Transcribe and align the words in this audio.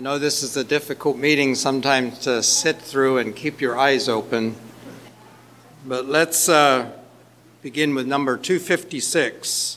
I 0.00 0.02
know 0.02 0.18
this 0.18 0.42
is 0.42 0.56
a 0.56 0.64
difficult 0.64 1.18
meeting 1.18 1.54
sometimes 1.54 2.20
to 2.20 2.42
sit 2.42 2.78
through 2.80 3.18
and 3.18 3.36
keep 3.36 3.60
your 3.60 3.78
eyes 3.78 4.08
open, 4.08 4.56
but 5.84 6.06
let's 6.06 6.48
uh, 6.48 6.90
begin 7.60 7.94
with 7.94 8.06
number 8.06 8.38
256. 8.38 9.76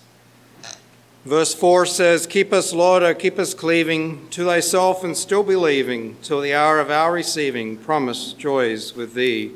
Verse 1.26 1.54
4 1.54 1.86
says, 1.86 2.26
Keep 2.26 2.54
us, 2.54 2.72
Lord, 2.72 3.04
or 3.04 3.14
keep 3.14 3.38
us 3.38 3.54
cleaving 3.54 4.30
to 4.30 4.46
thyself 4.46 5.04
and 5.04 5.18
still 5.18 5.44
believing 5.44 6.16
till 6.21 6.40
the 6.40 6.54
hour 6.54 6.80
of 6.80 6.90
our 6.90 7.12
receiving 7.12 7.76
promise 7.76 8.32
joys 8.32 8.96
with 8.96 9.16
thee. 9.16 9.52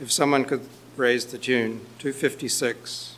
If 0.00 0.10
someone 0.10 0.44
could 0.44 0.66
raise 0.96 1.26
the 1.26 1.38
tune, 1.38 1.82
256. 2.00 3.09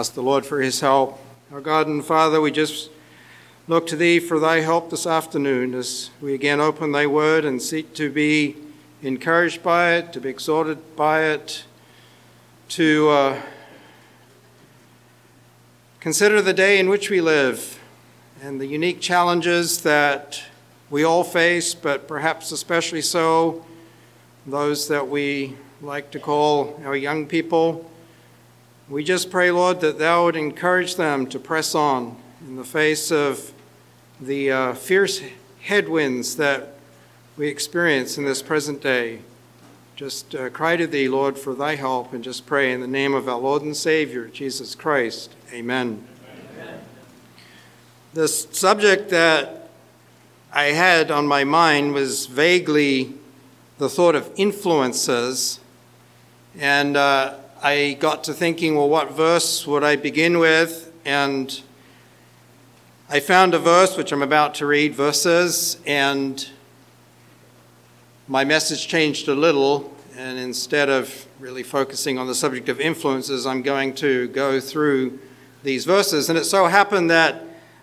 Ask 0.00 0.14
the 0.14 0.22
Lord 0.22 0.46
for 0.46 0.62
his 0.62 0.80
help. 0.80 1.20
Our 1.52 1.60
God 1.60 1.86
and 1.86 2.02
Father, 2.02 2.40
we 2.40 2.50
just 2.50 2.88
look 3.68 3.86
to 3.88 3.96
thee 3.96 4.18
for 4.18 4.40
thy 4.40 4.60
help 4.60 4.88
this 4.88 5.06
afternoon 5.06 5.74
as 5.74 6.08
we 6.22 6.32
again 6.32 6.58
open 6.58 6.92
thy 6.92 7.06
word 7.06 7.44
and 7.44 7.60
seek 7.60 7.92
to 7.96 8.10
be 8.10 8.56
encouraged 9.02 9.62
by 9.62 9.92
it, 9.96 10.14
to 10.14 10.18
be 10.22 10.30
exhorted 10.30 10.96
by 10.96 11.24
it, 11.24 11.64
to 12.70 13.10
uh, 13.10 13.42
consider 16.00 16.40
the 16.40 16.54
day 16.54 16.78
in 16.78 16.88
which 16.88 17.10
we 17.10 17.20
live 17.20 17.78
and 18.40 18.58
the 18.58 18.66
unique 18.66 19.02
challenges 19.02 19.82
that 19.82 20.42
we 20.88 21.04
all 21.04 21.24
face, 21.24 21.74
but 21.74 22.08
perhaps 22.08 22.52
especially 22.52 23.02
so 23.02 23.66
those 24.46 24.88
that 24.88 25.06
we 25.06 25.54
like 25.82 26.10
to 26.12 26.18
call 26.18 26.80
our 26.86 26.96
young 26.96 27.26
people. 27.26 27.89
We 28.90 29.04
just 29.04 29.30
pray, 29.30 29.52
Lord, 29.52 29.82
that 29.82 30.00
Thou 30.00 30.24
would 30.24 30.34
encourage 30.34 30.96
them 30.96 31.28
to 31.28 31.38
press 31.38 31.76
on 31.76 32.16
in 32.40 32.56
the 32.56 32.64
face 32.64 33.12
of 33.12 33.52
the 34.20 34.50
uh, 34.50 34.74
fierce 34.74 35.22
headwinds 35.60 36.34
that 36.38 36.74
we 37.36 37.46
experience 37.46 38.18
in 38.18 38.24
this 38.24 38.42
present 38.42 38.82
day. 38.82 39.20
Just 39.94 40.34
uh, 40.34 40.50
cry 40.50 40.74
to 40.74 40.88
Thee, 40.88 41.08
Lord, 41.08 41.38
for 41.38 41.54
Thy 41.54 41.76
help, 41.76 42.12
and 42.12 42.24
just 42.24 42.46
pray 42.46 42.72
in 42.72 42.80
the 42.80 42.88
name 42.88 43.14
of 43.14 43.28
our 43.28 43.38
Lord 43.38 43.62
and 43.62 43.76
Savior, 43.76 44.26
Jesus 44.26 44.74
Christ. 44.74 45.36
Amen. 45.52 46.04
Amen. 46.58 46.80
The 48.12 48.26
subject 48.26 49.10
that 49.10 49.68
I 50.52 50.64
had 50.64 51.12
on 51.12 51.28
my 51.28 51.44
mind 51.44 51.94
was 51.94 52.26
vaguely 52.26 53.14
the 53.78 53.88
thought 53.88 54.16
of 54.16 54.32
influences. 54.34 55.60
And 56.58 56.96
uh, 56.96 57.36
I 57.62 57.92
got 58.00 58.24
to 58.24 58.32
thinking, 58.32 58.74
well, 58.74 58.88
what 58.88 59.12
verse 59.12 59.66
would 59.66 59.84
I 59.84 59.96
begin 59.96 60.38
with? 60.38 60.90
And 61.04 61.60
I 63.10 63.20
found 63.20 63.52
a 63.52 63.58
verse 63.58 63.98
which 63.98 64.12
I'm 64.12 64.22
about 64.22 64.54
to 64.56 64.66
read, 64.66 64.94
verses, 64.94 65.78
and 65.84 66.48
my 68.28 68.44
message 68.44 68.88
changed 68.88 69.28
a 69.28 69.34
little. 69.34 69.94
And 70.16 70.38
instead 70.38 70.88
of 70.88 71.26
really 71.38 71.62
focusing 71.62 72.18
on 72.18 72.26
the 72.26 72.34
subject 72.34 72.70
of 72.70 72.80
influences, 72.80 73.46
I'm 73.46 73.60
going 73.60 73.94
to 73.96 74.28
go 74.28 74.58
through 74.58 75.18
these 75.62 75.84
verses. 75.84 76.30
And 76.30 76.38
it 76.38 76.44
so 76.44 76.64
happened 76.64 77.10
that 77.10 77.42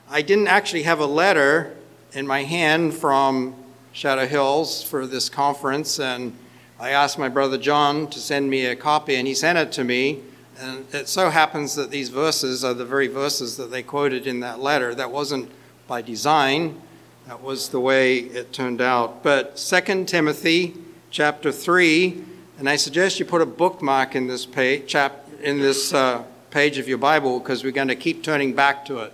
I 0.09 0.23
didn't 0.23 0.47
actually 0.47 0.83
have 0.83 0.99
a 0.99 1.05
letter 1.05 1.75
in 2.13 2.25
my 2.25 2.45
hand 2.45 2.95
from 2.95 3.53
Shadow 3.91 4.25
Hills 4.25 4.81
for 4.81 5.05
this 5.05 5.29
conference. 5.29 5.99
And 5.99 6.35
I 6.79 6.91
asked 6.91 7.17
my 7.17 7.27
brother 7.27 7.57
John 7.57 8.07
to 8.07 8.19
send 8.19 8.51
me 8.51 8.67
a 8.67 8.75
copy, 8.75 9.15
and 9.15 9.27
he 9.27 9.33
sent 9.33 9.57
it 9.57 9.71
to 9.73 9.83
me. 9.83 10.21
And 10.59 10.85
it 10.93 11.07
so 11.07 11.31
happens 11.31 11.73
that 11.73 11.89
these 11.89 12.09
verses 12.09 12.63
are 12.63 12.75
the 12.75 12.85
very 12.85 13.07
verses 13.07 13.57
that 13.57 13.71
they 13.71 13.81
quoted 13.81 14.27
in 14.27 14.41
that 14.41 14.59
letter. 14.59 14.93
That 14.93 15.11
wasn't 15.11 15.49
by 15.87 16.03
design, 16.03 16.79
that 17.25 17.41
was 17.41 17.69
the 17.69 17.79
way 17.79 18.19
it 18.19 18.53
turned 18.53 18.79
out. 18.79 19.23
But 19.23 19.57
2 19.57 20.05
Timothy 20.05 20.75
chapter 21.09 21.51
3, 21.51 22.23
and 22.59 22.69
I 22.69 22.75
suggest 22.75 23.19
you 23.19 23.25
put 23.25 23.41
a 23.41 23.45
bookmark 23.47 24.15
in 24.15 24.27
this 24.27 24.45
page, 24.45 24.85
chap, 24.85 25.27
in 25.41 25.59
this 25.59 25.93
uh, 25.93 26.23
page 26.51 26.77
of 26.77 26.87
your 26.87 26.99
Bible 26.99 27.39
because 27.39 27.63
we're 27.63 27.71
going 27.71 27.87
to 27.87 27.95
keep 27.95 28.23
turning 28.23 28.53
back 28.53 28.85
to 28.85 28.99
it. 28.99 29.13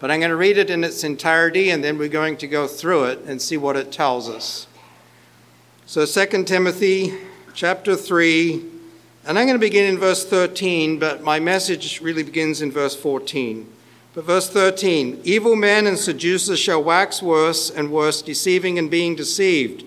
But 0.00 0.10
I'm 0.10 0.20
going 0.20 0.30
to 0.30 0.36
read 0.36 0.56
it 0.56 0.70
in 0.70 0.84
its 0.84 1.04
entirety, 1.04 1.68
and 1.68 1.84
then 1.84 1.98
we're 1.98 2.08
going 2.08 2.38
to 2.38 2.46
go 2.46 2.66
through 2.66 3.04
it 3.04 3.20
and 3.26 3.42
see 3.42 3.58
what 3.58 3.76
it 3.76 3.92
tells 3.92 4.28
us. 4.28 4.66
So 5.86 6.06
2 6.06 6.44
Timothy 6.44 7.12
chapter 7.52 7.94
3, 7.94 8.54
and 9.26 9.38
I'm 9.38 9.46
going 9.46 9.54
to 9.54 9.58
begin 9.58 9.84
in 9.84 9.98
verse 9.98 10.24
13, 10.24 10.98
but 10.98 11.22
my 11.22 11.38
message 11.38 12.00
really 12.00 12.22
begins 12.22 12.62
in 12.62 12.72
verse 12.72 12.96
14. 12.96 13.70
But 14.14 14.24
verse 14.24 14.48
13 14.48 15.20
Evil 15.24 15.56
men 15.56 15.86
and 15.86 15.98
seducers 15.98 16.58
shall 16.58 16.82
wax 16.82 17.22
worse 17.22 17.68
and 17.68 17.92
worse, 17.92 18.22
deceiving 18.22 18.78
and 18.78 18.90
being 18.90 19.14
deceived. 19.14 19.84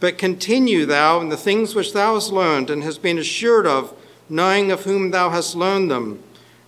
But 0.00 0.18
continue 0.18 0.84
thou 0.84 1.20
in 1.20 1.28
the 1.28 1.36
things 1.36 1.76
which 1.76 1.92
thou 1.92 2.14
hast 2.14 2.32
learned 2.32 2.68
and 2.68 2.82
hast 2.82 3.00
been 3.00 3.16
assured 3.16 3.68
of, 3.68 3.94
knowing 4.28 4.72
of 4.72 4.82
whom 4.82 5.12
thou 5.12 5.30
hast 5.30 5.54
learned 5.54 5.92
them, 5.92 6.20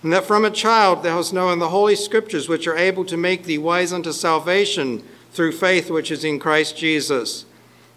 and 0.03 0.13
that 0.13 0.23
from 0.23 0.45
a 0.45 0.49
child 0.49 1.03
thou 1.03 1.17
hast 1.17 1.33
known 1.33 1.59
the 1.59 1.69
holy 1.69 1.97
scriptures, 1.97 2.47
which 2.47 2.65
are 2.65 2.77
able 2.77 3.03
to 3.03 3.17
make 3.17 3.43
thee 3.43 3.57
wise 3.57 3.91
unto 3.91 4.13
salvation 4.13 5.03
through 5.33 5.51
faith 5.51 5.91
which 5.91 6.09
is 6.09 6.23
in 6.23 6.39
Christ 6.39 6.77
Jesus. 6.77 7.43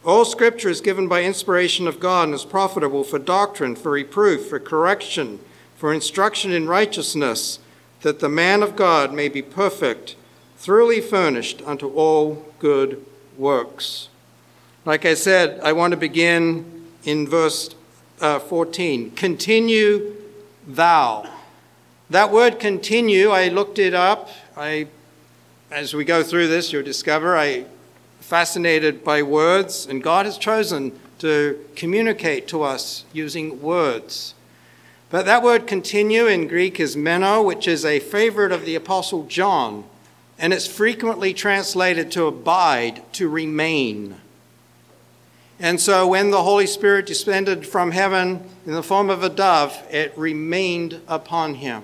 All 0.05 0.25
scripture 0.25 0.69
is 0.69 0.81
given 0.81 1.07
by 1.07 1.23
inspiration 1.23 1.87
of 1.87 2.01
God 2.01 2.25
and 2.25 2.35
is 2.35 2.45
profitable 2.45 3.05
for 3.05 3.21
doctrine, 3.21 3.77
for 3.77 3.93
reproof, 3.93 4.49
for 4.49 4.59
correction, 4.59 5.39
for 5.77 5.93
instruction 5.93 6.51
in 6.53 6.67
righteousness, 6.67 7.61
that 8.01 8.19
the 8.19 8.29
man 8.29 8.65
of 8.65 8.75
God 8.75 9.13
may 9.13 9.29
be 9.29 9.43
perfect, 9.43 10.17
thoroughly 10.57 11.01
furnished 11.01 11.63
unto 11.65 11.89
all 11.89 12.45
good 12.59 13.05
works. 13.39 14.09
Like 14.85 15.05
I 15.05 15.15
said, 15.15 15.61
I 15.61 15.73
want 15.73 15.93
to 15.93 15.97
begin 15.97 16.85
in 17.05 17.29
verse 17.29 17.73
uh, 18.21 18.41
14. 18.41 19.13
Continue 19.13 20.17
thou. 20.67 21.29
That 22.11 22.33
word 22.33 22.59
continue, 22.59 23.31
I 23.31 23.49
looked 23.49 23.79
it 23.79 23.95
up. 23.95 24.31
I, 24.57 24.89
as 25.71 25.95
we 25.95 26.05
go 26.05 26.25
through 26.25 26.49
this, 26.49 26.73
you'll 26.73 26.83
discover 26.83 27.37
I 27.39 27.67
fascinated 28.33 29.05
by 29.05 29.23
words, 29.23 29.85
and 29.85 30.03
God 30.03 30.25
has 30.25 30.39
chosen 30.39 30.99
to 31.19 31.63
communicate 31.77 32.49
to 32.49 32.63
us 32.63 33.05
using 33.13 33.61
words. 33.61 34.33
But 35.11 35.27
that 35.27 35.43
word 35.43 35.67
continue 35.67 36.27
in 36.27 36.49
Greek 36.49 36.81
is 36.81 36.97
meno, 36.97 37.43
which 37.43 37.69
is 37.69 37.85
a 37.85 38.01
favorite 38.01 38.51
of 38.51 38.65
the 38.65 38.75
Apostle 38.75 39.25
John, 39.25 39.85
and 40.39 40.55
it's 40.55 40.67
frequently 40.67 41.35
translated 41.35 42.11
to 42.13 42.25
abide, 42.25 43.03
to 43.13 43.29
remain. 43.29 44.17
And 45.61 45.79
so 45.79 46.07
when 46.07 46.31
the 46.31 46.43
Holy 46.43 46.67
Spirit 46.67 47.05
descended 47.05 47.67
from 47.67 47.91
heaven 47.91 48.49
in 48.65 48.73
the 48.73 48.83
form 48.83 49.11
of 49.11 49.23
a 49.23 49.29
dove, 49.29 49.79
it 49.91 50.17
remained 50.17 51.03
upon 51.07 51.57
him. 51.57 51.83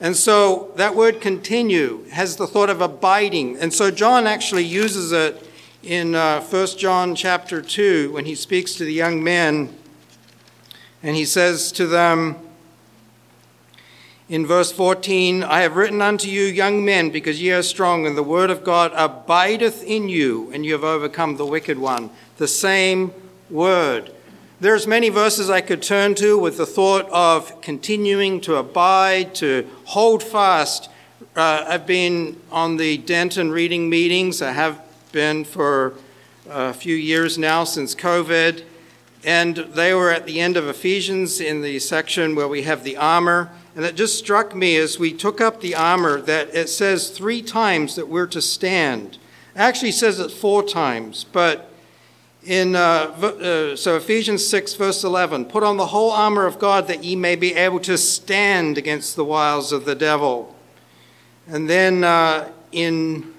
And 0.00 0.16
so 0.16 0.72
that 0.76 0.94
word 0.94 1.20
continue 1.20 2.06
has 2.12 2.36
the 2.36 2.46
thought 2.46 2.70
of 2.70 2.80
abiding. 2.80 3.58
And 3.58 3.74
so 3.74 3.90
John 3.90 4.26
actually 4.26 4.64
uses 4.64 5.12
it 5.12 5.48
in 5.82 6.14
uh, 6.14 6.42
1 6.42 6.66
John 6.78 7.14
chapter 7.14 7.62
2 7.62 8.12
when 8.12 8.26
he 8.26 8.34
speaks 8.34 8.74
to 8.74 8.84
the 8.84 8.92
young 8.92 9.22
men. 9.24 9.74
And 11.02 11.16
he 11.16 11.24
says 11.24 11.72
to 11.72 11.86
them 11.86 12.36
in 14.28 14.46
verse 14.46 14.70
14, 14.70 15.42
I 15.42 15.62
have 15.62 15.76
written 15.76 16.02
unto 16.02 16.28
you, 16.28 16.42
young 16.42 16.84
men, 16.84 17.10
because 17.10 17.42
ye 17.42 17.50
are 17.50 17.62
strong, 17.62 18.06
and 18.06 18.16
the 18.16 18.22
word 18.22 18.50
of 18.50 18.62
God 18.62 18.92
abideth 18.94 19.82
in 19.82 20.08
you, 20.08 20.52
and 20.52 20.64
you 20.64 20.72
have 20.74 20.84
overcome 20.84 21.36
the 21.36 21.46
wicked 21.46 21.78
one. 21.78 22.10
The 22.36 22.46
same 22.46 23.12
word. 23.48 24.12
There's 24.60 24.86
many 24.86 25.08
verses 25.08 25.50
I 25.50 25.62
could 25.62 25.82
turn 25.82 26.14
to 26.16 26.38
with 26.38 26.58
the 26.58 26.66
thought 26.66 27.08
of 27.10 27.60
continuing 27.60 28.40
to 28.42 28.56
abide, 28.56 29.34
to 29.36 29.68
hold 29.86 30.22
fast. 30.22 30.90
Uh, 31.34 31.64
I've 31.66 31.86
been 31.86 32.40
on 32.52 32.76
the 32.76 32.98
Denton 32.98 33.50
reading 33.50 33.88
meetings. 33.88 34.42
I 34.42 34.52
have 34.52 34.80
been 35.12 35.44
for 35.44 35.94
a 36.48 36.72
few 36.72 36.94
years 36.94 37.38
now 37.38 37.64
since 37.64 37.94
COVID. 37.94 38.64
And 39.22 39.56
they 39.56 39.92
were 39.92 40.10
at 40.10 40.26
the 40.26 40.40
end 40.40 40.56
of 40.56 40.66
Ephesians 40.66 41.40
in 41.40 41.62
the 41.62 41.78
section 41.78 42.34
where 42.34 42.48
we 42.48 42.62
have 42.62 42.84
the 42.84 42.96
armor. 42.96 43.50
And 43.76 43.84
it 43.84 43.94
just 43.94 44.18
struck 44.18 44.54
me 44.54 44.76
as 44.76 44.98
we 44.98 45.12
took 45.12 45.40
up 45.40 45.60
the 45.60 45.74
armor 45.74 46.20
that 46.22 46.54
it 46.54 46.68
says 46.68 47.10
three 47.10 47.42
times 47.42 47.96
that 47.96 48.08
we're 48.08 48.26
to 48.28 48.40
stand. 48.40 49.18
It 49.54 49.58
actually 49.58 49.92
says 49.92 50.18
it 50.20 50.30
four 50.30 50.62
times, 50.62 51.24
but 51.24 51.70
in 52.42 52.74
uh, 52.74 52.78
uh, 52.78 53.76
so 53.76 53.96
Ephesians 53.96 54.46
6 54.46 54.74
verse 54.74 55.04
11 55.04 55.44
put 55.44 55.62
on 55.62 55.76
the 55.76 55.86
whole 55.86 56.10
armor 56.10 56.46
of 56.46 56.58
God 56.58 56.88
that 56.88 57.04
ye 57.04 57.14
may 57.14 57.36
be 57.36 57.54
able 57.54 57.80
to 57.80 57.98
stand 57.98 58.78
against 58.78 59.14
the 59.14 59.24
wiles 59.24 59.72
of 59.72 59.84
the 59.84 59.94
devil 59.94 60.56
and 61.46 61.68
then 61.68 62.02
uh, 62.02 62.50
in 62.72 63.34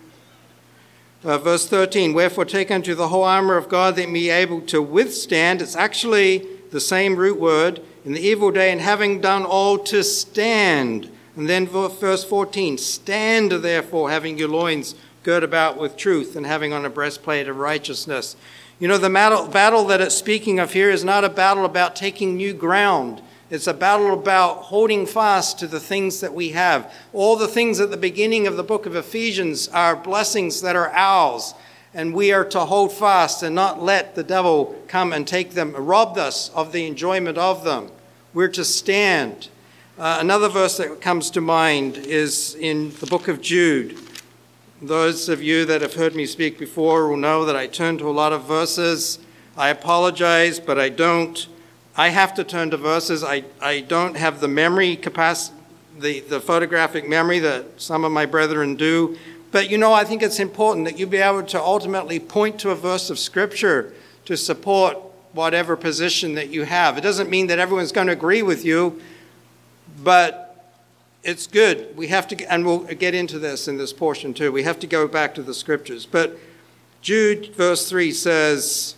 uh, 1.23 1.37
verse 1.37 1.67
13 1.67 2.13
wherefore 2.13 2.45
take 2.45 2.71
unto 2.71 2.95
the 2.95 3.09
whole 3.09 3.23
armor 3.23 3.57
of 3.57 3.69
God 3.69 3.95
that 3.95 4.07
ye 4.07 4.13
be 4.13 4.29
able 4.29 4.61
to 4.61 4.81
withstand. 4.81 5.61
It's 5.61 5.75
actually 5.75 6.47
the 6.71 6.79
same 6.79 7.15
root 7.15 7.39
word 7.39 7.81
in 8.03 8.13
the 8.13 8.21
evil 8.21 8.51
day 8.51 8.71
and 8.71 8.81
having 8.81 9.21
done 9.21 9.45
all 9.45 9.77
to 9.77 10.03
stand. 10.03 11.11
And 11.35 11.47
then 11.47 11.67
verse 11.67 12.23
14 12.23 12.77
stand 12.77 13.51
therefore 13.51 14.09
having 14.09 14.37
your 14.37 14.49
loins 14.49 14.95
girt 15.23 15.43
about 15.43 15.77
with 15.77 15.95
truth 15.95 16.35
and 16.35 16.45
having 16.45 16.73
on 16.73 16.85
a 16.85 16.89
breastplate 16.89 17.47
of 17.47 17.57
righteousness. 17.57 18.35
You 18.79 18.87
know, 18.87 18.97
the 18.97 19.09
battle 19.09 19.85
that 19.85 20.01
it's 20.01 20.15
speaking 20.15 20.59
of 20.59 20.73
here 20.73 20.89
is 20.89 21.03
not 21.03 21.23
a 21.23 21.29
battle 21.29 21.65
about 21.65 21.95
taking 21.95 22.35
new 22.35 22.53
ground. 22.53 23.21
It's 23.51 23.67
a 23.67 23.73
battle 23.73 24.13
about 24.13 24.59
holding 24.59 25.05
fast 25.05 25.59
to 25.59 25.67
the 25.67 25.81
things 25.81 26.21
that 26.21 26.33
we 26.33 26.51
have. 26.51 26.89
All 27.11 27.35
the 27.35 27.49
things 27.49 27.81
at 27.81 27.91
the 27.91 27.97
beginning 27.97 28.47
of 28.47 28.55
the 28.55 28.63
book 28.63 28.85
of 28.85 28.95
Ephesians 28.95 29.67
are 29.67 29.93
blessings 29.93 30.61
that 30.61 30.77
are 30.77 30.89
ours, 30.91 31.53
and 31.93 32.13
we 32.13 32.31
are 32.31 32.45
to 32.45 32.61
hold 32.61 32.93
fast 32.93 33.43
and 33.43 33.53
not 33.53 33.83
let 33.83 34.15
the 34.15 34.23
devil 34.23 34.81
come 34.87 35.11
and 35.11 35.27
take 35.27 35.51
them, 35.51 35.73
rob 35.73 36.17
us 36.17 36.47
of 36.51 36.71
the 36.71 36.87
enjoyment 36.87 37.37
of 37.37 37.65
them. 37.65 37.91
We're 38.33 38.47
to 38.47 38.63
stand. 38.63 39.49
Uh, 39.99 40.19
another 40.21 40.47
verse 40.47 40.77
that 40.77 41.01
comes 41.01 41.29
to 41.31 41.41
mind 41.41 41.97
is 41.97 42.55
in 42.55 42.91
the 43.01 43.07
book 43.07 43.27
of 43.27 43.41
Jude. 43.41 43.99
Those 44.81 45.27
of 45.27 45.43
you 45.43 45.65
that 45.65 45.81
have 45.81 45.95
heard 45.95 46.15
me 46.15 46.25
speak 46.25 46.57
before 46.57 47.09
will 47.09 47.17
know 47.17 47.43
that 47.43 47.57
I 47.57 47.67
turn 47.67 47.97
to 47.97 48.07
a 48.07 48.11
lot 48.11 48.31
of 48.31 48.45
verses. 48.45 49.19
I 49.57 49.67
apologize, 49.67 50.57
but 50.57 50.79
I 50.79 50.87
don't. 50.87 51.47
I 51.95 52.09
have 52.09 52.33
to 52.35 52.43
turn 52.43 52.71
to 52.71 52.77
verses. 52.77 53.23
I, 53.23 53.43
I 53.61 53.81
don't 53.81 54.15
have 54.15 54.39
the 54.39 54.47
memory 54.47 54.95
capacity, 54.95 55.57
the, 55.99 56.19
the 56.21 56.39
photographic 56.39 57.07
memory 57.07 57.39
that 57.39 57.81
some 57.81 58.05
of 58.05 58.11
my 58.11 58.25
brethren 58.25 58.75
do. 58.75 59.17
But 59.51 59.69
you 59.69 59.77
know, 59.77 59.91
I 59.91 60.05
think 60.05 60.23
it's 60.23 60.39
important 60.39 60.85
that 60.85 60.97
you 60.97 61.05
be 61.05 61.17
able 61.17 61.43
to 61.43 61.61
ultimately 61.61 62.19
point 62.19 62.59
to 62.61 62.69
a 62.69 62.75
verse 62.75 63.09
of 63.09 63.19
Scripture 63.19 63.93
to 64.25 64.37
support 64.37 64.97
whatever 65.33 65.75
position 65.75 66.35
that 66.35 66.49
you 66.49 66.63
have. 66.63 66.97
It 66.97 67.01
doesn't 67.01 67.29
mean 67.29 67.47
that 67.47 67.59
everyone's 67.59 67.91
going 67.91 68.07
to 68.07 68.13
agree 68.13 68.41
with 68.41 68.63
you, 68.63 69.01
but 70.03 70.47
it's 71.23 71.47
good. 71.47 71.95
We 71.95 72.07
have 72.07 72.27
to, 72.29 72.51
and 72.51 72.65
we'll 72.65 72.79
get 72.79 73.13
into 73.13 73.39
this 73.39 73.67
in 73.67 73.77
this 73.77 73.93
portion 73.93 74.33
too. 74.33 74.51
We 74.51 74.63
have 74.63 74.79
to 74.79 74.87
go 74.87 75.07
back 75.07 75.35
to 75.35 75.43
the 75.43 75.53
scriptures. 75.53 76.05
But 76.05 76.37
Jude, 77.01 77.53
verse 77.55 77.89
3 77.89 78.11
says, 78.11 78.95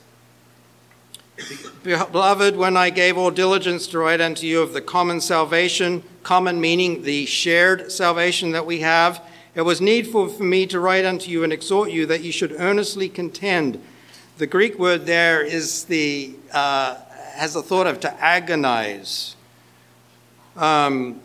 Beloved, 1.84 2.56
when 2.56 2.78
I 2.78 2.90
gave 2.90 3.18
all 3.18 3.32
diligence 3.32 3.88
to 3.88 4.00
write 4.00 4.22
unto 4.22 4.46
you 4.46 4.62
of 4.62 4.74
the 4.74 4.82
common 4.82 5.20
salvation, 5.20 6.04
common 6.22 6.62
meaning 6.62 7.04
the 7.04 7.26
shared 7.26 7.92
salvation 7.92 8.52
that 8.52 8.66
we 8.66 8.80
have, 8.80 9.22
it 9.56 9.62
was 9.62 9.82
needful 9.82 10.30
for 10.30 10.44
me 10.44 10.66
to 10.68 10.80
write 10.80 11.06
unto 11.06 11.30
you 11.30 11.44
and 11.44 11.52
exhort 11.52 11.92
you 11.92 12.06
that 12.06 12.24
you 12.24 12.32
should 12.32 12.54
earnestly 12.54 13.10
contend. 13.10 13.82
The 14.38 14.48
Greek 14.48 14.80
word 14.80 15.06
there 15.06 15.44
is 15.44 15.86
the 15.86 16.36
uh, 16.52 16.96
has 17.36 17.54
the 17.54 17.64
thought 17.64 17.88
of 17.88 18.00
to 18.02 18.14
agonize. 18.24 19.36
Um, 20.56 21.20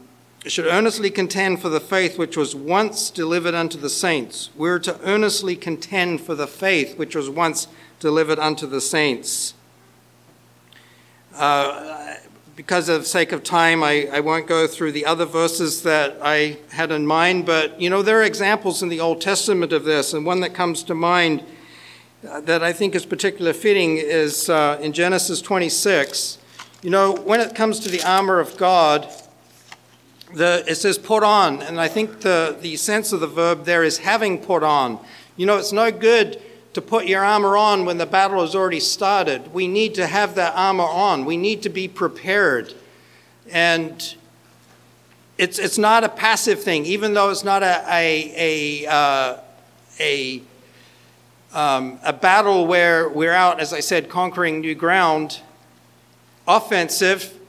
should 0.47 0.67
earnestly 0.67 1.11
contend 1.11 1.61
for 1.61 1.69
the 1.69 1.81
faith 1.81 2.19
which 2.19 2.37
was 2.37 2.55
once 2.55 3.11
delivered 3.11 3.55
unto 3.55 3.79
the 3.79 3.91
saints. 3.91 4.51
We're 4.57 4.79
to 4.81 4.99
earnestly 5.03 5.57
contend 5.57 6.23
for 6.23 6.35
the 6.35 6.47
faith 6.47 6.97
which 6.97 7.15
was 7.15 7.29
once 7.29 7.69
delivered 8.01 8.39
unto 8.39 8.67
the 8.67 8.81
saints. 8.81 9.55
Uh, 11.39 12.17
because 12.57 12.89
of 12.89 13.03
the 13.03 13.07
sake 13.07 13.31
of 13.31 13.45
time, 13.45 13.85
I, 13.85 14.09
I 14.13 14.19
won't 14.19 14.49
go 14.49 14.67
through 14.67 14.91
the 14.91 15.07
other 15.07 15.25
verses 15.25 15.85
that 15.85 16.19
I 16.21 16.59
had 16.71 16.91
in 16.91 17.07
mind, 17.07 17.47
but 17.47 17.81
you 17.81 17.89
know, 17.89 18.03
there 18.03 18.19
are 18.19 18.25
examples 18.25 18.83
in 18.83 18.89
the 18.89 18.99
Old 18.99 19.21
Testament 19.21 19.73
of 19.73 19.85
this, 19.85 20.13
and 20.13 20.27
one 20.27 20.41
that 20.41 20.53
comes 20.53 20.83
to 20.83 20.97
mind 20.97 21.45
uh, 22.29 22.41
that 22.41 22.65
I 22.65 22.73
think 22.73 22.97
is 22.97 23.07
particularly 23.07 23.57
fitting 23.57 23.99
is 23.99 24.51
uh, 24.51 24.81
in 24.83 24.93
Genesis 24.93 25.41
26. 25.41 26.39
You 26.83 26.91
know, 26.91 27.15
when 27.15 27.39
it 27.39 27.55
comes 27.55 27.79
to 27.81 27.89
the 27.89 28.03
armor 28.03 28.41
of 28.41 28.57
God, 28.57 29.09
the, 30.35 30.65
it 30.67 30.75
says 30.75 30.99
put 30.99 31.23
on, 31.23 31.63
and 31.63 31.81
I 31.81 31.87
think 31.87 32.23
the, 32.23 32.57
the 32.61 32.75
sense 32.75 33.13
of 33.13 33.21
the 33.21 33.29
verb 33.29 33.65
there 33.65 33.85
is 33.85 33.99
having 33.99 34.39
put 34.43 34.65
on. 34.65 34.99
You 35.37 35.47
know, 35.47 35.57
it's 35.57 35.71
no 35.71 35.93
good 35.93 36.43
to 36.79 36.83
put 36.83 37.07
your 37.07 37.25
armor 37.25 37.57
on 37.57 37.85
when 37.85 37.99
the 37.99 38.07
battle 38.07 38.41
has 38.41 38.55
already 38.55 38.79
started. 38.79 39.53
We 39.53 39.67
need 39.67 39.97
to 39.97 40.07
have 40.07 40.37
that 40.37 40.53
armor 40.55 40.85
on. 40.85 41.25
We 41.25 41.37
need 41.37 41.63
to 41.63 41.69
be 41.69 41.89
prepared. 41.89 42.73
And 43.51 44.15
it's, 45.39 45.59
it's 45.59 45.77
not 45.77 46.05
a 46.05 46.09
passive 46.09 46.63
thing, 46.63 46.87
even 46.87 47.15
though 47.15 47.31
it's 47.31 47.43
not 47.43 47.65
a, 47.65 47.85
a, 47.89 48.85
a, 48.85 48.89
uh, 48.89 49.39
a, 49.99 50.43
um, 51.53 51.99
a 52.05 52.13
battle 52.13 52.69
where 52.69 53.09
we're 53.09 53.33
out, 53.33 53.59
as 53.59 53.73
I 53.73 53.81
said, 53.81 54.09
conquering 54.09 54.61
new 54.61 54.77
ground. 54.77 55.41
Offensive, 56.47 57.41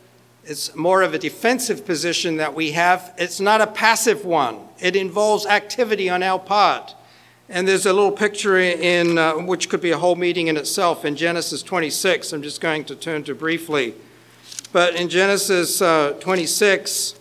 it's 0.44 0.76
more 0.76 1.04
of 1.04 1.14
a 1.14 1.20
defensive 1.20 1.86
position 1.86 2.38
that 2.38 2.56
we 2.56 2.72
have. 2.72 3.14
It's 3.20 3.40
not 3.40 3.62
a 3.62 3.68
passive 3.68 4.26
one, 4.26 4.58
it 4.80 4.96
involves 4.96 5.46
activity 5.46 6.10
on 6.10 6.24
our 6.24 6.40
part. 6.40 6.96
And 7.52 7.68
there's 7.68 7.88
a 7.88 7.94
little 7.94 8.12
picture 8.12 8.60
in, 8.60 9.18
uh, 9.18 9.34
which 9.34 9.70
could 9.70 9.82
be 9.82 9.90
a 9.90 9.98
whole 9.98 10.16
meeting 10.16 10.50
in 10.50 10.56
itself, 10.56 11.04
in 11.04 11.16
Genesis 11.16 11.64
26. 11.64 12.32
I'm 12.32 12.44
just 12.44 12.62
going 12.62 12.86
to 12.86 12.96
turn 12.96 13.24
to 13.24 13.34
briefly. 13.34 13.96
But 14.72 14.96
in 14.96 15.10
Genesis 15.10 15.82
uh, 15.82 16.16
26, 16.20 17.16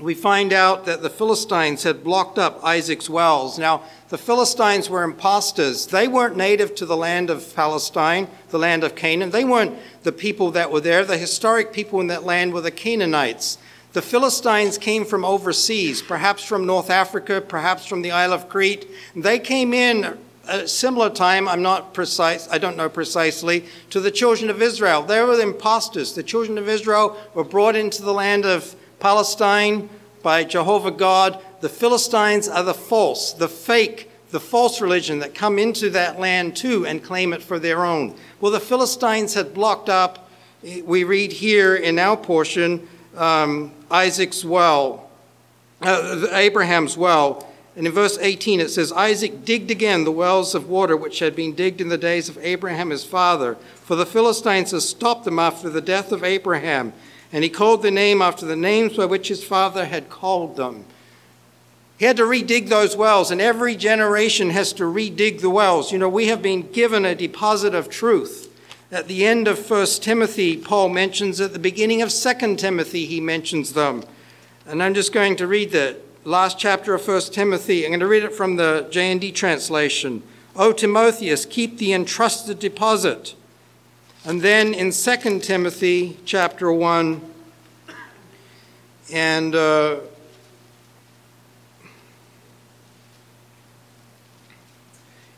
we 0.00 0.14
find 0.14 0.54
out 0.54 0.86
that 0.86 1.02
the 1.02 1.10
Philistines 1.10 1.82
had 1.82 2.02
blocked 2.02 2.38
up 2.38 2.58
Isaac's 2.64 3.10
wells. 3.10 3.58
Now, 3.58 3.82
the 4.08 4.16
Philistines 4.16 4.88
were 4.88 5.02
impostors. 5.02 5.88
They 5.88 6.08
weren't 6.08 6.38
native 6.38 6.74
to 6.76 6.86
the 6.86 6.96
land 6.96 7.28
of 7.28 7.54
Palestine, 7.54 8.28
the 8.48 8.58
land 8.58 8.82
of 8.82 8.94
Canaan. 8.94 9.30
They 9.30 9.44
weren't 9.44 9.76
the 10.04 10.12
people 10.12 10.52
that 10.52 10.72
were 10.72 10.80
there. 10.80 11.04
The 11.04 11.18
historic 11.18 11.70
people 11.70 12.00
in 12.00 12.06
that 12.06 12.24
land 12.24 12.54
were 12.54 12.62
the 12.62 12.70
Canaanites. 12.70 13.58
The 13.94 14.02
Philistines 14.02 14.76
came 14.76 15.04
from 15.04 15.24
overseas, 15.24 16.02
perhaps 16.02 16.42
from 16.42 16.66
North 16.66 16.90
Africa, 16.90 17.40
perhaps 17.40 17.86
from 17.86 18.02
the 18.02 18.10
Isle 18.10 18.32
of 18.32 18.48
Crete. 18.48 18.88
They 19.14 19.38
came 19.38 19.72
in 19.72 20.18
a 20.48 20.66
similar 20.66 21.10
time, 21.10 21.48
I'm 21.48 21.62
not 21.62 21.94
precise, 21.94 22.48
I 22.50 22.58
don't 22.58 22.76
know 22.76 22.88
precisely, 22.88 23.66
to 23.90 24.00
the 24.00 24.10
children 24.10 24.50
of 24.50 24.60
Israel. 24.60 25.02
They 25.02 25.22
were 25.22 25.36
the 25.36 25.44
impostors. 25.44 26.12
The 26.12 26.24
children 26.24 26.58
of 26.58 26.68
Israel 26.68 27.16
were 27.34 27.44
brought 27.44 27.76
into 27.76 28.02
the 28.02 28.12
land 28.12 28.44
of 28.44 28.74
Palestine 28.98 29.88
by 30.24 30.42
Jehovah 30.42 30.90
God. 30.90 31.40
The 31.60 31.68
Philistines 31.68 32.48
are 32.48 32.64
the 32.64 32.74
false, 32.74 33.32
the 33.32 33.48
fake, 33.48 34.10
the 34.32 34.40
false 34.40 34.80
religion 34.80 35.20
that 35.20 35.36
come 35.36 35.56
into 35.56 35.88
that 35.90 36.18
land 36.18 36.56
too 36.56 36.84
and 36.84 37.00
claim 37.00 37.32
it 37.32 37.44
for 37.44 37.60
their 37.60 37.84
own. 37.84 38.16
Well, 38.40 38.50
the 38.50 38.58
Philistines 38.58 39.34
had 39.34 39.54
blocked 39.54 39.88
up, 39.88 40.28
we 40.82 41.04
read 41.04 41.30
here 41.30 41.76
in 41.76 42.00
our 42.00 42.16
portion, 42.16 42.88
um, 43.16 43.72
Isaac's 43.90 44.44
well, 44.44 45.10
uh, 45.82 46.26
Abraham's 46.32 46.96
well 46.96 47.46
and 47.76 47.86
in 47.86 47.92
verse 47.92 48.18
18 48.18 48.60
it 48.60 48.70
says, 48.70 48.92
Isaac 48.92 49.44
digged 49.44 49.70
again 49.70 50.04
the 50.04 50.12
wells 50.12 50.54
of 50.54 50.68
water 50.68 50.96
which 50.96 51.18
had 51.18 51.34
been 51.34 51.54
digged 51.54 51.80
in 51.80 51.88
the 51.88 51.98
days 51.98 52.28
of 52.28 52.38
Abraham 52.38 52.90
his 52.90 53.04
father, 53.04 53.56
for 53.74 53.96
the 53.96 54.06
Philistines 54.06 54.70
had 54.70 54.82
stopped 54.82 55.24
them 55.24 55.38
after 55.38 55.68
the 55.68 55.80
death 55.80 56.12
of 56.12 56.22
Abraham. 56.22 56.92
And 57.32 57.42
he 57.42 57.50
called 57.50 57.82
the 57.82 57.90
name 57.90 58.22
after 58.22 58.46
the 58.46 58.54
names 58.54 58.96
by 58.96 59.06
which 59.06 59.26
his 59.26 59.42
father 59.42 59.86
had 59.86 60.08
called 60.08 60.56
them. 60.56 60.84
He 61.98 62.04
had 62.04 62.16
to 62.18 62.24
redig 62.24 62.68
those 62.68 62.96
wells, 62.96 63.30
and 63.30 63.40
every 63.40 63.74
generation 63.74 64.50
has 64.50 64.72
to 64.74 64.84
redig 64.84 65.40
the 65.40 65.50
wells. 65.50 65.90
You 65.90 65.98
know, 65.98 66.08
we 66.08 66.26
have 66.26 66.42
been 66.42 66.70
given 66.70 67.04
a 67.04 67.14
deposit 67.14 67.74
of 67.74 67.88
truth. 67.88 68.43
At 68.94 69.08
the 69.08 69.26
end 69.26 69.48
of 69.48 69.68
1 69.68 69.86
Timothy, 70.02 70.56
Paul 70.56 70.88
mentions, 70.88 71.40
at 71.40 71.52
the 71.52 71.58
beginning 71.58 72.00
of 72.00 72.10
2 72.12 72.54
Timothy, 72.54 73.06
he 73.06 73.20
mentions 73.20 73.72
them. 73.72 74.04
And 74.68 74.80
I'm 74.80 74.94
just 74.94 75.12
going 75.12 75.34
to 75.34 75.48
read 75.48 75.72
the 75.72 75.96
last 76.22 76.60
chapter 76.60 76.94
of 76.94 77.04
1 77.04 77.22
Timothy. 77.32 77.82
I'm 77.84 77.90
going 77.90 77.98
to 77.98 78.06
read 78.06 78.22
it 78.22 78.32
from 78.32 78.54
the 78.54 78.86
JND 78.92 79.34
translation. 79.34 80.22
O 80.54 80.72
Timotheus, 80.72 81.44
keep 81.44 81.78
the 81.78 81.92
entrusted 81.92 82.60
deposit. 82.60 83.34
And 84.24 84.42
then 84.42 84.72
in 84.72 84.92
2 84.92 85.40
Timothy 85.40 86.16
chapter 86.24 86.72
1 86.72 87.20
and 89.12 89.56
uh, 89.56 89.96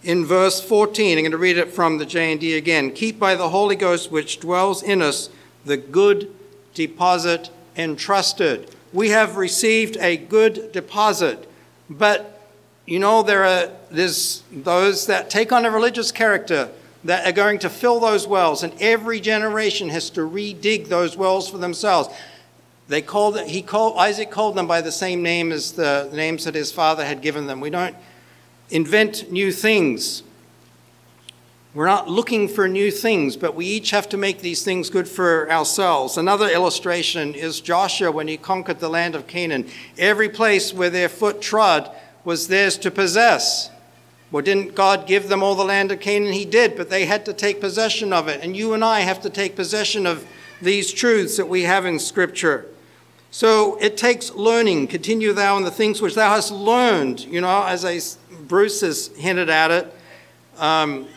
in 0.07 0.25
verse 0.25 0.61
14, 0.61 1.19
I'm 1.19 1.25
going 1.25 1.33
to 1.33 1.39
read 1.39 1.59
it 1.59 1.73
from 1.73 1.99
the 1.99 2.07
JND 2.07 2.57
again. 2.57 2.93
Keep 2.93 3.19
by 3.19 3.35
the 3.35 3.49
Holy 3.49 3.77
Ghost 3.77 4.11
which 4.11 4.41
dwells 4.41 4.83
in 4.83 5.03
us 5.03 5.29
the 5.65 5.77
good 5.77 6.33
deposit 6.75 7.51
entrusted 7.77 8.71
we 8.97 9.11
have 9.11 9.37
received 9.37 9.99
a 9.99 10.17
good 10.17 10.73
deposit. 10.73 11.47
But 11.91 12.41
you 12.87 12.99
know, 12.99 13.23
there 13.23 13.45
are 13.45 13.71
there's 13.91 14.43
those 14.51 15.07
that 15.07 15.29
take 15.29 15.53
on 15.53 15.67
a 15.67 15.71
religious 15.71 16.11
character 16.11 16.71
that 17.05 17.27
are 17.27 17.33
going 17.33 17.59
to 17.61 17.69
fill 17.69 18.01
those 18.01 18.27
wells, 18.27 18.63
and 18.63 18.73
every 18.81 19.21
generation 19.21 19.91
has 19.91 20.09
to 20.11 20.23
redig 20.23 20.89
those 20.89 21.15
wells 21.15 21.49
for 21.49 21.59
themselves. 21.59 22.09
They 22.89 23.03
called 23.03 23.39
he 23.41 23.61
called 23.61 23.99
Isaac 23.99 24.31
called 24.31 24.57
them 24.57 24.67
by 24.67 24.81
the 24.81 24.93
same 24.93 25.23
name 25.23 25.53
as 25.53 25.73
the 25.73 26.09
names 26.13 26.45
that 26.45 26.55
his 26.55 26.73
father 26.73 27.05
had 27.05 27.21
given 27.21 27.47
them. 27.47 27.61
We 27.61 27.71
don't 27.71 27.97
invent 28.71 29.31
new 29.31 29.53
things. 29.53 30.23
We're 31.75 31.87
not 31.87 32.09
looking 32.09 32.49
for 32.49 32.69
new 32.69 32.91
things, 32.91 33.37
but 33.37 33.55
we 33.55 33.67
each 33.67 33.91
have 33.91 34.09
to 34.09 34.17
make 34.17 34.41
these 34.41 34.63
things 34.63 34.89
good 34.89 35.07
for 35.07 35.51
ourselves. 35.51 36.17
Another 36.17 36.49
illustration 36.49 37.35
is 37.35 37.61
Joshua 37.61 38.11
when 38.11 38.29
he 38.29 38.39
conquered 38.39 38.79
the 38.79 38.89
land 38.89 39.15
of 39.15 39.27
Canaan. 39.27 39.69
Every 39.99 40.31
place 40.31 40.73
where 40.73 40.89
their 40.89 41.11
foot 41.11 41.43
trod 41.43 41.91
was 42.25 42.49
theirs 42.49 42.79
to 42.79 42.91
possess. 42.91 43.71
Well, 44.33 44.43
didn't 44.43 44.75
God 44.75 45.07
give 45.07 45.29
them 45.29 45.43
all 45.43 45.55
the 45.55 45.65
land 45.65 45.93
of 45.93 46.01
Canaan? 46.01 46.33
He 46.33 46.47
did, 46.47 46.77
but 46.77 46.89
they 46.89 47.05
had 47.05 47.27
to 47.27 47.35
take 47.35 47.61
possession 47.61 48.13
of 48.13 48.27
it. 48.27 48.43
And 48.43 48.57
you 48.57 48.73
and 48.73 48.83
I 48.83 49.01
have 49.01 49.21
to 49.21 49.31
take 49.31 49.55
possession 49.55 50.07
of 50.07 50.27
these 50.63 50.93
truths 50.93 51.37
that 51.37 51.49
we 51.49 51.65
have 51.65 51.85
in 51.85 51.99
Scripture. 51.99 52.67
So 53.31 53.77
it 53.83 53.99
takes 53.99 54.33
learning. 54.33 54.87
Continue 54.87 55.35
thou 55.35 55.59
in 55.59 55.65
the 55.65 55.71
things 55.71 56.01
which 56.01 56.15
thou 56.15 56.31
hast 56.31 56.51
learned. 56.51 57.21
You 57.21 57.43
know, 57.43 57.65
as 57.65 57.85
I, 57.85 58.01
Bruce 58.47 58.81
has 58.83 59.09
hinted 59.17 59.51
at 59.51 59.71
it. 59.71 59.95
Um, 60.59 61.09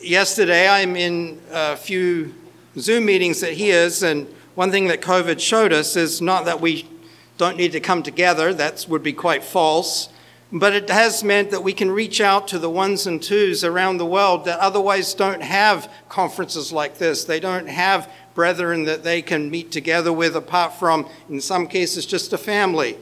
yesterday 0.00 0.68
I'm 0.68 0.96
in 0.96 1.40
a 1.50 1.76
few 1.76 2.34
Zoom 2.78 3.04
meetings 3.04 3.40
that 3.40 3.52
he 3.52 3.70
is, 3.70 4.02
and 4.02 4.26
one 4.54 4.70
thing 4.70 4.88
that 4.88 5.02
COVID 5.02 5.38
showed 5.38 5.72
us 5.72 5.96
is 5.96 6.22
not 6.22 6.46
that 6.46 6.60
we 6.60 6.88
don't 7.36 7.58
need 7.58 7.72
to 7.72 7.80
come 7.80 8.02
together, 8.02 8.54
that 8.54 8.86
would 8.88 9.02
be 9.02 9.12
quite 9.12 9.44
false, 9.44 10.08
but 10.50 10.72
it 10.72 10.88
has 10.88 11.22
meant 11.22 11.50
that 11.50 11.62
we 11.62 11.72
can 11.74 11.90
reach 11.90 12.20
out 12.20 12.48
to 12.48 12.58
the 12.58 12.70
ones 12.70 13.06
and 13.06 13.22
twos 13.22 13.64
around 13.64 13.98
the 13.98 14.06
world 14.06 14.44
that 14.46 14.58
otherwise 14.58 15.12
don't 15.12 15.42
have 15.42 15.90
conferences 16.08 16.72
like 16.72 16.98
this. 16.98 17.24
They 17.24 17.40
don't 17.40 17.68
have 17.68 18.10
brethren 18.34 18.84
that 18.84 19.02
they 19.04 19.20
can 19.20 19.50
meet 19.50 19.72
together 19.72 20.12
with, 20.12 20.36
apart 20.36 20.74
from, 20.74 21.08
in 21.28 21.40
some 21.40 21.66
cases, 21.66 22.06
just 22.06 22.32
a 22.32 22.38
family. 22.38 22.96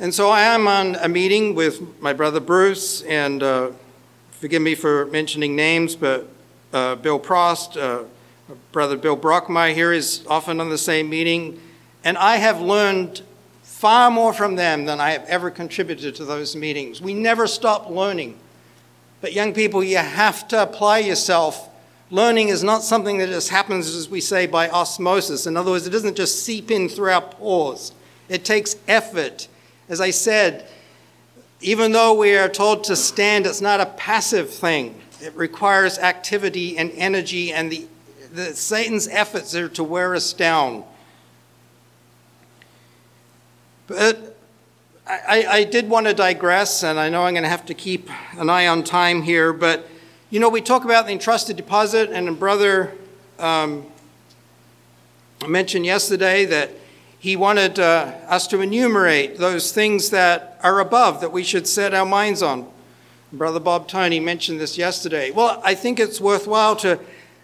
And 0.00 0.14
so 0.14 0.30
I 0.30 0.42
am 0.42 0.68
on 0.68 0.94
a 0.94 1.08
meeting 1.08 1.56
with 1.56 2.00
my 2.00 2.12
brother 2.12 2.38
Bruce 2.38 3.02
and 3.02 3.42
uh, 3.42 3.72
forgive 4.30 4.62
me 4.62 4.76
for 4.76 5.06
mentioning 5.06 5.56
names, 5.56 5.96
but 5.96 6.28
uh, 6.72 6.94
Bill 6.94 7.18
Prost, 7.18 7.76
uh, 7.76 8.04
Brother 8.70 8.96
Bill 8.96 9.16
Brockmeyer 9.16 9.74
here 9.74 9.92
is 9.92 10.24
often 10.28 10.60
on 10.60 10.70
the 10.70 10.78
same 10.78 11.10
meeting, 11.10 11.60
and 12.04 12.16
I 12.16 12.36
have 12.36 12.60
learned 12.60 13.22
far 13.64 14.08
more 14.08 14.32
from 14.32 14.54
them 14.54 14.84
than 14.84 15.00
I 15.00 15.10
have 15.10 15.24
ever 15.24 15.50
contributed 15.50 16.14
to 16.14 16.24
those 16.24 16.54
meetings. 16.54 17.02
We 17.02 17.12
never 17.12 17.48
stop 17.48 17.90
learning. 17.90 18.38
But 19.20 19.32
young 19.32 19.52
people, 19.52 19.82
you 19.82 19.96
have 19.96 20.46
to 20.48 20.62
apply 20.62 20.98
yourself. 20.98 21.68
Learning 22.12 22.50
is 22.50 22.62
not 22.62 22.84
something 22.84 23.18
that 23.18 23.30
just 23.30 23.48
happens, 23.48 23.92
as 23.92 24.08
we 24.08 24.20
say, 24.20 24.46
by 24.46 24.70
osmosis. 24.70 25.48
In 25.48 25.56
other 25.56 25.72
words, 25.72 25.88
it 25.88 25.90
doesn't 25.90 26.16
just 26.16 26.44
seep 26.44 26.70
in 26.70 26.88
through 26.88 27.10
our 27.10 27.20
pores. 27.20 27.90
It 28.28 28.44
takes 28.44 28.76
effort. 28.86 29.48
As 29.88 30.00
I 30.00 30.10
said, 30.10 30.68
even 31.60 31.92
though 31.92 32.14
we 32.14 32.36
are 32.36 32.48
told 32.48 32.84
to 32.84 32.96
stand, 32.96 33.46
it's 33.46 33.60
not 33.60 33.80
a 33.80 33.86
passive 33.86 34.50
thing. 34.50 35.00
It 35.20 35.34
requires 35.34 35.98
activity 35.98 36.78
and 36.78 36.90
energy, 36.92 37.52
and 37.52 37.72
the, 37.72 37.86
the 38.32 38.54
Satan's 38.54 39.08
efforts 39.08 39.54
are 39.54 39.68
to 39.70 39.82
wear 39.82 40.14
us 40.14 40.32
down. 40.32 40.84
But 43.86 44.36
I, 45.06 45.46
I 45.48 45.64
did 45.64 45.88
want 45.88 46.06
to 46.06 46.14
digress, 46.14 46.84
and 46.84 47.00
I 47.00 47.08
know 47.08 47.24
I'm 47.24 47.32
going 47.32 47.42
to 47.42 47.48
have 47.48 47.66
to 47.66 47.74
keep 47.74 48.10
an 48.36 48.50
eye 48.50 48.66
on 48.66 48.84
time 48.84 49.22
here. 49.22 49.52
But 49.54 49.88
you 50.30 50.38
know, 50.38 50.50
we 50.50 50.60
talk 50.60 50.84
about 50.84 51.06
the 51.06 51.12
entrusted 51.12 51.56
deposit, 51.56 52.10
and 52.10 52.38
brother 52.38 52.92
um, 53.38 53.86
mentioned 55.46 55.86
yesterday 55.86 56.44
that 56.44 56.70
he 57.18 57.34
wanted 57.34 57.78
uh, 57.78 58.12
us 58.28 58.46
to 58.48 58.60
enumerate 58.60 59.38
those 59.38 59.72
things 59.72 60.10
that 60.10 60.58
are 60.62 60.80
above 60.80 61.20
that 61.20 61.32
we 61.32 61.42
should 61.42 61.66
set 61.66 61.92
our 61.92 62.06
minds 62.06 62.42
on. 62.42 62.70
Brother 63.32 63.60
Bob 63.60 63.88
Tony 63.88 64.20
mentioned 64.20 64.60
this 64.60 64.78
yesterday. 64.78 65.30
Well, 65.30 65.60
I 65.64 65.74
think 65.74 65.98
it's 65.98 66.20
worthwhile 66.20 66.76
to 66.76 67.00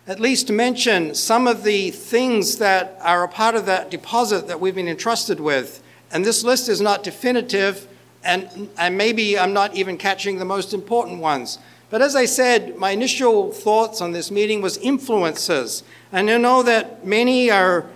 at 0.07 0.21
least 0.21 0.50
mention 0.50 1.14
some 1.14 1.47
of 1.47 1.64
the 1.64 1.90
things 1.90 2.59
that 2.59 2.99
are 3.02 3.25
a 3.25 3.28
part 3.28 3.54
of 3.54 3.66
that 3.66 3.90
deposit 3.90 4.47
that 4.47 4.61
we've 4.61 4.75
been 4.75 4.88
entrusted 4.88 5.40
with. 5.40 5.83
And 6.11 6.25
this 6.25 6.45
list 6.45 6.69
is 6.69 6.81
not 6.81 7.02
definitive, 7.02 7.88
and, 8.23 8.71
and 8.78 8.97
maybe 8.97 9.38
I'm 9.38 9.52
not 9.52 9.75
even 9.75 9.97
catching 9.97 10.38
the 10.38 10.45
most 10.45 10.73
important 10.73 11.21
ones. 11.21 11.59
But 11.90 12.00
as 12.00 12.14
I 12.16 12.26
said, 12.26 12.76
my 12.76 12.90
initial 12.90 13.52
thoughts 13.52 14.00
on 14.00 14.12
this 14.12 14.31
meeting 14.31 14.62
was 14.62 14.76
influences. 14.78 15.83
And 16.12 16.31
I 16.31 16.38
know 16.38 16.62
that 16.62 17.07
many 17.07 17.50
are 17.50 17.87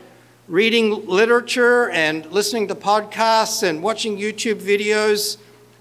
reading 0.48 1.06
literature 1.06 1.90
and 1.90 2.24
listening 2.32 2.68
to 2.68 2.74
podcasts 2.74 3.62
and 3.62 3.82
watching 3.82 4.16
YouTube 4.16 4.60
videos. 4.62 5.36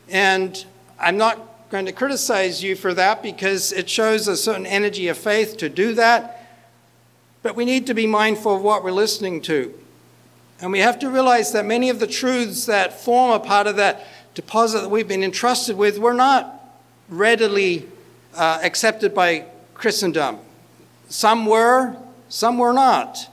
And 0.10 0.66
I'm 1.00 1.18
not 1.18 1.70
going 1.70 1.86
to 1.86 1.94
criticize 1.94 2.62
you 2.62 2.76
for 2.76 2.94
that 2.94 3.24
because 3.24 3.72
it 3.72 3.90
shows 3.90 4.28
a 4.28 4.36
certain 4.36 4.66
energy 4.66 5.08
of 5.08 5.18
faith 5.18 5.56
to 5.58 5.70
do 5.70 5.94
that. 5.94 6.44
But 7.44 7.56
we 7.56 7.64
need 7.64 7.88
to 7.88 7.94
be 7.94 8.08
mindful 8.08 8.58
of 8.58 8.62
what 8.62 8.84
we're 8.84 8.92
listening 8.92 9.42
to. 9.44 9.74
And 10.60 10.72
we 10.72 10.80
have 10.80 11.00
to 11.00 11.10
realize 11.10 11.54
that 11.54 11.66
many 11.66 11.90
of 11.90 12.00
the 12.00 12.08
truths 12.08 12.66
that 12.66 13.00
form 13.00 13.32
a 13.32 13.40
part 13.40 13.68
of 13.68 13.78
that 13.78 14.06
deposit 14.34 14.82
that 14.82 14.90
we've 14.90 15.08
been 15.08 15.24
entrusted 15.24 15.78
with 15.78 15.98
were 15.98 16.14
not 16.14 16.54
readily 17.08 17.88
uh, 18.36 18.60
accepted 18.62 19.16
by 19.16 19.46
Christendom. 19.76 20.40
Some 21.08 21.46
were, 21.46 21.96
some 22.28 22.58
were 22.58 22.74
not. 22.74 23.30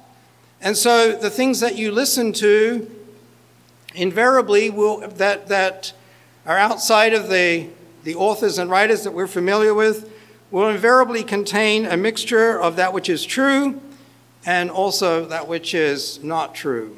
And 0.65 0.79
so 0.79 1.13
the 1.13 1.29
things 1.29 1.61
that 1.61 1.77
you 1.77 1.93
listen 1.93 2.33
to 2.33 2.91
invariably 3.95 4.71
will, 4.71 5.07
that, 5.07 5.49
that 5.49 5.93
are 6.47 6.57
outside 6.57 7.13
of 7.13 7.29
the, 7.29 7.69
the 8.03 8.15
authors 8.15 8.59
and 8.59 8.71
writers 8.71 9.05
that 9.05 9.11
we're 9.11 9.27
familiar 9.27 9.75
with 9.75 10.11
will 10.51 10.71
invariably 10.71 11.23
contain 11.23 11.85
a 11.85 11.99
mixture 11.99 12.59
of 12.59 12.77
that 12.77 12.95
which 12.95 13.11
is 13.11 13.27
true 13.27 13.79
and 14.47 14.71
also 14.71 15.27
that 15.27 15.47
which 15.49 15.75
is 15.75 16.25
not 16.25 16.55
true. 16.55 16.97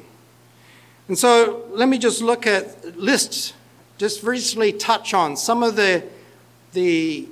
And 1.09 1.17
so 1.17 1.65
let 1.71 1.89
me 1.89 1.97
just 1.97 2.21
look 2.21 2.47
at 2.47 2.97
lists, 2.97 3.51
just 3.97 4.23
recently 4.23 4.71
touch 4.71 5.13
on 5.13 5.35
some 5.35 5.61
of 5.61 5.75
the, 5.75 6.05
the 6.71 7.27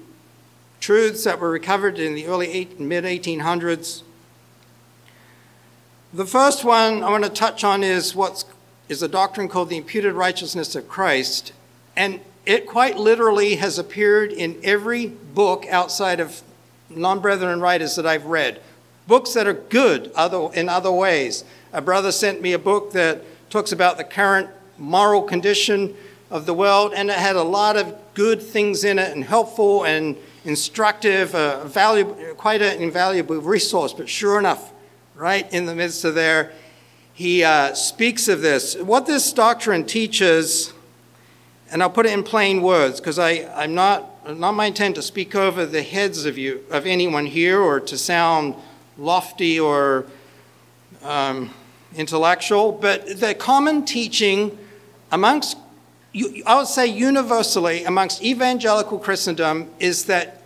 truths 0.81 1.23
that 1.23 1.39
were 1.39 1.49
recovered 1.49 1.97
in 1.97 2.13
the 2.13 2.27
early 2.27 2.51
eight, 2.51 2.77
mid 2.77 3.05
1800s. 3.05 4.01
The 6.15 6.25
first 6.25 6.63
one 6.63 7.03
I 7.03 7.09
want 7.09 7.25
to 7.25 7.29
touch 7.29 7.65
on 7.65 7.83
is 7.83 8.15
what's 8.15 8.45
is 8.87 9.03
a 9.03 9.07
doctrine 9.09 9.49
called 9.49 9.67
the 9.67 9.75
imputed 9.75 10.13
righteousness 10.13 10.73
of 10.73 10.87
Christ, 10.87 11.51
and 11.97 12.21
it 12.45 12.65
quite 12.65 12.95
literally 12.95 13.55
has 13.55 13.77
appeared 13.77 14.31
in 14.31 14.57
every 14.63 15.07
book 15.07 15.65
outside 15.69 16.21
of 16.21 16.41
non-brethren 16.89 17.59
writers 17.59 17.97
that 17.97 18.05
I've 18.05 18.27
read. 18.27 18.61
Books 19.07 19.33
that 19.33 19.45
are 19.45 19.53
good 19.53 20.09
other, 20.15 20.47
in 20.53 20.69
other 20.69 20.89
ways. 20.89 21.43
A 21.73 21.81
brother 21.81 22.13
sent 22.13 22.41
me 22.41 22.53
a 22.53 22.59
book 22.59 22.93
that 22.93 23.21
talks 23.49 23.73
about 23.73 23.97
the 23.97 24.05
current 24.05 24.49
moral 24.77 25.21
condition 25.21 25.97
of 26.31 26.45
the 26.45 26.53
world, 26.53 26.93
and 26.95 27.09
it 27.09 27.17
had 27.17 27.35
a 27.35 27.43
lot 27.43 27.75
of 27.75 27.93
good 28.13 28.41
things 28.41 28.85
in 28.85 28.99
it 28.99 29.13
and 29.13 29.25
helpful 29.25 29.83
and 29.83 30.15
instructive, 30.45 31.35
uh, 31.35 31.65
valuable, 31.65 32.15
quite 32.35 32.61
an 32.61 32.81
invaluable 32.81 33.41
resource. 33.41 33.91
But 33.91 34.07
sure 34.07 34.39
enough, 34.39 34.71
right 35.15 35.51
in 35.53 35.65
the 35.65 35.75
midst 35.75 36.03
of 36.03 36.15
there, 36.15 36.51
he 37.13 37.43
uh, 37.43 37.73
speaks 37.73 38.27
of 38.27 38.41
this. 38.41 38.75
What 38.75 39.05
this 39.05 39.31
doctrine 39.31 39.85
teaches, 39.85 40.73
and 41.71 41.81
I'll 41.81 41.89
put 41.89 42.05
it 42.05 42.13
in 42.13 42.23
plain 42.23 42.61
words 42.61 42.99
because 42.99 43.17
I'm 43.17 43.73
not, 43.73 44.37
not 44.37 44.51
my 44.51 44.65
intent 44.65 44.95
to 44.95 45.01
speak 45.01 45.33
over 45.35 45.65
the 45.65 45.81
heads 45.81 46.25
of 46.25 46.37
you, 46.37 46.63
of 46.69 46.85
anyone 46.85 47.25
here, 47.25 47.61
or 47.61 47.79
to 47.79 47.97
sound 47.97 48.55
lofty 48.97 49.59
or 49.59 50.05
um, 51.03 51.51
intellectual, 51.95 52.71
but 52.71 53.19
the 53.19 53.33
common 53.33 53.85
teaching 53.85 54.57
amongst, 55.11 55.57
I 56.45 56.55
would 56.55 56.67
say 56.67 56.87
universally 56.87 57.85
amongst 57.85 58.23
evangelical 58.23 58.99
Christendom 58.99 59.69
is 59.79 60.05
that 60.05 60.41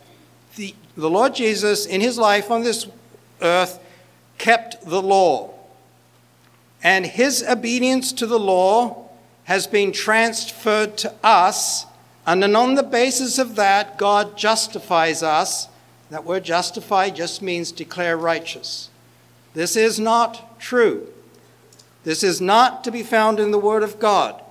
the, 0.55 0.75
the 0.95 1.09
Lord 1.09 1.33
Jesus, 1.33 1.85
in 1.85 2.01
his 2.01 2.17
life 2.17 2.51
on 2.51 2.63
this 2.63 2.87
earth, 3.41 3.79
kept 4.39 4.83
the 4.83 5.01
law. 5.01 5.53
And 6.81 7.05
his 7.05 7.43
obedience 7.43 8.11
to 8.13 8.25
the 8.25 8.39
law 8.39 9.09
has 9.43 9.67
been 9.67 9.91
transferred 9.91 10.97
to 10.97 11.13
us. 11.23 11.85
And 12.25 12.41
then 12.41 12.55
on 12.55 12.75
the 12.75 12.83
basis 12.83 13.37
of 13.37 13.55
that, 13.55 13.97
God 13.97 14.37
justifies 14.37 15.21
us. 15.21 15.67
That 16.09 16.25
word 16.25 16.43
justify 16.43 17.09
just 17.09 17.41
means 17.41 17.71
declare 17.71 18.17
righteous. 18.17 18.89
This 19.53 19.75
is 19.75 19.99
not 19.99 20.59
true. 20.59 21.07
This 22.03 22.23
is 22.23 22.39
not 22.39 22.83
to 22.83 22.91
be 22.91 23.03
found 23.03 23.39
in 23.39 23.51
the 23.51 23.59
Word 23.59 23.83
of 23.83 23.99
God. 23.99 24.41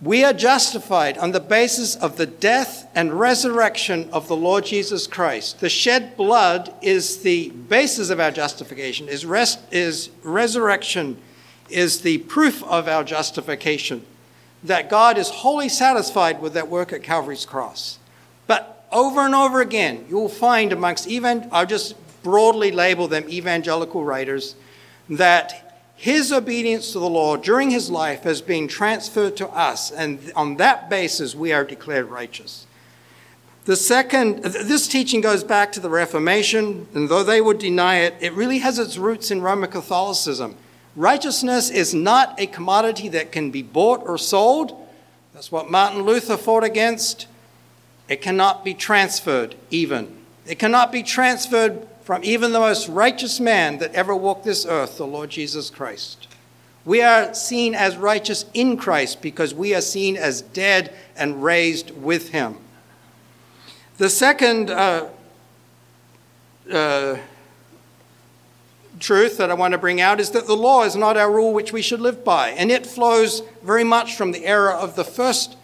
We 0.00 0.22
are 0.22 0.32
justified 0.32 1.18
on 1.18 1.32
the 1.32 1.40
basis 1.40 1.96
of 1.96 2.16
the 2.16 2.26
death 2.26 2.88
and 2.94 3.18
resurrection 3.18 4.08
of 4.12 4.28
the 4.28 4.36
Lord 4.36 4.64
Jesus 4.64 5.08
Christ. 5.08 5.58
The 5.58 5.68
shed 5.68 6.16
blood 6.16 6.72
is 6.80 7.22
the 7.22 7.50
basis 7.50 8.08
of 8.08 8.20
our 8.20 8.30
justification, 8.30 9.08
is, 9.08 9.26
rest, 9.26 9.58
is 9.72 10.10
resurrection, 10.22 11.20
is 11.68 12.02
the 12.02 12.18
proof 12.18 12.62
of 12.62 12.86
our 12.86 13.02
justification, 13.02 14.06
that 14.62 14.88
God 14.88 15.18
is 15.18 15.30
wholly 15.30 15.68
satisfied 15.68 16.40
with 16.40 16.54
that 16.54 16.68
work 16.68 16.92
at 16.92 17.02
Calvary's 17.02 17.44
cross. 17.44 17.98
But 18.46 18.86
over 18.92 19.22
and 19.22 19.34
over 19.34 19.60
again, 19.60 20.06
you'll 20.08 20.28
find 20.28 20.72
amongst 20.72 21.08
even, 21.08 21.48
I'll 21.50 21.66
just 21.66 21.96
broadly 22.22 22.70
label 22.70 23.08
them 23.08 23.28
evangelical 23.28 24.04
writers, 24.04 24.54
that 25.08 25.67
his 25.98 26.30
obedience 26.30 26.92
to 26.92 27.00
the 27.00 27.08
law 27.08 27.36
during 27.36 27.72
his 27.72 27.90
life 27.90 28.22
has 28.22 28.40
been 28.40 28.68
transferred 28.68 29.36
to 29.38 29.48
us, 29.48 29.90
and 29.90 30.32
on 30.36 30.56
that 30.58 30.88
basis, 30.88 31.34
we 31.34 31.52
are 31.52 31.64
declared 31.64 32.06
righteous. 32.06 32.68
The 33.64 33.74
second, 33.74 34.44
this 34.44 34.86
teaching 34.86 35.20
goes 35.20 35.42
back 35.42 35.72
to 35.72 35.80
the 35.80 35.90
Reformation, 35.90 36.86
and 36.94 37.08
though 37.08 37.24
they 37.24 37.40
would 37.40 37.58
deny 37.58 37.96
it, 37.96 38.14
it 38.20 38.32
really 38.34 38.58
has 38.58 38.78
its 38.78 38.96
roots 38.96 39.32
in 39.32 39.42
Roman 39.42 39.72
Catholicism. 39.72 40.54
Righteousness 40.94 41.68
is 41.68 41.92
not 41.92 42.38
a 42.38 42.46
commodity 42.46 43.08
that 43.08 43.32
can 43.32 43.50
be 43.50 43.62
bought 43.62 44.00
or 44.06 44.18
sold. 44.18 44.88
That's 45.34 45.50
what 45.50 45.68
Martin 45.68 46.02
Luther 46.02 46.36
fought 46.36 46.62
against. 46.62 47.26
It 48.08 48.22
cannot 48.22 48.64
be 48.64 48.72
transferred, 48.72 49.56
even. 49.72 50.16
It 50.46 50.60
cannot 50.60 50.92
be 50.92 51.02
transferred 51.02 51.88
from 52.08 52.24
even 52.24 52.52
the 52.52 52.58
most 52.58 52.88
righteous 52.88 53.38
man 53.38 53.76
that 53.76 53.92
ever 53.92 54.16
walked 54.16 54.42
this 54.42 54.64
earth, 54.64 54.96
the 54.96 55.06
Lord 55.06 55.28
Jesus 55.28 55.68
Christ. 55.68 56.26
We 56.86 57.02
are 57.02 57.34
seen 57.34 57.74
as 57.74 57.98
righteous 57.98 58.46
in 58.54 58.78
Christ 58.78 59.20
because 59.20 59.52
we 59.52 59.74
are 59.74 59.82
seen 59.82 60.16
as 60.16 60.40
dead 60.40 60.96
and 61.18 61.44
raised 61.44 61.90
with 61.90 62.30
him. 62.30 62.56
The 63.98 64.08
second 64.08 64.70
uh, 64.70 65.08
uh, 66.72 67.18
truth 68.98 69.36
that 69.36 69.50
I 69.50 69.54
want 69.54 69.72
to 69.72 69.78
bring 69.78 70.00
out 70.00 70.18
is 70.18 70.30
that 70.30 70.46
the 70.46 70.56
law 70.56 70.84
is 70.84 70.96
not 70.96 71.18
our 71.18 71.30
rule 71.30 71.52
which 71.52 71.74
we 71.74 71.82
should 71.82 72.00
live 72.00 72.24
by, 72.24 72.52
and 72.52 72.70
it 72.70 72.86
flows 72.86 73.42
very 73.62 73.84
much 73.84 74.16
from 74.16 74.32
the 74.32 74.46
error 74.46 74.72
of 74.72 74.96
the 74.96 75.04
first 75.04 75.57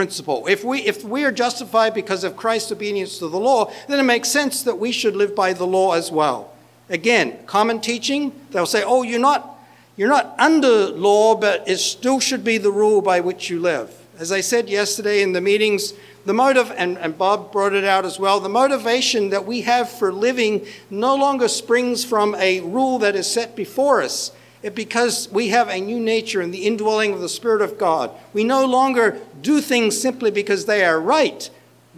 principle. 0.00 0.46
If 0.46 0.64
we, 0.64 0.80
if 0.80 1.04
we 1.04 1.24
are 1.24 1.30
justified 1.30 1.92
because 1.92 2.24
of 2.24 2.34
Christ's 2.34 2.72
obedience 2.72 3.18
to 3.18 3.28
the 3.28 3.38
law, 3.38 3.70
then 3.86 4.00
it 4.00 4.04
makes 4.04 4.30
sense 4.30 4.62
that 4.62 4.78
we 4.78 4.92
should 4.92 5.14
live 5.14 5.36
by 5.36 5.52
the 5.52 5.66
law 5.66 5.92
as 5.92 6.10
well. 6.10 6.54
Again, 6.88 7.36
common 7.44 7.82
teaching, 7.82 8.32
they'll 8.50 8.64
say, 8.64 8.82
oh, 8.82 9.02
you're 9.02 9.20
not, 9.20 9.58
you're 9.98 10.08
not 10.08 10.34
under 10.38 10.86
law, 10.86 11.34
but 11.34 11.68
it 11.68 11.76
still 11.76 12.18
should 12.18 12.42
be 12.44 12.56
the 12.56 12.72
rule 12.72 13.02
by 13.02 13.20
which 13.20 13.50
you 13.50 13.60
live. 13.60 13.94
As 14.18 14.32
I 14.32 14.40
said 14.40 14.70
yesterday 14.70 15.20
in 15.20 15.34
the 15.34 15.42
meetings, 15.42 15.92
the 16.24 16.32
motive, 16.32 16.72
and, 16.78 16.96
and 16.96 17.18
Bob 17.18 17.52
brought 17.52 17.74
it 17.74 17.84
out 17.84 18.06
as 18.06 18.18
well, 18.18 18.40
the 18.40 18.48
motivation 18.48 19.28
that 19.28 19.44
we 19.44 19.60
have 19.60 19.90
for 19.90 20.14
living 20.14 20.64
no 20.88 21.14
longer 21.14 21.46
springs 21.46 22.06
from 22.06 22.34
a 22.36 22.60
rule 22.60 22.98
that 23.00 23.14
is 23.14 23.26
set 23.26 23.54
before 23.54 24.00
us 24.00 24.32
it, 24.62 24.74
because 24.74 25.28
we 25.30 25.48
have 25.48 25.68
a 25.68 25.80
new 25.80 25.98
nature 25.98 26.42
in 26.42 26.50
the 26.50 26.66
indwelling 26.66 27.12
of 27.12 27.20
the 27.20 27.28
Spirit 27.28 27.62
of 27.62 27.78
God. 27.78 28.10
We 28.32 28.44
no 28.44 28.64
longer 28.64 29.18
do 29.40 29.60
things 29.60 30.00
simply 30.00 30.30
because 30.30 30.66
they 30.66 30.84
are 30.84 31.00
right. 31.00 31.48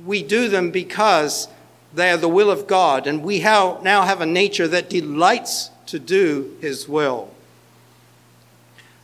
We 0.04 0.22
do 0.22 0.48
them 0.48 0.70
because 0.70 1.48
they 1.92 2.10
are 2.10 2.16
the 2.16 2.28
will 2.28 2.50
of 2.50 2.66
God, 2.66 3.06
and 3.06 3.22
we 3.22 3.40
have, 3.40 3.82
now 3.82 4.02
have 4.02 4.20
a 4.20 4.26
nature 4.26 4.68
that 4.68 4.88
delights 4.88 5.70
to 5.86 5.98
do 5.98 6.56
His 6.60 6.88
will. 6.88 7.30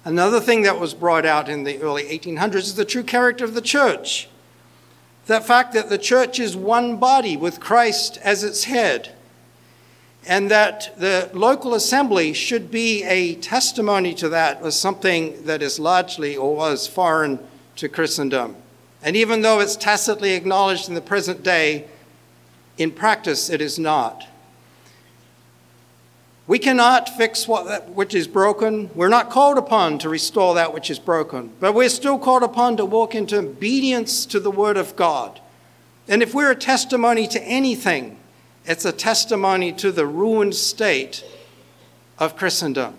Another 0.04 0.40
thing 0.40 0.62
that 0.62 0.80
was 0.80 0.94
brought 0.94 1.26
out 1.26 1.48
in 1.48 1.64
the 1.64 1.82
early 1.82 2.04
1800s 2.04 2.54
is 2.56 2.74
the 2.76 2.84
true 2.84 3.02
character 3.02 3.44
of 3.44 3.54
the 3.54 3.60
church. 3.60 4.28
The 5.26 5.40
fact 5.40 5.74
that 5.74 5.90
the 5.90 5.98
church 5.98 6.38
is 6.40 6.56
one 6.56 6.96
body 6.96 7.36
with 7.36 7.60
Christ 7.60 8.18
as 8.22 8.42
its 8.42 8.64
head 8.64 9.14
and 10.26 10.50
that 10.50 10.94
the 10.98 11.30
local 11.32 11.74
assembly 11.74 12.32
should 12.32 12.70
be 12.70 13.02
a 13.04 13.34
testimony 13.36 14.14
to 14.14 14.28
that 14.28 14.60
was 14.60 14.78
something 14.78 15.44
that 15.44 15.62
is 15.62 15.78
largely 15.78 16.36
or 16.36 16.54
was 16.54 16.86
foreign 16.86 17.38
to 17.76 17.88
Christendom. 17.88 18.56
And 19.02 19.16
even 19.16 19.42
though 19.42 19.60
it's 19.60 19.76
tacitly 19.76 20.32
acknowledged 20.32 20.88
in 20.88 20.94
the 20.94 21.00
present 21.00 21.42
day, 21.42 21.86
in 22.76 22.90
practice 22.90 23.48
it 23.48 23.60
is 23.60 23.78
not. 23.78 24.26
We 26.46 26.58
cannot 26.58 27.10
fix 27.10 27.46
what 27.46 27.66
that 27.66 27.90
which 27.90 28.14
is 28.14 28.26
broken. 28.26 28.88
We're 28.94 29.08
not 29.08 29.28
called 29.28 29.58
upon 29.58 29.98
to 29.98 30.08
restore 30.08 30.54
that 30.54 30.72
which 30.72 30.90
is 30.90 30.98
broken, 30.98 31.52
but 31.60 31.74
we're 31.74 31.90
still 31.90 32.18
called 32.18 32.42
upon 32.42 32.78
to 32.78 32.86
walk 32.86 33.14
into 33.14 33.38
obedience 33.38 34.24
to 34.26 34.40
the 34.40 34.50
Word 34.50 34.78
of 34.78 34.96
God. 34.96 35.40
And 36.08 36.22
if 36.22 36.32
we're 36.32 36.50
a 36.50 36.56
testimony 36.56 37.26
to 37.28 37.42
anything, 37.42 38.17
it's 38.68 38.84
a 38.84 38.92
testimony 38.92 39.72
to 39.72 39.90
the 39.90 40.06
ruined 40.06 40.54
state 40.54 41.24
of 42.18 42.36
Christendom. 42.36 42.94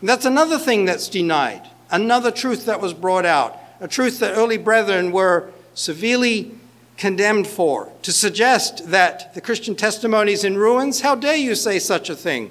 And 0.00 0.08
that's 0.08 0.24
another 0.24 0.58
thing 0.58 0.84
that's 0.84 1.08
denied, 1.08 1.70
another 1.88 2.32
truth 2.32 2.66
that 2.66 2.80
was 2.80 2.92
brought 2.92 3.24
out, 3.24 3.56
a 3.80 3.86
truth 3.86 4.18
that 4.18 4.36
early 4.36 4.58
brethren 4.58 5.12
were 5.12 5.52
severely 5.72 6.50
condemned 6.96 7.46
for. 7.46 7.92
To 8.02 8.12
suggest 8.12 8.90
that 8.90 9.34
the 9.34 9.40
Christian 9.40 9.76
testimony 9.76 10.32
is 10.32 10.44
in 10.44 10.58
ruins, 10.58 11.02
how 11.02 11.14
dare 11.14 11.36
you 11.36 11.54
say 11.54 11.78
such 11.78 12.10
a 12.10 12.16
thing? 12.16 12.50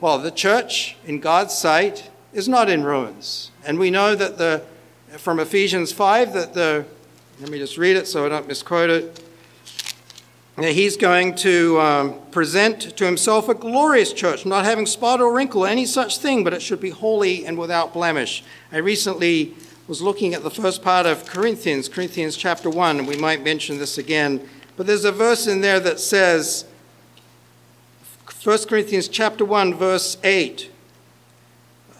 Well, 0.00 0.18
the 0.18 0.32
church, 0.32 0.96
in 1.04 1.20
God's 1.20 1.56
sight, 1.56 2.10
is 2.32 2.48
not 2.48 2.68
in 2.68 2.82
ruins. 2.82 3.52
And 3.64 3.78
we 3.78 3.90
know 3.90 4.16
that 4.16 4.36
the, 4.36 4.64
from 5.18 5.38
Ephesians 5.38 5.92
5 5.92 6.32
that 6.32 6.54
the, 6.54 6.84
let 7.40 7.50
me 7.50 7.58
just 7.58 7.78
read 7.78 7.94
it 7.94 8.08
so 8.08 8.26
I 8.26 8.28
don't 8.28 8.48
misquote 8.48 8.90
it. 8.90 9.22
He's 10.58 10.96
going 10.98 11.34
to 11.36 11.80
um, 11.80 12.20
present 12.30 12.96
to 12.98 13.06
himself 13.06 13.48
a 13.48 13.54
glorious 13.54 14.12
church, 14.12 14.44
not 14.44 14.64
having 14.64 14.84
spot 14.84 15.20
or 15.20 15.32
wrinkle, 15.32 15.64
or 15.64 15.68
any 15.68 15.86
such 15.86 16.18
thing, 16.18 16.44
but 16.44 16.52
it 16.52 16.60
should 16.60 16.80
be 16.80 16.90
holy 16.90 17.46
and 17.46 17.56
without 17.56 17.94
blemish. 17.94 18.44
I 18.70 18.78
recently 18.78 19.54
was 19.88 20.02
looking 20.02 20.34
at 20.34 20.42
the 20.42 20.50
first 20.50 20.82
part 20.82 21.06
of 21.06 21.24
Corinthians, 21.24 21.88
Corinthians 21.88 22.36
chapter 22.36 22.68
1, 22.68 22.98
and 22.98 23.08
we 23.08 23.16
might 23.16 23.42
mention 23.42 23.78
this 23.78 23.96
again, 23.96 24.46
but 24.76 24.86
there's 24.86 25.06
a 25.06 25.12
verse 25.12 25.46
in 25.46 25.62
there 25.62 25.80
that 25.80 25.98
says, 25.98 26.66
1 28.42 28.58
Corinthians 28.68 29.08
chapter 29.08 29.44
1, 29.44 29.74
verse 29.74 30.18
8, 30.22 30.70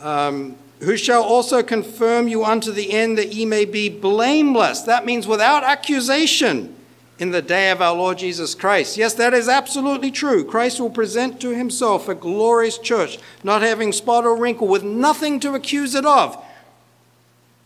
um, 0.01 0.57
who 0.81 0.97
shall 0.97 1.23
also 1.23 1.63
confirm 1.63 2.29
you 2.29 2.45
unto 2.45 2.71
the 2.71 2.93
end 2.93 3.17
that 3.17 3.33
ye 3.33 3.47
may 3.47 3.65
be 3.65 3.89
blameless. 3.89 4.83
That 4.83 5.07
means 5.07 5.27
without 5.27 5.65
accusation 5.65 6.77
in 7.23 7.31
the 7.31 7.41
day 7.41 7.71
of 7.71 7.81
our 7.81 7.95
Lord 7.95 8.19
Jesus 8.19 8.53
Christ. 8.53 8.97
Yes, 8.97 9.15
that 9.15 9.33
is 9.33 9.49
absolutely 9.49 10.11
true. 10.11 10.45
Christ 10.45 10.81
will 10.81 10.91
present 10.91 11.41
to 11.41 11.51
himself 11.51 12.09
a 12.09 12.17
glorious 12.17 12.79
church, 12.79 13.17
not 13.45 13.63
having 13.63 13.93
spot 13.93 14.25
or 14.25 14.37
wrinkle, 14.37 14.67
with 14.67 14.83
nothing 14.83 15.39
to 15.39 15.55
accuse 15.55 15.95
it 15.95 16.05
of. 16.05 16.37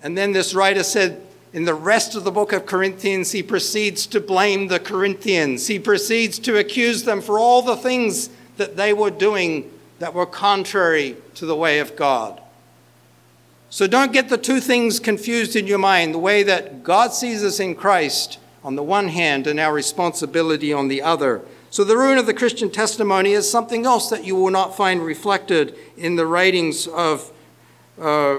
And 0.02 0.16
then 0.16 0.32
this 0.32 0.52
writer 0.52 0.82
said, 0.82 1.26
in 1.54 1.64
the 1.64 1.72
rest 1.72 2.14
of 2.14 2.24
the 2.24 2.30
book 2.30 2.52
of 2.52 2.66
Corinthians, 2.66 3.32
he 3.32 3.42
proceeds 3.42 4.06
to 4.08 4.20
blame 4.20 4.68
the 4.68 4.78
Corinthians. 4.78 5.68
He 5.68 5.78
proceeds 5.78 6.38
to 6.40 6.58
accuse 6.58 7.04
them 7.04 7.22
for 7.22 7.38
all 7.38 7.62
the 7.62 7.76
things 7.76 8.28
that 8.58 8.76
they 8.76 8.92
were 8.92 9.10
doing 9.10 9.72
that 10.00 10.12
were 10.12 10.26
contrary 10.26 11.16
to 11.36 11.46
the 11.46 11.56
way 11.56 11.78
of 11.78 11.96
God. 11.96 12.42
So 13.70 13.86
don't 13.86 14.12
get 14.12 14.28
the 14.28 14.36
two 14.36 14.60
things 14.60 15.00
confused 15.00 15.56
in 15.56 15.66
your 15.66 15.78
mind 15.78 16.12
the 16.12 16.18
way 16.18 16.42
that 16.42 16.84
God 16.84 17.14
sees 17.14 17.42
us 17.42 17.58
in 17.58 17.74
Christ 17.74 18.38
on 18.66 18.74
the 18.74 18.82
one 18.82 19.06
hand 19.06 19.46
and 19.46 19.60
our 19.60 19.72
responsibility 19.72 20.72
on 20.72 20.88
the 20.88 21.00
other. 21.00 21.40
So, 21.70 21.84
the 21.84 21.96
ruin 21.96 22.18
of 22.18 22.26
the 22.26 22.34
Christian 22.34 22.68
testimony 22.68 23.30
is 23.30 23.48
something 23.48 23.86
else 23.86 24.10
that 24.10 24.24
you 24.24 24.34
will 24.34 24.50
not 24.50 24.76
find 24.76 25.00
reflected 25.00 25.76
in 25.96 26.16
the 26.16 26.26
writings 26.26 26.88
of 26.88 27.30
uh, 28.00 28.38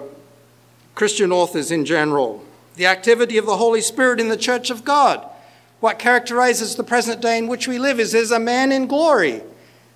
Christian 0.96 1.32
authors 1.32 1.72
in 1.72 1.86
general. 1.86 2.44
The 2.76 2.88
activity 2.88 3.38
of 3.38 3.46
the 3.46 3.56
Holy 3.56 3.80
Spirit 3.80 4.20
in 4.20 4.28
the 4.28 4.36
church 4.36 4.70
of 4.70 4.84
God. 4.84 5.26
What 5.80 5.98
characterizes 5.98 6.76
the 6.76 6.84
present 6.84 7.22
day 7.22 7.38
in 7.38 7.48
which 7.48 7.66
we 7.66 7.80
live 7.80 7.98
is 7.98 8.12
there's 8.12 8.32
a 8.32 8.40
man 8.40 8.74
in 8.74 8.88
glory, 8.88 9.44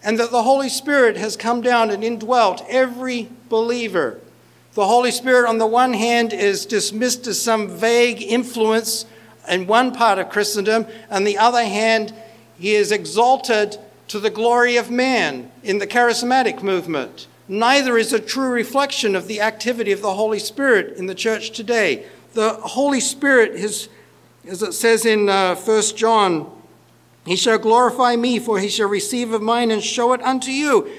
and 0.02 0.18
that 0.18 0.32
the 0.32 0.44
Holy 0.44 0.70
Spirit 0.70 1.18
has 1.18 1.36
come 1.36 1.60
down 1.60 1.90
and 1.90 2.06
indwelt 2.06 2.64
every 2.70 3.28
believer. 3.50 4.18
The 4.76 4.88
Holy 4.88 5.12
Spirit, 5.12 5.50
on 5.50 5.58
the 5.58 5.68
one 5.68 5.94
hand, 5.94 6.32
is 6.32 6.66
dismissed 6.66 7.28
as 7.28 7.42
some 7.42 7.68
vague 7.68 8.22
influence 8.22 9.06
in 9.48 9.68
one 9.68 9.94
part 9.94 10.20
of 10.20 10.30
Christendom. 10.30 10.88
On 11.10 11.24
the 11.24 11.38
other 11.38 11.64
hand, 11.64 12.14
he 12.58 12.76
is 12.76 12.92
exalted 12.92 13.78
to 14.08 14.20
the 14.20 14.30
glory 14.30 14.78
of 14.78 14.92
man 14.92 15.52
in 15.64 15.78
the 15.78 15.88
charismatic 15.88 16.62
movement. 16.62 17.28
Neither 17.48 17.98
is 17.98 18.14
a 18.14 18.20
true 18.20 18.50
reflection 18.50 19.16
of 19.16 19.28
the 19.28 19.42
activity 19.42 19.92
of 19.92 20.02
the 20.02 20.14
Holy 20.14 20.40
Spirit 20.40 20.98
in 20.98 21.08
the 21.08 21.16
church 21.16 21.52
today. 21.52 22.06
The 22.34 22.54
Holy 22.54 23.00
Spirit 23.00 23.52
is, 23.52 23.90
as 24.48 24.62
it 24.62 24.74
says 24.74 25.06
in 25.06 25.28
uh, 25.28 25.56
1 25.56 25.82
John, 25.96 26.50
he 27.26 27.36
shall 27.36 27.58
glorify 27.58 28.16
me, 28.16 28.40
for 28.40 28.60
he 28.60 28.70
shall 28.70 28.88
receive 28.88 29.32
of 29.32 29.42
mine 29.42 29.70
and 29.70 29.84
show 29.84 30.14
it 30.14 30.22
unto 30.22 30.52
you. 30.52 30.90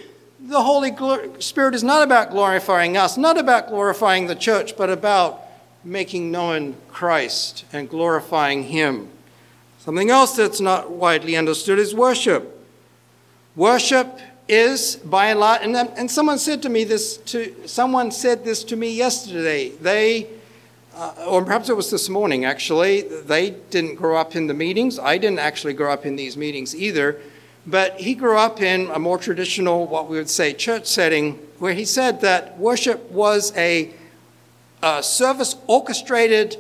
The 0.41 0.63
Holy 0.63 0.93
Spirit 1.41 1.75
is 1.75 1.83
not 1.83 2.03
about 2.03 2.31
glorifying 2.31 2.97
us, 2.97 3.17
not 3.17 3.39
about 3.39 3.69
glorifying 3.69 4.27
the 4.27 4.35
church, 4.35 4.77
but 4.77 4.91
about 4.91 5.42
making 5.85 6.31
known 6.31 6.77
Christ 6.89 7.65
and 7.73 7.89
glorifying 7.89 8.65
Him. 8.65 9.09
Something 9.79 10.11
else 10.11 10.37
that's 10.37 10.61
not 10.61 10.91
widely 10.91 11.37
understood 11.37 11.79
is 11.79 11.95
worship. 11.95 12.59
Worship 13.57 14.21
is 14.49 14.97
by 14.97 15.27
and 15.27 15.41
large, 15.41 15.63
and, 15.63 15.77
and 15.77 16.11
someone 16.11 16.39
said 16.39 16.63
to 16.63 16.69
me 16.69 16.85
this 16.85 17.17
to 17.19 17.55
someone 17.67 18.11
said 18.11 18.45
this 18.45 18.65
to 18.65 18.77
me 18.77 18.95
yesterday. 18.95 19.71
They, 19.71 20.29
uh, 20.95 21.27
or 21.27 21.45
perhaps 21.45 21.69
it 21.69 21.77
was 21.77 21.91
this 21.91 22.09
morning 22.09 22.45
actually. 22.45 23.03
They 23.03 23.51
didn't 23.71 23.97
grow 23.97 24.17
up 24.17 24.37
in 24.37 24.47
the 24.47 24.55
meetings. 24.55 24.99
I 24.99 25.19
didn't 25.19 25.39
actually 25.39 25.75
grow 25.75 25.93
up 25.93 26.07
in 26.07 26.17
these 26.17 26.37
meetings 26.37 26.75
either. 26.75 27.21
But 27.67 28.01
he 28.01 28.15
grew 28.15 28.37
up 28.37 28.61
in 28.61 28.91
a 28.91 28.99
more 28.99 29.19
traditional, 29.19 29.87
what 29.87 30.09
we 30.09 30.17
would 30.17 30.31
say, 30.31 30.53
church 30.53 30.87
setting, 30.87 31.35
where 31.61 31.75
he 31.75 31.85
said 31.85 32.21
that 32.23 32.59
worship 32.59 33.09
was 33.11 33.57
a 33.57 33.93
a 34.83 35.03
service 35.03 35.57
orchestrated 35.67 36.57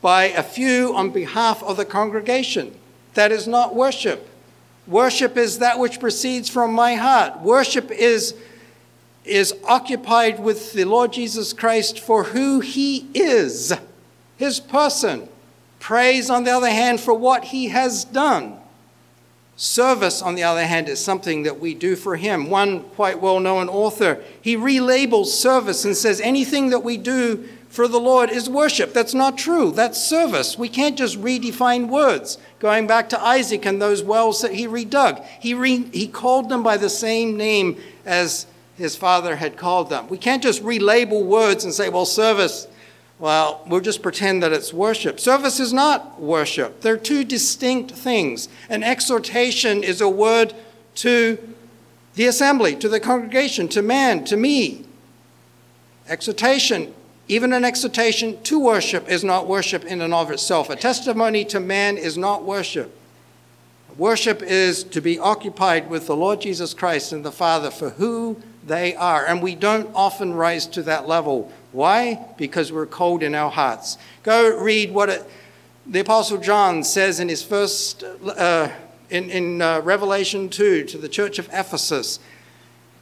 by 0.00 0.24
a 0.24 0.42
few 0.42 0.94
on 0.94 1.10
behalf 1.10 1.62
of 1.62 1.76
the 1.76 1.84
congregation. 1.84 2.74
That 3.14 3.32
is 3.32 3.46
not 3.46 3.74
worship. 3.74 4.28
Worship 4.86 5.36
is 5.36 5.58
that 5.58 5.78
which 5.78 6.00
proceeds 6.00 6.48
from 6.48 6.72
my 6.72 6.94
heart. 6.94 7.40
Worship 7.40 7.90
is, 7.90 8.34
is 9.24 9.54
occupied 9.64 10.40
with 10.40 10.72
the 10.72 10.84
Lord 10.84 11.12
Jesus 11.12 11.52
Christ 11.52 12.00
for 12.00 12.24
who 12.24 12.60
he 12.60 13.08
is, 13.14 13.72
his 14.36 14.60
person. 14.60 15.28
Praise, 15.78 16.30
on 16.30 16.44
the 16.44 16.50
other 16.50 16.70
hand, 16.70 17.00
for 17.00 17.14
what 17.14 17.44
he 17.44 17.68
has 17.68 18.04
done. 18.04 18.56
Service, 19.60 20.22
on 20.22 20.36
the 20.36 20.44
other 20.44 20.64
hand, 20.64 20.88
is 20.88 21.04
something 21.04 21.42
that 21.42 21.58
we 21.58 21.74
do 21.74 21.96
for 21.96 22.14
Him. 22.14 22.48
One 22.48 22.84
quite 22.90 23.20
well 23.20 23.40
known 23.40 23.68
author, 23.68 24.22
he 24.40 24.56
relabels 24.56 25.26
service 25.26 25.84
and 25.84 25.96
says 25.96 26.20
anything 26.20 26.70
that 26.70 26.84
we 26.84 26.96
do 26.96 27.48
for 27.68 27.88
the 27.88 27.98
Lord 27.98 28.30
is 28.30 28.48
worship. 28.48 28.92
That's 28.92 29.14
not 29.14 29.36
true. 29.36 29.72
That's 29.72 30.00
service. 30.00 30.56
We 30.56 30.68
can't 30.68 30.96
just 30.96 31.20
redefine 31.20 31.88
words. 31.88 32.38
Going 32.60 32.86
back 32.86 33.08
to 33.08 33.20
Isaac 33.20 33.66
and 33.66 33.82
those 33.82 34.00
wells 34.00 34.42
that 34.42 34.54
he 34.54 34.68
redug, 34.68 35.24
he, 35.40 35.54
re, 35.54 35.88
he 35.92 36.06
called 36.06 36.48
them 36.48 36.62
by 36.62 36.76
the 36.76 36.88
same 36.88 37.36
name 37.36 37.80
as 38.06 38.46
his 38.76 38.94
father 38.94 39.34
had 39.34 39.56
called 39.56 39.90
them. 39.90 40.06
We 40.06 40.18
can't 40.18 40.42
just 40.42 40.62
relabel 40.62 41.24
words 41.24 41.64
and 41.64 41.74
say, 41.74 41.88
well, 41.88 42.06
service 42.06 42.68
well, 43.18 43.64
we'll 43.66 43.80
just 43.80 44.02
pretend 44.02 44.42
that 44.42 44.52
it's 44.52 44.72
worship. 44.72 45.18
Service 45.18 45.58
is 45.58 45.72
not 45.72 46.20
worship. 46.20 46.82
They're 46.82 46.96
two 46.96 47.24
distinct 47.24 47.90
things. 47.90 48.48
An 48.68 48.84
exhortation 48.84 49.82
is 49.82 50.00
a 50.00 50.08
word 50.08 50.54
to 50.96 51.38
the 52.14 52.26
assembly, 52.26 52.76
to 52.76 52.88
the 52.88 53.00
congregation, 53.00 53.68
to 53.68 53.82
man, 53.82 54.24
to 54.24 54.36
me. 54.36 54.84
Exhortation, 56.08 56.94
even 57.26 57.52
an 57.52 57.64
exhortation 57.64 58.40
to 58.44 58.58
worship, 58.58 59.08
is 59.08 59.24
not 59.24 59.48
worship 59.48 59.84
in 59.84 60.00
and 60.00 60.14
of 60.14 60.30
itself. 60.30 60.70
A 60.70 60.76
testimony 60.76 61.44
to 61.46 61.60
man 61.60 61.98
is 61.98 62.16
not 62.16 62.44
worship. 62.44 62.96
Worship 63.96 64.42
is 64.42 64.84
to 64.84 65.00
be 65.00 65.18
occupied 65.18 65.90
with 65.90 66.06
the 66.06 66.16
Lord 66.16 66.40
Jesus 66.40 66.72
Christ 66.72 67.12
and 67.12 67.24
the 67.24 67.32
Father 67.32 67.70
for 67.70 67.90
who 67.90 68.40
they 68.64 68.94
are. 68.94 69.26
And 69.26 69.42
we 69.42 69.56
don't 69.56 69.90
often 69.92 70.34
rise 70.34 70.66
to 70.68 70.82
that 70.84 71.08
level. 71.08 71.52
Why? 71.72 72.26
Because 72.36 72.72
we're 72.72 72.86
cold 72.86 73.22
in 73.22 73.34
our 73.34 73.50
hearts. 73.50 73.98
Go 74.22 74.58
read 74.58 74.92
what 74.92 75.08
it, 75.08 75.30
the 75.86 76.00
Apostle 76.00 76.38
John 76.38 76.84
says 76.84 77.20
in 77.20 77.28
his 77.28 77.42
first, 77.42 78.04
uh, 78.04 78.70
in, 79.10 79.30
in 79.30 79.62
uh, 79.62 79.80
Revelation 79.80 80.48
2 80.48 80.84
to 80.84 80.98
the 80.98 81.08
church 81.08 81.38
of 81.38 81.48
Ephesus. 81.52 82.20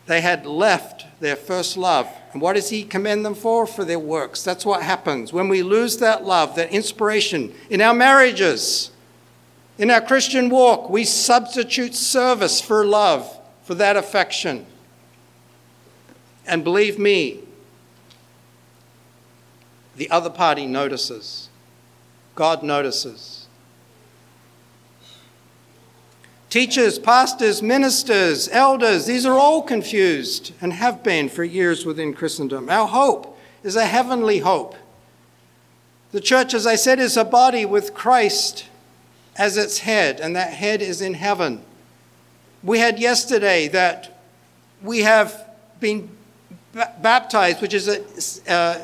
They 0.07 0.21
had 0.21 0.47
left 0.47 1.05
their 1.21 1.37
first 1.37 1.77
love. 1.77 2.09
And 2.33 2.41
what 2.41 2.55
does 2.55 2.71
he 2.71 2.85
commend 2.85 3.25
them 3.25 3.35
for? 3.35 3.67
For 3.67 3.85
their 3.85 3.99
works. 3.99 4.43
That's 4.45 4.65
what 4.65 4.83
happens. 4.83 5.33
When 5.33 5.49
we 5.49 5.63
lose 5.63 5.99
that 5.99 6.25
love, 6.25 6.55
that 6.57 6.71
inspiration 6.71 7.53
in 7.71 7.81
our 7.81 7.95
marriages, 7.95 8.93
in 9.79 9.91
our 9.91 10.01
Christian 10.01 10.49
walk, 10.49 10.89
we 10.89 11.05
substitute 11.05 11.95
service 11.95 12.61
for 12.61 12.85
love, 12.85 13.29
for 13.63 13.75
that 13.75 13.97
affection. 13.97 14.65
And 16.47 16.63
believe 16.63 16.99
me, 16.99 17.41
the 19.97 20.11
other 20.11 20.31
party 20.31 20.67
notices. 20.67 21.49
God 22.35 22.63
notices. 22.63 23.47
Teachers, 26.49 26.99
pastors, 26.99 27.61
ministers, 27.61 28.49
elders, 28.49 29.07
these 29.07 29.27
are 29.27 29.37
all 29.37 29.63
confused 29.63 30.53
and 30.61 30.73
have 30.73 31.03
been 31.03 31.29
for 31.29 31.45
years 31.45 31.85
within 31.85 32.15
Christendom. 32.15 32.71
Our 32.71 32.87
hope 32.87 33.39
is 33.63 33.77
a 33.77 33.85
heavenly 33.85 34.39
hope. 34.39 34.77
The 36.13 36.21
church, 36.21 36.55
as 36.55 36.67
I 36.67 36.77
said, 36.77 36.99
is 37.01 37.17
a 37.17 37.25
body 37.25 37.65
with 37.65 37.95
Christ 37.95 38.67
as 39.37 39.57
its 39.57 39.81
head, 39.81 40.21
and 40.21 40.35
that 40.37 40.53
head 40.53 40.81
is 40.81 41.01
in 41.01 41.15
heaven. 41.15 41.63
We 42.63 42.79
had 42.79 42.99
yesterday 42.99 43.69
that 43.69 44.19
we 44.83 45.01
have 45.01 45.51
been 45.81 46.09
baptized, 46.73 47.61
which 47.61 47.75
is 47.75 47.89
a, 47.89 48.51
uh, 48.51 48.81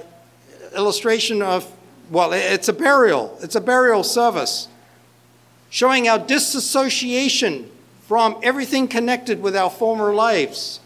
illustration 0.74 1.42
of, 1.42 1.70
well, 2.10 2.32
it's 2.32 2.68
a 2.68 2.72
burial. 2.72 3.38
It's 3.42 3.54
a 3.54 3.60
burial 3.60 4.04
service 4.04 4.68
showing 5.70 6.08
our 6.08 6.18
disassociation 6.18 7.70
from 8.06 8.38
everything 8.42 8.86
connected 8.88 9.40
with 9.40 9.56
our 9.56 9.70
former 9.70 10.14
lives 10.14 10.80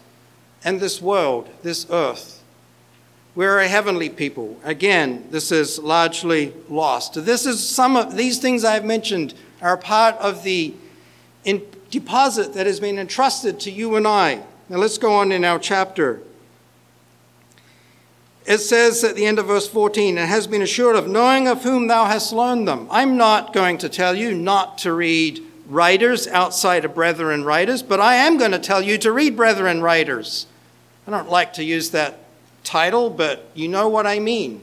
and 0.63 0.79
this 0.79 1.01
world, 1.01 1.49
this 1.61 1.85
earth. 1.89 2.41
We're 3.35 3.59
a 3.59 3.67
heavenly 3.67 4.09
people. 4.09 4.57
Again, 4.63 5.27
this 5.29 5.51
is 5.51 5.77
largely 5.77 6.53
lost. 6.69 7.23
This 7.25 7.45
is 7.45 7.67
some 7.67 7.95
of 7.95 8.15
these 8.15 8.39
things 8.39 8.63
I've 8.63 8.85
mentioned 8.85 9.33
are 9.61 9.77
part 9.77 10.15
of 10.15 10.43
the 10.43 10.73
deposit 11.91 12.53
that 12.53 12.65
has 12.65 12.79
been 12.79 12.97
entrusted 12.97 13.59
to 13.61 13.71
you 13.71 13.95
and 13.95 14.07
I. 14.07 14.41
Now 14.69 14.77
let's 14.77 14.97
go 14.97 15.13
on 15.13 15.31
in 15.31 15.45
our 15.45 15.59
chapter. 15.59 16.21
It 18.47 18.59
says 18.59 19.03
at 19.03 19.15
the 19.15 19.25
end 19.25 19.39
of 19.39 19.47
verse 19.47 19.67
14, 19.67 20.17
it 20.17 20.25
has 20.25 20.47
been 20.47 20.61
assured 20.61 20.95
of 20.95 21.05
knowing 21.05 21.49
of 21.49 21.63
whom 21.63 21.87
thou 21.87 22.05
hast 22.05 22.31
learned 22.31 22.65
them. 22.65 22.87
I'm 22.89 23.17
not 23.17 23.51
going 23.51 23.77
to 23.79 23.89
tell 23.89 24.15
you 24.15 24.33
not 24.33 24.77
to 24.79 24.93
read 24.93 25.43
writers 25.67 26.27
outside 26.29 26.85
of 26.85 26.95
brethren 26.95 27.43
writers, 27.43 27.83
but 27.83 27.99
I 27.99 28.15
am 28.15 28.37
going 28.37 28.51
to 28.51 28.59
tell 28.59 28.81
you 28.81 28.97
to 28.99 29.11
read 29.11 29.35
brethren 29.35 29.81
writers. 29.81 30.47
I 31.05 31.11
don't 31.11 31.29
like 31.29 31.51
to 31.53 31.63
use 31.63 31.91
that 31.91 32.19
title, 32.63 33.09
but 33.09 33.49
you 33.53 33.67
know 33.67 33.89
what 33.89 34.07
I 34.07 34.19
mean. 34.19 34.61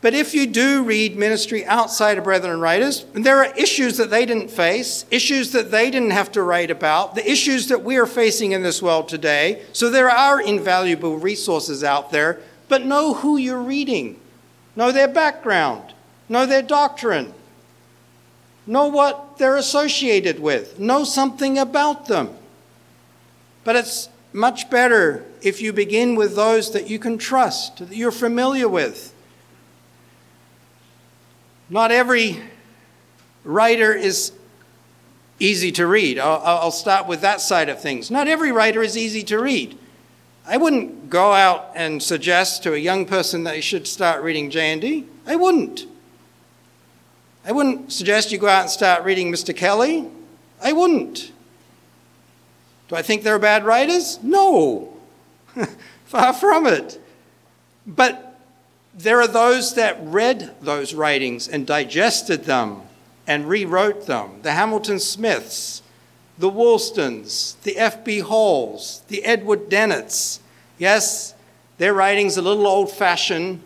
But 0.00 0.14
if 0.14 0.32
you 0.32 0.46
do 0.46 0.84
read 0.84 1.16
ministry 1.16 1.66
outside 1.66 2.18
of 2.18 2.24
Brethren 2.24 2.60
writers, 2.60 3.04
there 3.14 3.38
are 3.38 3.52
issues 3.56 3.96
that 3.96 4.10
they 4.10 4.26
didn't 4.26 4.50
face, 4.50 5.04
issues 5.10 5.50
that 5.52 5.72
they 5.72 5.90
didn't 5.90 6.12
have 6.12 6.30
to 6.32 6.42
write 6.42 6.70
about, 6.70 7.16
the 7.16 7.28
issues 7.28 7.66
that 7.68 7.82
we 7.82 7.96
are 7.96 8.06
facing 8.06 8.52
in 8.52 8.62
this 8.62 8.80
world 8.80 9.08
today. 9.08 9.62
So 9.72 9.90
there 9.90 10.10
are 10.10 10.40
invaluable 10.40 11.18
resources 11.18 11.82
out 11.82 12.12
there, 12.12 12.40
but 12.68 12.84
know 12.84 13.14
who 13.14 13.38
you're 13.38 13.60
reading, 13.60 14.20
know 14.76 14.92
their 14.92 15.08
background, 15.08 15.94
know 16.28 16.46
their 16.46 16.62
doctrine, 16.62 17.34
know 18.68 18.86
what 18.86 19.38
they're 19.38 19.56
associated 19.56 20.38
with, 20.38 20.78
know 20.78 21.02
something 21.02 21.58
about 21.58 22.06
them. 22.06 22.36
But 23.64 23.74
it's 23.74 24.10
much 24.32 24.70
better 24.70 25.24
if 25.42 25.60
you 25.60 25.72
begin 25.72 26.14
with 26.14 26.36
those 26.36 26.70
that 26.70 26.88
you 26.88 27.00
can 27.00 27.18
trust, 27.18 27.78
that 27.78 27.96
you're 27.96 28.12
familiar 28.12 28.68
with 28.68 29.12
not 31.70 31.90
every 31.90 32.42
writer 33.44 33.92
is 33.92 34.32
easy 35.38 35.72
to 35.72 35.86
read. 35.86 36.18
I'll, 36.18 36.40
I'll, 36.44 36.70
start 36.70 37.06
with 37.06 37.20
that 37.20 37.40
side 37.40 37.68
of 37.68 37.80
things. 37.80 38.10
Not 38.10 38.28
every 38.28 38.52
writer 38.52 38.82
is 38.82 38.96
easy 38.96 39.22
to 39.24 39.38
read. 39.38 39.78
I 40.46 40.56
wouldn't 40.56 41.10
go 41.10 41.32
out 41.32 41.72
and 41.74 42.02
suggest 42.02 42.62
to 42.62 42.74
a 42.74 42.78
young 42.78 43.06
person 43.06 43.44
that 43.44 43.52
they 43.52 43.60
should 43.60 43.86
start 43.86 44.22
reading 44.22 44.50
JND. 44.50 45.04
I 45.26 45.36
wouldn't. 45.36 45.86
I 47.44 47.52
wouldn't 47.52 47.92
suggest 47.92 48.32
you 48.32 48.38
go 48.38 48.48
out 48.48 48.62
and 48.62 48.70
start 48.70 49.04
reading 49.04 49.30
Mr. 49.30 49.54
Kelly. 49.54 50.08
I 50.62 50.72
wouldn't. 50.72 51.32
Do 52.88 52.96
I 52.96 53.02
think 53.02 53.22
they're 53.22 53.38
bad 53.38 53.64
writers? 53.64 54.18
No. 54.22 54.96
Far 56.06 56.32
from 56.32 56.66
it. 56.66 57.00
But 57.86 58.27
there 58.98 59.20
are 59.20 59.28
those 59.28 59.76
that 59.76 59.96
read 60.02 60.56
those 60.60 60.92
writings 60.92 61.46
and 61.46 61.66
digested 61.66 62.44
them 62.44 62.82
and 63.28 63.48
rewrote 63.48 64.06
them. 64.06 64.40
The 64.42 64.52
Hamilton 64.52 64.98
Smiths, 64.98 65.82
the 66.36 66.50
Wolstons, 66.50 67.60
the 67.62 67.78
F.B. 67.78 68.18
Holes, 68.18 69.02
the 69.06 69.24
Edward 69.24 69.68
Dennetts. 69.68 70.40
Yes, 70.78 71.34
their 71.78 71.94
writing's 71.94 72.36
a 72.36 72.42
little 72.42 72.66
old 72.66 72.90
fashioned. 72.90 73.60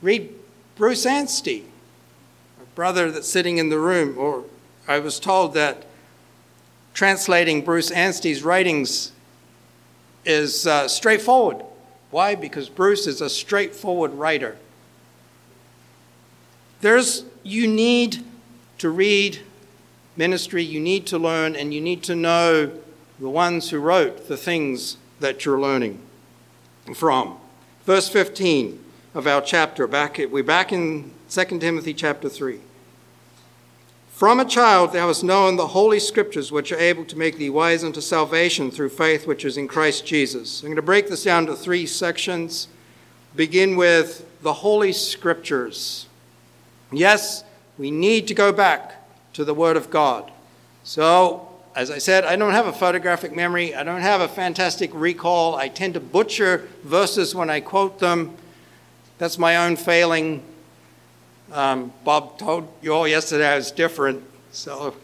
Read 0.00 0.30
Bruce 0.76 1.04
Anstey, 1.04 1.66
a 2.60 2.64
brother 2.74 3.10
that's 3.10 3.28
sitting 3.28 3.58
in 3.58 3.68
the 3.68 3.78
room, 3.78 4.16
or 4.16 4.44
I 4.88 4.98
was 4.98 5.20
told 5.20 5.52
that 5.54 5.84
translating 6.94 7.62
Bruce 7.62 7.90
Anstey's 7.90 8.42
writings 8.42 9.12
is 10.24 10.66
uh, 10.66 10.88
straightforward. 10.88 11.64
Why? 12.12 12.34
Because 12.34 12.68
Bruce 12.68 13.06
is 13.06 13.22
a 13.22 13.30
straightforward 13.30 14.12
writer. 14.12 14.58
There's, 16.82 17.24
you 17.42 17.66
need 17.66 18.22
to 18.78 18.90
read 18.90 19.40
ministry, 20.14 20.62
you 20.62 20.78
need 20.78 21.06
to 21.06 21.18
learn, 21.18 21.56
and 21.56 21.72
you 21.72 21.80
need 21.80 22.02
to 22.04 22.14
know 22.14 22.70
the 23.18 23.30
ones 23.30 23.70
who 23.70 23.78
wrote 23.78 24.28
the 24.28 24.36
things 24.36 24.98
that 25.20 25.46
you're 25.46 25.58
learning 25.58 26.00
from. 26.94 27.38
Verse 27.86 28.10
15 28.10 28.78
of 29.14 29.26
our 29.26 29.40
chapter, 29.40 29.86
back, 29.86 30.18
we're 30.18 30.44
back 30.44 30.70
in 30.70 31.12
2 31.30 31.44
Timothy 31.60 31.94
chapter 31.94 32.28
3. 32.28 32.60
From 34.22 34.38
a 34.38 34.44
child 34.44 34.92
thou 34.92 35.08
hast 35.08 35.24
known 35.24 35.56
the 35.56 35.66
holy 35.66 35.98
scriptures, 35.98 36.52
which 36.52 36.70
are 36.70 36.78
able 36.78 37.04
to 37.06 37.18
make 37.18 37.38
thee 37.38 37.50
wise 37.50 37.82
unto 37.82 38.00
salvation 38.00 38.70
through 38.70 38.90
faith 38.90 39.26
which 39.26 39.44
is 39.44 39.56
in 39.56 39.66
Christ 39.66 40.06
Jesus. 40.06 40.60
I'm 40.60 40.68
going 40.68 40.76
to 40.76 40.82
break 40.82 41.08
this 41.08 41.24
down 41.24 41.46
to 41.46 41.56
three 41.56 41.86
sections. 41.86 42.68
Begin 43.34 43.74
with 43.74 44.24
the 44.42 44.52
holy 44.52 44.92
scriptures. 44.92 46.06
Yes, 46.92 47.42
we 47.76 47.90
need 47.90 48.28
to 48.28 48.34
go 48.34 48.52
back 48.52 49.04
to 49.32 49.44
the 49.44 49.54
Word 49.54 49.76
of 49.76 49.90
God. 49.90 50.30
So, 50.84 51.48
as 51.74 51.90
I 51.90 51.98
said, 51.98 52.24
I 52.24 52.36
don't 52.36 52.52
have 52.52 52.68
a 52.68 52.72
photographic 52.72 53.34
memory. 53.34 53.74
I 53.74 53.82
don't 53.82 54.02
have 54.02 54.20
a 54.20 54.28
fantastic 54.28 54.92
recall. 54.94 55.56
I 55.56 55.66
tend 55.66 55.94
to 55.94 56.00
butcher 56.00 56.68
verses 56.84 57.34
when 57.34 57.50
I 57.50 57.58
quote 57.58 57.98
them. 57.98 58.36
That's 59.18 59.36
my 59.36 59.56
own 59.56 59.74
failing. 59.74 60.44
Um, 61.52 61.92
Bob 62.02 62.38
told 62.38 62.66
you 62.80 62.94
all 62.94 63.06
yesterday 63.06 63.46
I 63.46 63.56
was 63.56 63.70
different, 63.70 64.24
so 64.52 64.94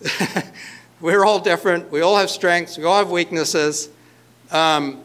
we're 1.00 1.24
all 1.24 1.40
different. 1.40 1.90
We 1.90 2.00
all 2.00 2.16
have 2.16 2.30
strengths, 2.30 2.78
we 2.78 2.84
all 2.84 2.98
have 2.98 3.10
weaknesses. 3.10 3.88
Um, 4.52 5.02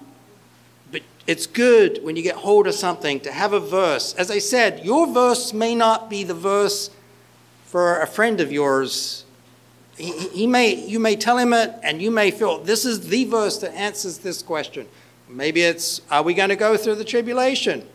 but 0.91 1.01
it's 1.25 1.47
good 1.47 2.03
when 2.03 2.15
you 2.15 2.21
get 2.21 2.35
hold 2.35 2.67
of 2.67 2.75
something 2.75 3.19
to 3.21 3.31
have 3.31 3.53
a 3.53 3.59
verse. 3.59 4.13
As 4.13 4.29
I 4.29 4.37
said, 4.37 4.85
your 4.85 5.11
verse 5.11 5.53
may 5.53 5.73
not 5.73 6.07
be 6.07 6.23
the 6.23 6.35
verse 6.35 6.91
for 7.65 7.99
a 7.99 8.05
friend 8.05 8.39
of 8.39 8.51
yours. 8.51 9.25
He, 9.97 10.11
he 10.27 10.45
may, 10.45 10.75
you 10.75 10.99
may 10.99 11.15
tell 11.15 11.39
him 11.39 11.51
it, 11.51 11.73
and 11.81 11.99
you 11.99 12.11
may 12.11 12.29
feel 12.29 12.59
this 12.59 12.85
is 12.85 13.07
the 13.09 13.25
verse 13.25 13.57
that 13.59 13.73
answers 13.73 14.19
this 14.19 14.43
question. 14.43 14.87
Maybe 15.27 15.63
it's, 15.63 16.01
are 16.11 16.21
we 16.21 16.35
going 16.35 16.49
to 16.49 16.55
go 16.55 16.77
through 16.77 16.95
the 16.95 17.05
tribulation? 17.05 17.87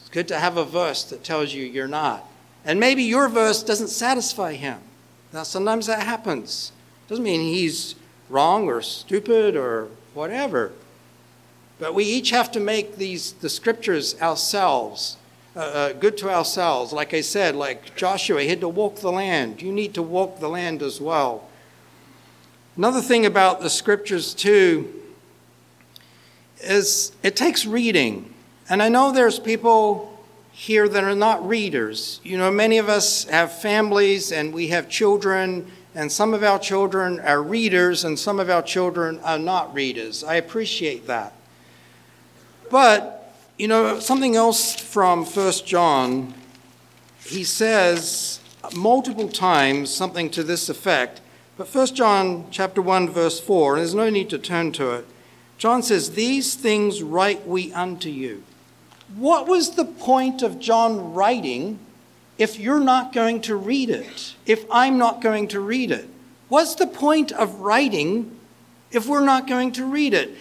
It's 0.00 0.08
good 0.08 0.26
to 0.28 0.38
have 0.40 0.56
a 0.56 0.64
verse 0.64 1.04
that 1.04 1.22
tells 1.22 1.54
you 1.54 1.64
you're 1.64 1.86
not. 1.86 2.26
And 2.64 2.78
maybe 2.78 3.02
your 3.02 3.28
verse 3.28 3.62
doesn't 3.62 3.88
satisfy 3.88 4.54
him. 4.54 4.80
Now, 5.32 5.44
sometimes 5.44 5.86
that 5.86 6.02
happens. 6.02 6.72
Doesn't 7.08 7.24
mean 7.24 7.40
he's 7.40 7.94
wrong 8.28 8.66
or 8.66 8.82
stupid 8.82 9.56
or 9.56 9.88
whatever. 10.14 10.72
But 11.78 11.94
we 11.94 12.04
each 12.04 12.30
have 12.30 12.52
to 12.52 12.60
make 12.60 12.96
these 12.96 13.32
the 13.32 13.48
scriptures 13.48 14.20
ourselves, 14.20 15.16
uh, 15.56 15.60
uh, 15.60 15.92
good 15.94 16.18
to 16.18 16.30
ourselves. 16.30 16.92
Like 16.92 17.14
I 17.14 17.22
said, 17.22 17.56
like 17.56 17.96
Joshua, 17.96 18.42
he 18.42 18.48
had 18.48 18.60
to 18.60 18.68
walk 18.68 18.96
the 18.96 19.10
land. 19.10 19.62
You 19.62 19.72
need 19.72 19.94
to 19.94 20.02
walk 20.02 20.40
the 20.40 20.48
land 20.48 20.82
as 20.82 21.00
well. 21.00 21.48
Another 22.76 23.00
thing 23.00 23.26
about 23.26 23.60
the 23.60 23.70
scriptures, 23.70 24.34
too, 24.34 24.92
is 26.62 27.12
it 27.22 27.34
takes 27.34 27.64
reading. 27.64 28.32
And 28.68 28.82
I 28.82 28.88
know 28.88 29.10
there's 29.10 29.38
people 29.38 30.09
here 30.52 30.88
that 30.88 31.04
are 31.04 31.14
not 31.14 31.46
readers. 31.46 32.20
You 32.22 32.36
know, 32.38 32.50
many 32.50 32.78
of 32.78 32.88
us 32.88 33.24
have 33.24 33.60
families 33.60 34.32
and 34.32 34.52
we 34.52 34.68
have 34.68 34.88
children, 34.88 35.70
and 35.94 36.10
some 36.10 36.34
of 36.34 36.42
our 36.42 36.58
children 36.58 37.20
are 37.20 37.42
readers 37.42 38.04
and 38.04 38.18
some 38.18 38.38
of 38.38 38.50
our 38.50 38.62
children 38.62 39.20
are 39.20 39.38
not 39.38 39.74
readers. 39.74 40.22
I 40.22 40.34
appreciate 40.34 41.06
that. 41.06 41.32
But, 42.70 43.34
you 43.58 43.68
know, 43.68 43.98
something 44.00 44.36
else 44.36 44.74
from 44.74 45.24
First 45.24 45.66
John, 45.66 46.34
he 47.24 47.42
says 47.44 48.40
multiple 48.74 49.28
times 49.28 49.90
something 49.90 50.30
to 50.30 50.42
this 50.42 50.68
effect. 50.68 51.20
But 51.56 51.68
First 51.68 51.94
John 51.94 52.46
chapter 52.50 52.80
1 52.80 53.10
verse 53.10 53.40
4, 53.40 53.74
and 53.74 53.80
there's 53.80 53.94
no 53.94 54.10
need 54.10 54.30
to 54.30 54.38
turn 54.38 54.72
to 54.72 54.92
it. 54.92 55.06
John 55.58 55.82
says, 55.82 56.12
"These 56.12 56.54
things 56.54 57.02
write 57.02 57.46
we 57.46 57.72
unto 57.72 58.08
you." 58.08 58.44
What 59.16 59.48
was 59.48 59.70
the 59.70 59.84
point 59.84 60.42
of 60.42 60.60
John 60.60 61.14
writing 61.14 61.78
if 62.38 62.58
you're 62.58 62.80
not 62.80 63.12
going 63.12 63.40
to 63.42 63.56
read 63.56 63.90
it? 63.90 64.34
If 64.46 64.64
I'm 64.70 64.98
not 64.98 65.20
going 65.20 65.48
to 65.48 65.60
read 65.60 65.90
it? 65.90 66.08
What's 66.48 66.74
the 66.74 66.86
point 66.86 67.32
of 67.32 67.60
writing 67.60 68.36
if 68.90 69.06
we're 69.06 69.24
not 69.24 69.46
going 69.46 69.72
to 69.72 69.84
read 69.84 70.14
it? 70.14 70.36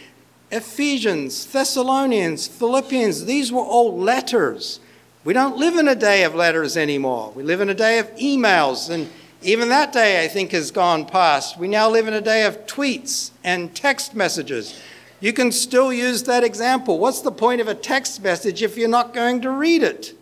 Ephesians, 0.51 1.45
Thessalonians, 1.45 2.47
Philippians, 2.47 3.25
these 3.25 3.51
were 3.51 3.61
all 3.61 3.97
letters. 3.97 4.79
We 5.23 5.33
don't 5.33 5.57
live 5.57 5.75
in 5.75 5.87
a 5.87 5.95
day 5.95 6.23
of 6.23 6.33
letters 6.33 6.77
anymore. 6.77 7.31
We 7.35 7.43
live 7.43 7.61
in 7.61 7.69
a 7.69 7.75
day 7.75 7.99
of 7.99 8.09
emails, 8.15 8.89
and 8.89 9.09
even 9.41 9.69
that 9.69 9.93
day, 9.93 10.23
I 10.23 10.27
think, 10.27 10.51
has 10.51 10.71
gone 10.71 11.05
past. 11.05 11.57
We 11.57 11.67
now 11.67 11.89
live 11.89 12.07
in 12.07 12.13
a 12.13 12.21
day 12.21 12.45
of 12.45 12.65
tweets 12.65 13.31
and 13.43 13.75
text 13.75 14.15
messages. 14.15 14.81
You 15.19 15.33
can 15.33 15.51
still 15.51 15.91
use 15.91 16.23
that 16.23 16.43
example. 16.43 16.97
What's 16.97 17.21
the 17.21 17.31
point 17.31 17.59
of 17.59 17.67
a 17.67 17.75
text 17.75 18.23
message 18.23 18.63
if 18.63 18.77
you're 18.77 18.87
not 18.87 19.13
going 19.13 19.41
to 19.41 19.51
read 19.51 19.83
it? 19.83 20.17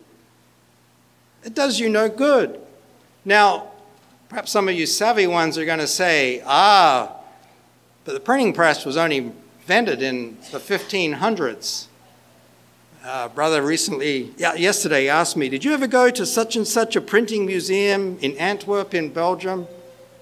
It 1.44 1.54
does 1.54 1.78
you 1.78 1.88
no 1.88 2.08
good. 2.08 2.60
Now, 3.24 3.70
perhaps 4.28 4.50
some 4.50 4.68
of 4.68 4.74
you 4.74 4.86
savvy 4.86 5.26
ones 5.26 5.56
are 5.56 5.64
going 5.64 5.78
to 5.78 5.86
say, 5.86 6.42
ah, 6.44 7.14
but 8.04 8.12
the 8.12 8.20
printing 8.20 8.52
press 8.52 8.84
was 8.84 8.96
only 8.96 9.32
invented 9.60 10.02
in 10.02 10.36
the 10.50 10.58
1500s. 10.58 11.86
uh, 13.04 13.28
brother 13.28 13.62
recently, 13.62 14.32
yesterday, 14.36 15.08
asked 15.08 15.36
me, 15.36 15.48
Did 15.48 15.64
you 15.64 15.72
ever 15.72 15.86
go 15.86 16.10
to 16.10 16.26
such 16.26 16.56
and 16.56 16.66
such 16.66 16.96
a 16.96 17.00
printing 17.00 17.46
museum 17.46 18.18
in 18.20 18.36
Antwerp, 18.36 18.94
in 18.94 19.12
Belgium? 19.12 19.66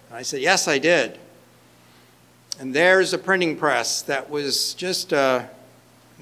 And 0.08 0.18
I 0.18 0.22
said, 0.22 0.40
Yes, 0.40 0.68
I 0.68 0.78
did. 0.78 1.18
And 2.59 2.73
there's 2.73 3.12
a 3.12 3.19
printing 3.19 3.57
press 3.59 4.01
that 4.03 4.31
was 4.31 4.73
just 4.75 5.12
uh, 5.12 5.45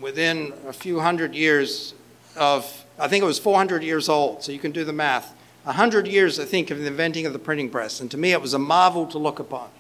within 0.01 0.53
a 0.67 0.73
few 0.73 0.99
hundred 0.99 1.33
years 1.33 1.95
of, 2.37 2.85
I 2.99 3.07
think 3.07 3.23
it 3.23 3.27
was 3.27 3.39
400 3.39 3.85
years 3.85 4.09
old, 4.09 4.43
so 4.43 4.51
you 4.51 4.59
can 4.59 4.73
do 4.73 4.85
the 4.85 4.93
math. 4.93 5.33
Hundred 5.65 6.09
years, 6.09 6.41
I 6.41 6.45
think, 6.45 6.73
of 6.73 6.79
the 6.81 6.89
inventing 6.89 7.25
of 7.25 7.33
the 7.33 7.39
printing 7.39 7.71
press. 7.71 8.01
And 8.01 8.11
to 8.11 8.19
me, 8.19 8.33
it 8.33 8.43
was 8.43 8.53
a 8.53 8.59
marvel 8.59 9.07
to 9.07 9.17
look 9.17 9.39
upon, 9.39 9.71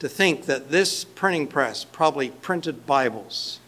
to 0.00 0.08
think 0.08 0.46
that 0.46 0.70
this 0.70 1.04
printing 1.04 1.46
press 1.46 1.84
probably 1.84 2.30
printed 2.30 2.86
Bibles. 2.86 3.60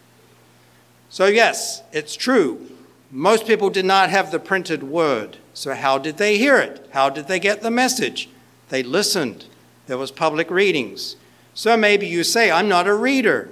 So, 1.09 1.27
yes, 1.27 1.81
it's 1.93 2.15
true. 2.15 2.69
Most 3.09 3.47
people 3.47 3.69
did 3.69 3.85
not 3.85 4.09
have 4.09 4.31
the 4.31 4.39
printed 4.39 4.83
word. 4.83 5.37
So, 5.53 5.73
how 5.73 5.97
did 5.97 6.17
they 6.17 6.37
hear 6.37 6.57
it? 6.57 6.87
How 6.91 7.09
did 7.09 7.27
they 7.27 7.39
get 7.39 7.61
the 7.61 7.71
message? 7.71 8.29
They 8.69 8.83
listened. 8.83 9.45
There 9.87 9.97
was 9.97 10.11
public 10.11 10.51
readings. 10.51 11.15
So 11.57 11.75
maybe 11.75 12.05
you 12.05 12.23
say, 12.23 12.51
I'm 12.51 12.69
not 12.69 12.85
a 12.85 12.93
reader. 12.93 13.49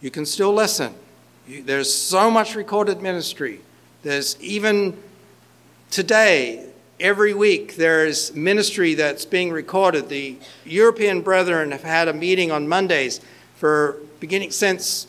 You 0.00 0.10
can 0.10 0.26
still 0.26 0.52
listen. 0.52 0.92
You, 1.46 1.62
there's 1.62 1.94
so 1.94 2.28
much 2.28 2.56
recorded 2.56 3.00
ministry. 3.00 3.60
There's 4.02 4.36
even 4.40 5.00
today, 5.92 6.66
every 6.98 7.34
week, 7.34 7.76
there's 7.76 8.34
ministry 8.34 8.94
that's 8.94 9.24
being 9.24 9.52
recorded. 9.52 10.08
The 10.08 10.38
European 10.64 11.20
brethren 11.20 11.70
have 11.70 11.84
had 11.84 12.08
a 12.08 12.12
meeting 12.12 12.50
on 12.50 12.66
Mondays 12.66 13.20
for 13.54 13.98
beginning 14.18 14.50
since 14.50 15.06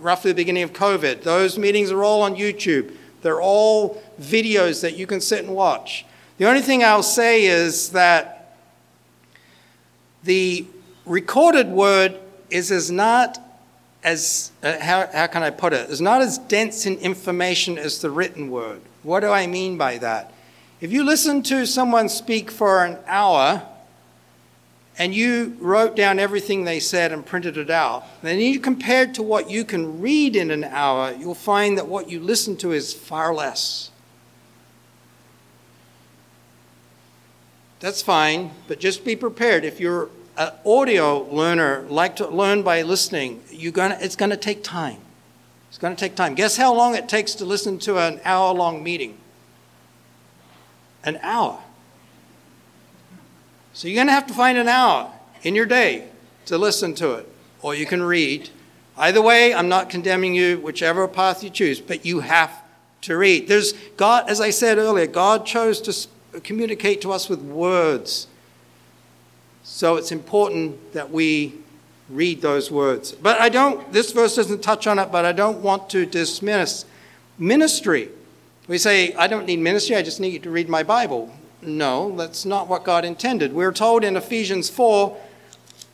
roughly 0.00 0.30
the 0.30 0.36
beginning 0.36 0.62
of 0.62 0.72
COVID. 0.72 1.24
Those 1.24 1.58
meetings 1.58 1.90
are 1.90 2.02
all 2.02 2.22
on 2.22 2.36
YouTube. 2.36 2.96
They're 3.20 3.42
all 3.42 4.02
videos 4.18 4.80
that 4.80 4.96
you 4.96 5.06
can 5.06 5.20
sit 5.20 5.44
and 5.44 5.54
watch. 5.54 6.06
The 6.38 6.48
only 6.48 6.62
thing 6.62 6.82
I'll 6.82 7.02
say 7.02 7.44
is 7.44 7.90
that 7.90 8.56
the 10.24 10.64
recorded 11.06 11.68
word 11.68 12.18
is 12.50 12.70
as 12.70 12.90
not 12.90 13.38
as, 14.04 14.50
uh, 14.62 14.78
how, 14.80 15.08
how 15.12 15.26
can 15.26 15.42
I 15.42 15.50
put 15.50 15.72
it, 15.72 15.90
is 15.90 16.00
not 16.00 16.22
as 16.22 16.38
dense 16.38 16.86
in 16.86 16.96
information 16.98 17.78
as 17.78 18.00
the 18.00 18.10
written 18.10 18.50
word. 18.50 18.80
What 19.02 19.20
do 19.20 19.30
I 19.30 19.46
mean 19.46 19.78
by 19.78 19.98
that? 19.98 20.32
If 20.80 20.92
you 20.92 21.04
listen 21.04 21.42
to 21.44 21.64
someone 21.66 22.08
speak 22.08 22.50
for 22.50 22.84
an 22.84 22.98
hour 23.06 23.62
and 24.98 25.14
you 25.14 25.56
wrote 25.60 25.96
down 25.96 26.18
everything 26.18 26.64
they 26.64 26.80
said 26.80 27.12
and 27.12 27.24
printed 27.24 27.56
it 27.56 27.70
out, 27.70 28.04
then 28.22 28.40
you 28.40 28.58
compared 28.58 29.14
to 29.14 29.22
what 29.22 29.48
you 29.48 29.64
can 29.64 30.00
read 30.00 30.34
in 30.36 30.50
an 30.50 30.64
hour, 30.64 31.12
you'll 31.12 31.34
find 31.34 31.78
that 31.78 31.86
what 31.86 32.10
you 32.10 32.20
listen 32.20 32.56
to 32.58 32.72
is 32.72 32.92
far 32.92 33.32
less. 33.32 33.90
That's 37.78 38.02
fine, 38.02 38.50
but 38.68 38.78
just 38.78 39.04
be 39.04 39.16
prepared. 39.16 39.64
If 39.64 39.80
you're 39.80 40.08
an 40.36 40.52
audio 40.64 41.24
learner 41.24 41.82
like 41.88 42.16
to 42.16 42.28
learn 42.28 42.62
by 42.62 42.82
listening, 42.82 43.42
you're 43.50 43.72
gonna, 43.72 43.98
it's 44.00 44.16
going 44.16 44.30
to 44.30 44.36
take 44.36 44.62
time. 44.62 44.98
It's 45.68 45.78
going 45.78 45.94
to 45.94 46.00
take 46.00 46.14
time. 46.14 46.34
Guess 46.34 46.56
how 46.56 46.74
long 46.74 46.94
it 46.94 47.08
takes 47.08 47.34
to 47.36 47.44
listen 47.44 47.78
to 47.80 47.98
an 47.98 48.20
hour 48.24 48.52
long 48.52 48.82
meeting? 48.82 49.16
An 51.04 51.18
hour. 51.22 51.60
So 53.72 53.88
you're 53.88 53.96
going 53.96 54.08
to 54.08 54.12
have 54.12 54.26
to 54.26 54.34
find 54.34 54.58
an 54.58 54.68
hour 54.68 55.10
in 55.42 55.54
your 55.54 55.66
day 55.66 56.08
to 56.46 56.58
listen 56.58 56.94
to 56.96 57.12
it, 57.14 57.28
or 57.62 57.74
you 57.74 57.86
can 57.86 58.02
read. 58.02 58.50
Either 58.98 59.22
way, 59.22 59.54
I'm 59.54 59.68
not 59.68 59.88
condemning 59.88 60.34
you, 60.34 60.58
whichever 60.58 61.08
path 61.08 61.42
you 61.42 61.48
choose, 61.48 61.80
but 61.80 62.04
you 62.04 62.20
have 62.20 62.52
to 63.02 63.16
read. 63.16 63.48
There's 63.48 63.72
God, 63.96 64.28
as 64.28 64.40
I 64.40 64.50
said 64.50 64.78
earlier, 64.78 65.06
God 65.06 65.46
chose 65.46 65.80
to 65.82 66.40
communicate 66.40 67.00
to 67.00 67.12
us 67.12 67.28
with 67.28 67.40
words. 67.40 68.26
So 69.74 69.96
it's 69.96 70.12
important 70.12 70.92
that 70.92 71.10
we 71.10 71.54
read 72.10 72.42
those 72.42 72.70
words. 72.70 73.12
But 73.12 73.40
I 73.40 73.48
don't, 73.48 73.90
this 73.90 74.12
verse 74.12 74.36
doesn't 74.36 74.62
touch 74.62 74.86
on 74.86 74.98
it, 74.98 75.10
but 75.10 75.24
I 75.24 75.32
don't 75.32 75.62
want 75.62 75.88
to 75.90 76.04
dismiss 76.04 76.84
ministry. 77.38 78.10
We 78.68 78.76
say, 78.76 79.14
I 79.14 79.28
don't 79.28 79.46
need 79.46 79.60
ministry, 79.60 79.96
I 79.96 80.02
just 80.02 80.20
need 80.20 80.42
to 80.42 80.50
read 80.50 80.68
my 80.68 80.82
Bible. 80.82 81.34
No, 81.62 82.14
that's 82.14 82.44
not 82.44 82.68
what 82.68 82.84
God 82.84 83.06
intended. 83.06 83.54
We're 83.54 83.72
told 83.72 84.04
in 84.04 84.14
Ephesians 84.14 84.68
4 84.68 85.16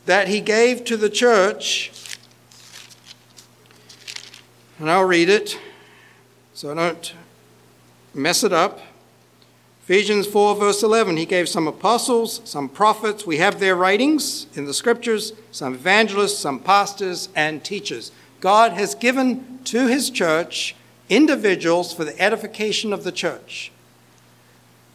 that 0.07 0.27
He 0.27 0.41
gave 0.41 0.85
to 0.87 0.97
the 0.97 1.09
church, 1.09 1.93
and 4.81 4.91
I'll 4.91 5.05
read 5.05 5.29
it 5.29 5.57
so 6.53 6.73
I 6.73 6.75
don't 6.75 7.15
mess 8.13 8.43
it 8.43 8.53
up. 8.53 8.81
Ephesians 9.89 10.27
4, 10.27 10.57
verse 10.57 10.83
11, 10.83 11.17
he 11.17 11.25
gave 11.25 11.49
some 11.49 11.67
apostles, 11.67 12.43
some 12.45 12.69
prophets. 12.69 13.25
We 13.25 13.39
have 13.39 13.59
their 13.59 13.75
writings 13.75 14.47
in 14.53 14.67
the 14.67 14.75
scriptures, 14.75 15.33
some 15.51 15.73
evangelists, 15.73 16.37
some 16.37 16.61
pastors, 16.61 17.31
and 17.35 17.65
teachers. 17.65 18.13
God 18.41 18.73
has 18.73 18.95
given 18.95 19.61
to 19.65 19.87
his 19.87 20.11
church 20.11 20.77
individuals 21.09 21.95
for 21.95 22.05
the 22.05 22.21
edification 22.21 22.93
of 22.93 23.03
the 23.03 23.11
church. 23.11 23.73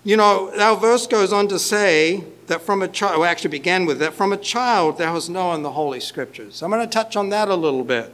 You 0.04 0.16
know, 0.16 0.56
our 0.60 0.78
verse 0.78 1.08
goes 1.08 1.34
on 1.34 1.48
to 1.48 1.58
say 1.58 2.26
that 2.46 2.62
from 2.62 2.84
a 2.84 2.88
child, 2.88 3.20
we 3.20 3.26
actually 3.26 3.50
began 3.50 3.88
with 3.88 3.98
that, 3.98 4.14
from 4.14 4.32
a 4.32 4.38
child 4.38 5.00
thou 5.00 5.16
hast 5.16 5.28
known 5.28 5.64
the 5.64 5.72
Holy 5.72 6.02
Scriptures. 6.02 6.62
I'm 6.62 6.70
going 6.70 6.88
to 6.88 6.94
touch 6.94 7.16
on 7.16 7.30
that 7.30 7.48
a 7.48 7.56
little 7.56 7.84
bit. 7.84 8.14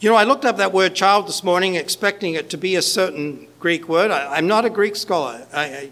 You 0.00 0.08
know, 0.08 0.16
I 0.16 0.24
looked 0.24 0.46
up 0.46 0.56
that 0.56 0.72
word 0.72 0.94
child 0.94 1.28
this 1.28 1.44
morning, 1.44 1.74
expecting 1.74 2.32
it 2.32 2.48
to 2.50 2.56
be 2.56 2.74
a 2.74 2.80
certain 2.80 3.46
Greek 3.60 3.86
word. 3.86 4.10
I, 4.10 4.38
am 4.38 4.46
not 4.46 4.64
a 4.64 4.70
Greek 4.70 4.96
scholar. 4.96 5.46
I, 5.52 5.64
I, 5.64 5.90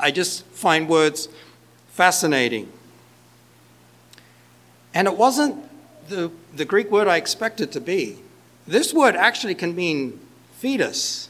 I 0.00 0.10
just 0.10 0.44
find 0.46 0.88
words 0.88 1.28
fascinating. 1.90 2.72
And 4.92 5.06
it 5.06 5.16
wasn't 5.16 5.64
the, 6.08 6.32
the 6.56 6.64
Greek 6.64 6.90
word 6.90 7.06
I 7.06 7.18
expected 7.18 7.70
to 7.70 7.80
be. 7.80 8.18
This 8.66 8.92
word 8.92 9.14
actually 9.14 9.54
can 9.54 9.76
mean 9.76 10.18
fetus. 10.56 11.28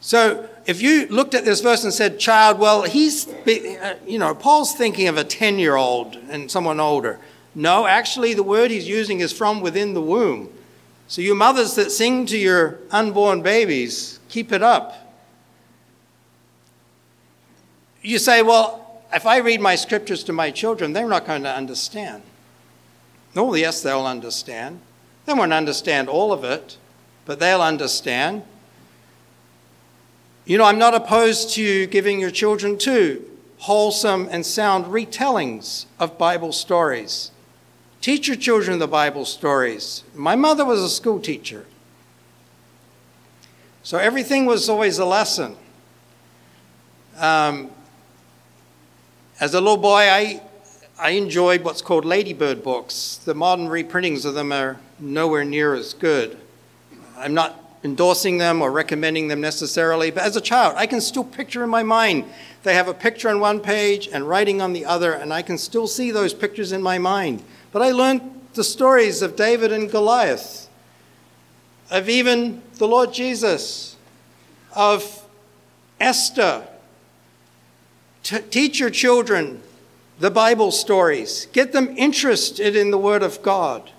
So 0.00 0.48
if 0.66 0.80
you 0.80 1.08
looked 1.08 1.34
at 1.34 1.44
this 1.44 1.62
verse 1.62 1.82
and 1.82 1.92
said 1.92 2.20
child, 2.20 2.60
well, 2.60 2.82
he's, 2.82 3.26
uh, 3.26 3.96
you 4.06 4.20
know, 4.20 4.32
Paul's 4.36 4.72
thinking 4.72 5.08
of 5.08 5.16
a 5.16 5.24
10 5.24 5.58
year 5.58 5.74
old 5.74 6.14
and 6.28 6.48
someone 6.48 6.78
older. 6.78 7.18
No, 7.54 7.86
actually, 7.86 8.34
the 8.34 8.42
word 8.42 8.70
he's 8.70 8.88
using 8.88 9.20
is 9.20 9.32
from 9.32 9.60
within 9.60 9.94
the 9.94 10.00
womb. 10.00 10.50
So, 11.06 11.22
you 11.22 11.34
mothers 11.34 11.74
that 11.74 11.92
sing 11.92 12.26
to 12.26 12.36
your 12.36 12.78
unborn 12.90 13.42
babies, 13.42 14.18
keep 14.28 14.52
it 14.52 14.62
up. 14.62 14.96
You 18.02 18.18
say, 18.18 18.42
well, 18.42 19.02
if 19.12 19.26
I 19.26 19.38
read 19.38 19.60
my 19.60 19.76
scriptures 19.76 20.24
to 20.24 20.32
my 20.32 20.50
children, 20.50 20.92
they're 20.92 21.08
not 21.08 21.26
going 21.26 21.44
to 21.44 21.54
understand. 21.54 22.22
Oh, 23.36 23.54
yes, 23.54 23.82
they'll 23.82 24.06
understand. 24.06 24.80
They 25.26 25.34
won't 25.34 25.52
understand 25.52 26.08
all 26.08 26.32
of 26.32 26.44
it, 26.44 26.76
but 27.24 27.38
they'll 27.38 27.62
understand. 27.62 28.42
You 30.44 30.58
know, 30.58 30.64
I'm 30.64 30.78
not 30.78 30.94
opposed 30.94 31.50
to 31.54 31.86
giving 31.86 32.20
your 32.20 32.30
children 32.30 32.76
too 32.76 33.30
wholesome 33.58 34.28
and 34.30 34.44
sound 34.44 34.84
retellings 34.86 35.86
of 35.98 36.18
Bible 36.18 36.52
stories. 36.52 37.30
Teach 38.04 38.28
your 38.28 38.36
children 38.36 38.78
the 38.78 38.86
Bible 38.86 39.24
stories. 39.24 40.04
My 40.14 40.36
mother 40.36 40.62
was 40.62 40.82
a 40.82 40.90
school 40.90 41.18
teacher. 41.18 41.64
So 43.82 43.96
everything 43.96 44.44
was 44.44 44.68
always 44.68 44.98
a 44.98 45.06
lesson. 45.06 45.56
Um, 47.16 47.70
as 49.40 49.54
a 49.54 49.58
little 49.58 49.78
boy, 49.78 50.02
I, 50.02 50.42
I 50.98 51.12
enjoyed 51.12 51.64
what's 51.64 51.80
called 51.80 52.04
ladybird 52.04 52.62
books. 52.62 53.22
The 53.24 53.34
modern 53.34 53.68
reprintings 53.68 54.26
of 54.26 54.34
them 54.34 54.52
are 54.52 54.78
nowhere 54.98 55.46
near 55.46 55.72
as 55.72 55.94
good. 55.94 56.36
I'm 57.16 57.32
not 57.32 57.58
endorsing 57.84 58.36
them 58.36 58.60
or 58.60 58.70
recommending 58.70 59.28
them 59.28 59.40
necessarily, 59.40 60.10
but 60.10 60.24
as 60.24 60.36
a 60.36 60.42
child, 60.42 60.74
I 60.76 60.86
can 60.86 61.00
still 61.00 61.24
picture 61.24 61.64
in 61.64 61.70
my 61.70 61.82
mind. 61.82 62.26
They 62.64 62.74
have 62.74 62.88
a 62.88 62.92
picture 62.92 63.30
on 63.30 63.40
one 63.40 63.60
page 63.60 64.08
and 64.12 64.28
writing 64.28 64.60
on 64.60 64.74
the 64.74 64.84
other, 64.84 65.14
and 65.14 65.32
I 65.32 65.40
can 65.40 65.56
still 65.56 65.86
see 65.86 66.10
those 66.10 66.34
pictures 66.34 66.70
in 66.70 66.82
my 66.82 66.98
mind. 66.98 67.42
But 67.74 67.82
I 67.82 67.90
learned 67.90 68.20
the 68.54 68.62
stories 68.62 69.20
of 69.20 69.34
David 69.34 69.72
and 69.72 69.90
Goliath, 69.90 70.68
of 71.90 72.08
even 72.08 72.62
the 72.76 72.86
Lord 72.86 73.12
Jesus, 73.12 73.96
of 74.76 75.26
Esther. 75.98 76.68
T- 78.22 78.38
teach 78.48 78.78
your 78.78 78.90
children 78.90 79.60
the 80.20 80.30
Bible 80.30 80.70
stories, 80.70 81.48
get 81.52 81.72
them 81.72 81.92
interested 81.96 82.76
in 82.76 82.92
the 82.92 82.96
Word 82.96 83.24
of 83.24 83.42
God. 83.42 83.90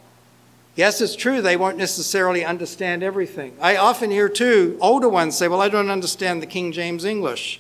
Yes, 0.78 1.02
it's 1.02 1.14
true, 1.14 1.42
they 1.42 1.58
won't 1.58 1.78
necessarily 1.78 2.46
understand 2.46 3.04
everything. 3.04 3.58
I 3.60 3.76
often 3.76 4.10
hear, 4.10 4.30
too, 4.30 4.78
older 4.80 5.10
ones 5.10 5.38
say, 5.38 5.50
Well, 5.50 5.60
I 5.60 5.68
don't 5.68 5.90
understand 5.90 6.42
the 6.42 6.48
King 6.48 6.72
James 6.72 7.04
English. 7.04 7.60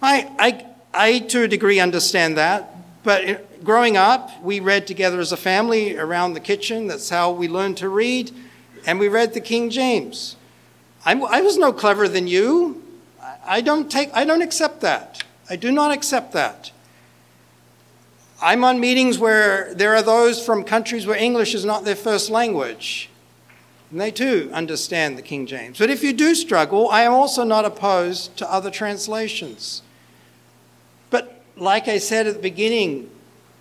I, 0.00 0.30
I, 0.38 0.66
I 0.94 1.18
to 1.18 1.42
a 1.42 1.48
degree, 1.48 1.80
understand 1.80 2.36
that 2.36 2.73
But 3.04 3.62
growing 3.62 3.96
up, 3.96 4.42
we 4.42 4.58
read 4.60 4.86
together 4.86 5.20
as 5.20 5.30
a 5.30 5.36
family 5.36 5.96
around 5.96 6.32
the 6.32 6.40
kitchen. 6.40 6.88
That's 6.88 7.10
how 7.10 7.30
we 7.30 7.46
learned 7.46 7.76
to 7.76 7.88
read. 7.88 8.32
And 8.86 8.98
we 8.98 9.08
read 9.08 9.34
the 9.34 9.40
King 9.40 9.70
James. 9.70 10.36
I'm, 11.04 11.22
i 11.24 11.42
was 11.42 11.58
no 11.58 11.72
cleverer 11.72 12.08
than 12.08 12.26
you. 12.26 12.82
I 13.46 13.60
don't, 13.60 13.90
take, 13.90 14.10
I 14.14 14.24
don't 14.24 14.40
accept 14.40 14.80
that. 14.80 15.22
I 15.48 15.56
do 15.56 15.70
not 15.70 15.92
accept 15.92 16.32
that. 16.32 16.72
I'm 18.42 18.64
on 18.64 18.80
meetings 18.80 19.18
where 19.18 19.74
there 19.74 19.94
are 19.94 20.02
those 20.02 20.44
from 20.44 20.64
countries 20.64 21.06
where 21.06 21.16
English 21.16 21.54
is 21.54 21.64
not 21.64 21.84
their 21.84 21.96
first 21.96 22.30
language. 22.30 23.10
And 23.90 24.00
they 24.00 24.10
too 24.10 24.50
understand 24.52 25.18
the 25.18 25.22
King 25.22 25.46
James. 25.46 25.78
But 25.78 25.90
if 25.90 26.02
you 26.02 26.14
do 26.14 26.34
struggle, 26.34 26.88
I 26.88 27.02
am 27.02 27.12
also 27.12 27.44
not 27.44 27.66
opposed 27.66 28.36
to 28.38 28.50
other 28.50 28.70
translations. 28.70 29.82
Like 31.56 31.88
I 31.88 31.98
said 31.98 32.26
at 32.26 32.34
the 32.34 32.40
beginning, 32.40 33.10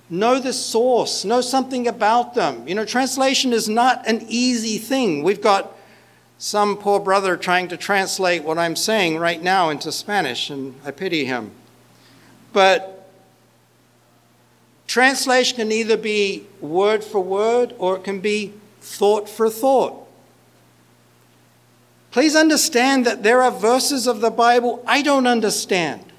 know 0.10 0.40
the 0.40 0.54
source, 0.54 1.26
know 1.26 1.42
something 1.42 1.88
about 1.88 2.34
them. 2.34 2.68
You 2.68 2.76
know, 2.76 2.86
translation 2.86 3.54
is 3.54 3.70
not 3.70 4.08
an 4.08 4.26
easy 4.28 4.78
thing. 4.78 5.24
We've 5.24 5.42
got 5.42 5.76
some 6.38 6.78
poor 6.78 7.00
brother 7.00 7.38
trying 7.38 7.68
to 7.70 7.78
translate 7.78 8.44
what 8.44 8.58
I'm 8.58 8.76
saying 8.76 9.18
right 9.18 9.42
now 9.42 9.70
into 9.70 9.92
Spanish, 9.92 10.50
and 10.50 10.76
I 10.84 10.92
pity 10.92 11.26
him. 11.26 11.52
But 12.52 13.10
translation 14.88 15.58
can 15.58 15.72
either 15.72 15.98
be 15.98 16.46
word 16.60 17.04
for 17.04 17.22
word 17.22 17.74
or 17.78 17.96
it 17.98 18.04
can 18.04 18.20
be 18.20 18.54
thought 18.82 19.30
for 19.30 19.50
thought. 19.50 20.06
Please 22.12 22.36
understand 22.36 23.06
that 23.06 23.24
there 23.24 23.42
are 23.42 23.50
verses 23.50 24.06
of 24.06 24.22
the 24.22 24.30
Bible 24.30 24.84
I 24.86 25.02
don't 25.02 25.26
understand. 25.26 26.13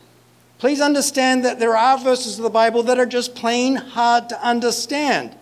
Please 0.64 0.80
understand 0.80 1.44
that 1.44 1.58
there 1.58 1.76
are 1.76 1.98
verses 1.98 2.38
of 2.38 2.42
the 2.42 2.48
Bible 2.48 2.84
that 2.84 2.98
are 2.98 3.04
just 3.04 3.34
plain 3.34 3.76
hard 3.76 4.30
to 4.30 4.42
understand. 4.42 5.36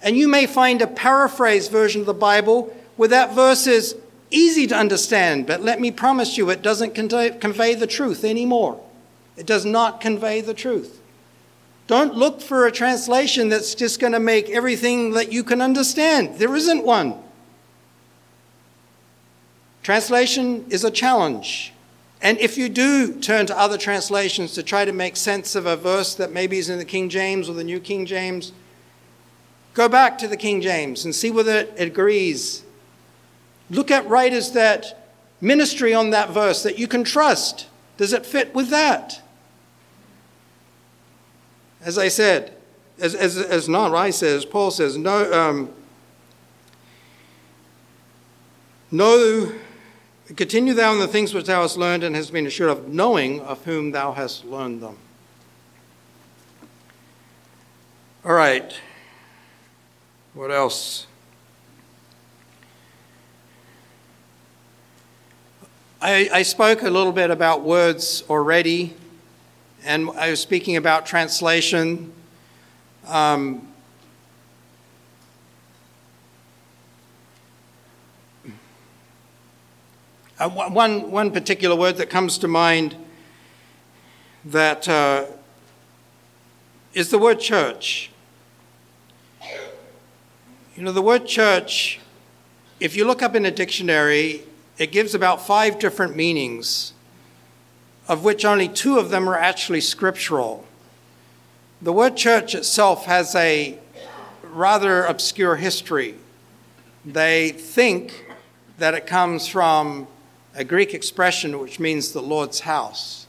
And 0.00 0.16
you 0.16 0.28
may 0.28 0.46
find 0.46 0.80
a 0.80 0.86
paraphrased 0.86 1.70
version 1.70 2.00
of 2.00 2.06
the 2.06 2.14
Bible 2.14 2.74
where 2.96 3.10
that 3.10 3.34
verse 3.34 3.66
is 3.66 3.96
easy 4.30 4.66
to 4.68 4.74
understand, 4.74 5.46
but 5.46 5.60
let 5.60 5.78
me 5.78 5.90
promise 5.90 6.38
you 6.38 6.48
it 6.48 6.62
doesn't 6.62 6.94
convey 6.94 7.74
the 7.74 7.86
truth 7.86 8.24
anymore. 8.24 8.82
It 9.36 9.44
does 9.44 9.66
not 9.66 10.00
convey 10.00 10.40
the 10.40 10.54
truth. 10.54 11.02
Don't 11.86 12.14
look 12.14 12.40
for 12.40 12.64
a 12.64 12.72
translation 12.72 13.50
that's 13.50 13.74
just 13.74 14.00
going 14.00 14.14
to 14.14 14.20
make 14.20 14.48
everything 14.48 15.10
that 15.10 15.30
you 15.30 15.44
can 15.44 15.60
understand. 15.60 16.38
There 16.38 16.56
isn't 16.56 16.82
one. 16.82 17.14
Translation 19.82 20.64
is 20.70 20.82
a 20.82 20.90
challenge. 20.90 21.74
And 22.22 22.38
if 22.38 22.58
you 22.58 22.68
do 22.68 23.14
turn 23.14 23.46
to 23.46 23.58
other 23.58 23.78
translations 23.78 24.52
to 24.52 24.62
try 24.62 24.84
to 24.84 24.92
make 24.92 25.16
sense 25.16 25.54
of 25.54 25.66
a 25.66 25.76
verse 25.76 26.14
that 26.16 26.32
maybe 26.32 26.58
is 26.58 26.68
in 26.68 26.78
the 26.78 26.84
King 26.84 27.08
James 27.08 27.48
or 27.48 27.54
the 27.54 27.64
New 27.64 27.80
King 27.80 28.04
James, 28.04 28.52
go 29.72 29.88
back 29.88 30.18
to 30.18 30.28
the 30.28 30.36
King 30.36 30.60
James 30.60 31.04
and 31.04 31.14
see 31.14 31.30
whether 31.30 31.60
it 31.60 31.74
agrees. 31.78 32.62
Look 33.70 33.90
at 33.90 34.06
writers 34.06 34.52
that 34.52 35.08
ministry 35.40 35.94
on 35.94 36.10
that 36.10 36.30
verse 36.30 36.62
that 36.62 36.78
you 36.78 36.86
can 36.86 37.04
trust. 37.04 37.68
Does 37.96 38.12
it 38.12 38.26
fit 38.26 38.54
with 38.54 38.68
that? 38.68 39.22
As 41.82 41.96
I 41.96 42.08
said, 42.08 42.54
as, 42.98 43.14
as, 43.14 43.38
as 43.38 43.68
not 43.68 43.94
I 43.94 44.10
says, 44.10 44.44
Paul 44.44 44.70
says, 44.70 44.98
no, 44.98 45.32
um, 45.32 45.70
no 48.90 49.52
Continue 50.36 50.74
thou 50.74 50.92
in 50.92 51.00
the 51.00 51.08
things 51.08 51.34
which 51.34 51.46
thou 51.46 51.62
hast 51.62 51.76
learned 51.76 52.04
and 52.04 52.14
hast 52.14 52.32
been 52.32 52.46
assured 52.46 52.70
of, 52.70 52.88
knowing 52.88 53.40
of 53.40 53.64
whom 53.64 53.90
thou 53.90 54.12
hast 54.12 54.44
learned 54.44 54.80
them. 54.80 54.96
All 58.24 58.34
right. 58.34 58.72
What 60.34 60.52
else? 60.52 61.08
I, 66.00 66.30
I, 66.32 66.42
spoke 66.42 66.82
a 66.82 66.90
little 66.90 67.12
bit 67.12 67.30
about 67.30 67.62
words 67.62 68.22
already, 68.30 68.94
and 69.84 70.10
I 70.10 70.30
was 70.30 70.40
speaking 70.40 70.76
about 70.76 71.06
translation. 71.06 72.12
Um, 73.08 73.69
Uh, 80.40 80.48
one, 80.48 81.10
one 81.10 81.30
particular 81.30 81.76
word 81.76 81.98
that 81.98 82.08
comes 82.08 82.38
to 82.38 82.48
mind 82.48 82.96
that 84.42 84.88
uh, 84.88 85.26
is 86.94 87.10
the 87.10 87.18
word 87.18 87.38
church. 87.38 88.10
You 90.74 90.82
know, 90.82 90.92
the 90.92 91.02
word 91.02 91.26
church, 91.26 92.00
if 92.80 92.96
you 92.96 93.04
look 93.04 93.22
up 93.22 93.34
in 93.34 93.44
a 93.44 93.50
dictionary, 93.50 94.44
it 94.78 94.92
gives 94.92 95.14
about 95.14 95.46
five 95.46 95.78
different 95.78 96.16
meanings, 96.16 96.94
of 98.08 98.24
which 98.24 98.42
only 98.46 98.66
two 98.66 98.98
of 98.98 99.10
them 99.10 99.28
are 99.28 99.36
actually 99.36 99.82
scriptural. 99.82 100.64
The 101.82 101.92
word 101.92 102.16
church 102.16 102.54
itself 102.54 103.04
has 103.04 103.34
a 103.34 103.78
rather 104.42 105.04
obscure 105.04 105.56
history. 105.56 106.14
They 107.04 107.50
think 107.50 108.24
that 108.78 108.94
it 108.94 109.06
comes 109.06 109.46
from 109.46 110.06
a 110.54 110.64
Greek 110.64 110.94
expression 110.94 111.58
which 111.58 111.78
means 111.78 112.12
the 112.12 112.22
Lord's 112.22 112.60
house. 112.60 113.26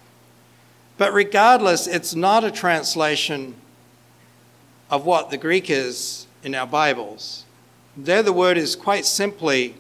But 0.98 1.14
regardless, 1.14 1.88
it's 1.88 2.16
not 2.16 2.44
a 2.44 2.52
translation 2.52 3.56
of 4.90 5.06
what 5.06 5.30
the 5.30 5.38
Greek 5.38 5.70
is 5.70 6.28
in 6.44 6.54
our 6.54 6.68
Bibles. 6.68 7.46
There, 7.96 8.24
the 8.24 8.34
word 8.34 8.58
is 8.58 8.76
quite 8.76 9.06
simply 9.06 9.76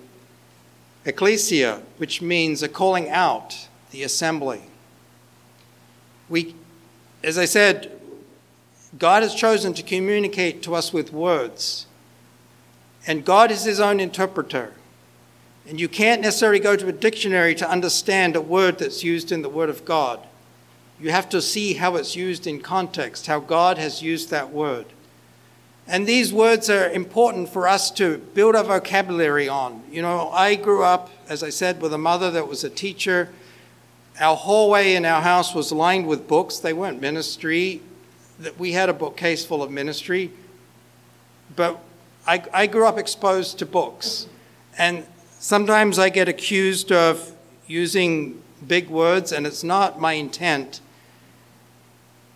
ecclesia, 1.05 1.81
which 1.97 2.21
means 2.21 2.63
a 2.63 2.69
calling 2.69 3.09
out, 3.09 3.67
the 3.91 4.03
assembly. 4.03 4.61
We, 6.29 6.55
as 7.23 7.37
I 7.37 7.45
said, 7.45 7.99
God 8.97 9.23
has 9.23 9.33
chosen 9.33 9.73
to 9.73 9.83
communicate 9.83 10.61
to 10.63 10.75
us 10.75 10.93
with 10.93 11.11
words, 11.13 11.87
and 13.07 13.25
God 13.25 13.51
is 13.51 13.63
his 13.63 13.79
own 13.79 13.99
interpreter. 13.99 14.73
And 15.67 15.79
you 15.79 15.87
can't 15.87 16.21
necessarily 16.21 16.59
go 16.59 16.75
to 16.75 16.87
a 16.87 16.91
dictionary 16.91 17.55
to 17.55 17.69
understand 17.69 18.35
a 18.35 18.41
word 18.41 18.79
that's 18.79 19.03
used 19.03 19.31
in 19.31 19.41
the 19.41 19.49
Word 19.49 19.69
of 19.69 19.85
God. 19.85 20.19
You 20.99 21.11
have 21.11 21.29
to 21.29 21.41
see 21.41 21.73
how 21.73 21.95
it's 21.95 22.15
used 22.15 22.45
in 22.45 22.61
context, 22.61 23.27
how 23.27 23.39
God 23.39 23.77
has 23.77 24.01
used 24.01 24.29
that 24.29 24.51
word. 24.51 24.85
And 25.87 26.05
these 26.05 26.31
words 26.31 26.69
are 26.69 26.89
important 26.89 27.49
for 27.49 27.67
us 27.67 27.89
to 27.91 28.19
build 28.19 28.55
our 28.55 28.63
vocabulary 28.63 29.49
on. 29.49 29.83
You 29.91 30.03
know, 30.03 30.29
I 30.29 30.55
grew 30.55 30.83
up, 30.83 31.09
as 31.27 31.41
I 31.41 31.49
said, 31.49 31.81
with 31.81 31.93
a 31.93 31.97
mother 31.97 32.29
that 32.31 32.47
was 32.47 32.63
a 32.63 32.69
teacher. 32.69 33.29
Our 34.19 34.37
hallway 34.37 34.93
in 34.93 35.05
our 35.05 35.21
house 35.21 35.55
was 35.55 35.71
lined 35.71 36.05
with 36.05 36.27
books. 36.27 36.59
They 36.59 36.73
weren't 36.73 37.01
ministry. 37.01 37.81
We 38.57 38.73
had 38.73 38.89
a 38.89 38.93
bookcase 38.93 39.43
full 39.43 39.63
of 39.63 39.71
ministry. 39.71 40.31
But 41.55 41.83
I, 42.27 42.43
I 42.53 42.67
grew 42.67 42.85
up 42.85 42.99
exposed 42.99 43.57
to 43.59 43.65
books. 43.65 44.27
And 44.77 45.05
Sometimes 45.43 45.97
I 45.97 46.09
get 46.09 46.29
accused 46.29 46.91
of 46.91 47.33
using 47.65 48.43
big 48.67 48.89
words, 48.89 49.31
and 49.31 49.47
it's 49.47 49.63
not 49.63 49.99
my 49.99 50.13
intent 50.13 50.81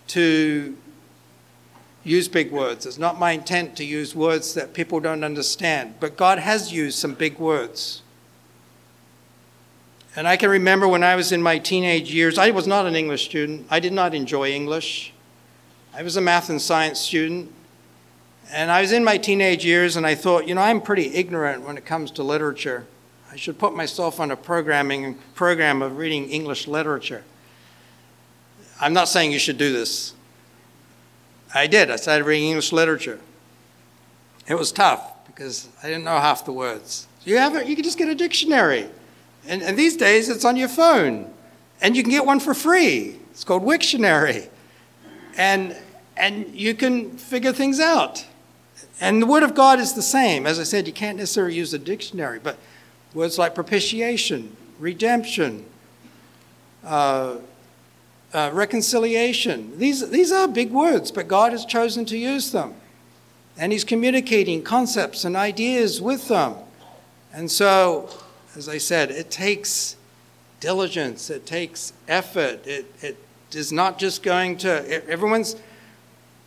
to 0.08 0.76
use 2.04 2.28
big 2.28 2.52
words. 2.52 2.88
It's 2.88 2.98
not 2.98 3.20
my 3.20 3.34
intent 3.34 3.78
to 3.78 3.86
use 3.86 4.16
words 4.16 4.56
that 4.56 4.74
people 4.74 5.00
don't 5.00 5.24
understand. 5.24 5.94
But 6.00 6.18
God 6.18 6.40
has 6.40 6.74
used 6.74 6.98
some 6.98 7.14
big 7.14 7.38
words. 7.38 8.02
And 10.16 10.28
I 10.28 10.36
can 10.36 10.50
remember 10.50 10.88
when 10.88 11.04
I 11.04 11.16
was 11.16 11.32
in 11.32 11.44
my 11.44 11.60
teenage 11.60 12.12
years, 12.12 12.40
I 12.40 12.50
was 12.50 12.66
not 12.66 12.88
an 12.88 12.96
English 12.96 13.26
student. 13.26 13.68
I 13.70 13.80
did 13.80 13.94
not 13.94 14.16
enjoy 14.16 14.50
English. 14.50 15.14
I 15.94 16.02
was 16.02 16.18
a 16.18 16.22
math 16.22 16.50
and 16.50 16.60
science 16.60 17.02
student. 17.02 17.54
And 18.52 18.72
I 18.72 18.82
was 18.82 18.92
in 18.92 19.04
my 19.04 19.20
teenage 19.20 19.64
years, 19.64 19.96
and 19.96 20.08
I 20.08 20.16
thought, 20.16 20.48
you 20.48 20.56
know, 20.56 20.62
I'm 20.62 20.82
pretty 20.82 21.14
ignorant 21.14 21.62
when 21.62 21.78
it 21.78 21.86
comes 21.86 22.10
to 22.12 22.24
literature. 22.24 22.88
I 23.36 23.38
should 23.38 23.60
put 23.60 23.76
myself 23.76 24.22
on 24.22 24.32
a 24.32 24.38
programming 24.38 25.16
program 25.34 25.82
of 25.82 25.98
reading 25.98 26.30
English 26.30 26.70
literature. 26.70 27.22
I'm 28.80 28.94
not 28.94 29.10
saying 29.10 29.34
you 29.34 29.40
should 29.40 29.58
do 29.58 29.74
this. 29.74 30.14
I 31.54 31.68
did. 31.68 31.92
I 31.92 31.98
started 31.98 32.24
reading 32.24 32.48
English 32.48 32.72
literature. 32.72 33.20
It 34.48 34.56
was 34.56 34.72
tough 34.72 35.26
because 35.28 35.68
I 35.84 35.88
didn't 35.88 36.06
know 36.06 36.18
half 36.18 36.46
the 36.46 36.54
words. 36.54 37.10
You 37.26 37.38
have 37.38 37.58
a, 37.58 37.68
you 37.68 37.76
can 37.76 37.84
just 37.84 37.98
get 37.98 38.08
a 38.08 38.16
dictionary. 38.16 38.88
And, 39.46 39.62
and 39.62 39.78
these 39.78 39.98
days 39.98 40.30
it's 40.30 40.46
on 40.46 40.56
your 40.56 40.70
phone. 40.70 41.30
And 41.82 41.98
you 41.98 42.04
can 42.04 42.12
get 42.12 42.26
one 42.26 42.40
for 42.40 42.54
free. 42.54 43.20
It's 43.32 43.44
called 43.44 43.64
Wiktionary. 43.64 44.48
And, 45.38 45.76
and 46.16 46.56
you 46.56 46.74
can 46.74 47.18
figure 47.18 47.52
things 47.52 47.82
out. 47.82 48.26
And 49.02 49.22
the 49.22 49.28
Word 49.28 49.44
of 49.44 49.56
God 49.56 49.82
is 49.82 49.92
the 49.92 50.02
same. 50.02 50.48
As 50.48 50.58
I 50.58 50.64
said, 50.64 50.88
you 50.88 50.94
can't 50.94 51.18
necessarily 51.18 51.56
use 51.56 51.74
a 51.74 51.80
dictionary, 51.80 52.40
but 52.40 52.58
Words 53.16 53.40
like 53.40 53.56
propitiation, 53.56 54.56
redemption, 54.78 55.66
uh, 56.84 57.38
uh, 58.34 58.52
reconciliation. 58.54 59.80
These, 59.80 60.10
these 60.10 60.32
are 60.32 60.48
big 60.48 60.72
words, 60.72 61.12
but 61.12 61.28
God 61.28 61.54
has 61.54 61.66
chosen 61.66 62.06
to 62.06 62.18
use 62.18 62.52
them. 62.52 62.76
And 63.58 63.72
He's 63.72 63.86
communicating 63.86 64.62
concepts 64.62 65.24
and 65.24 65.36
ideas 65.36 66.02
with 66.02 66.28
them. 66.28 66.56
And 67.34 67.50
so, 67.50 68.10
as 68.56 68.68
I 68.68 68.78
said, 68.78 69.12
it 69.12 69.32
takes 69.32 69.96
diligence, 70.60 71.30
it 71.30 71.46
takes 71.46 71.94
effort. 72.08 72.68
It, 72.68 72.86
it 73.02 73.18
is 73.54 73.72
not 73.72 73.98
just 73.98 74.24
going 74.24 74.58
to, 74.58 75.10
everyone's, 75.10 75.56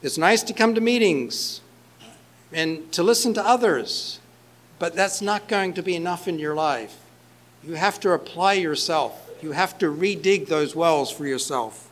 it's 0.03 0.19
nice 0.19 0.43
to 0.43 0.53
come 0.53 0.75
to 0.75 0.81
meetings 0.81 1.63
and 2.53 2.91
to 2.93 3.03
listen 3.03 3.33
to 3.35 3.47
others, 3.47 4.21
but 4.79 4.95
that's 4.95 5.21
not 5.21 5.49
going 5.49 5.75
to 5.75 5.83
be 5.83 5.95
enough 5.95 6.29
in 6.29 6.39
your 6.39 6.55
life. 6.55 6.99
You 7.65 7.75
have 7.75 7.99
to 8.01 8.13
apply 8.13 8.55
yourself 8.55 9.29
you 9.43 9.53
have 9.53 9.79
to 9.79 9.87
redig 9.87 10.49
those 10.49 10.75
wells 10.75 11.11
for 11.11 11.27
yourself. 11.27 11.85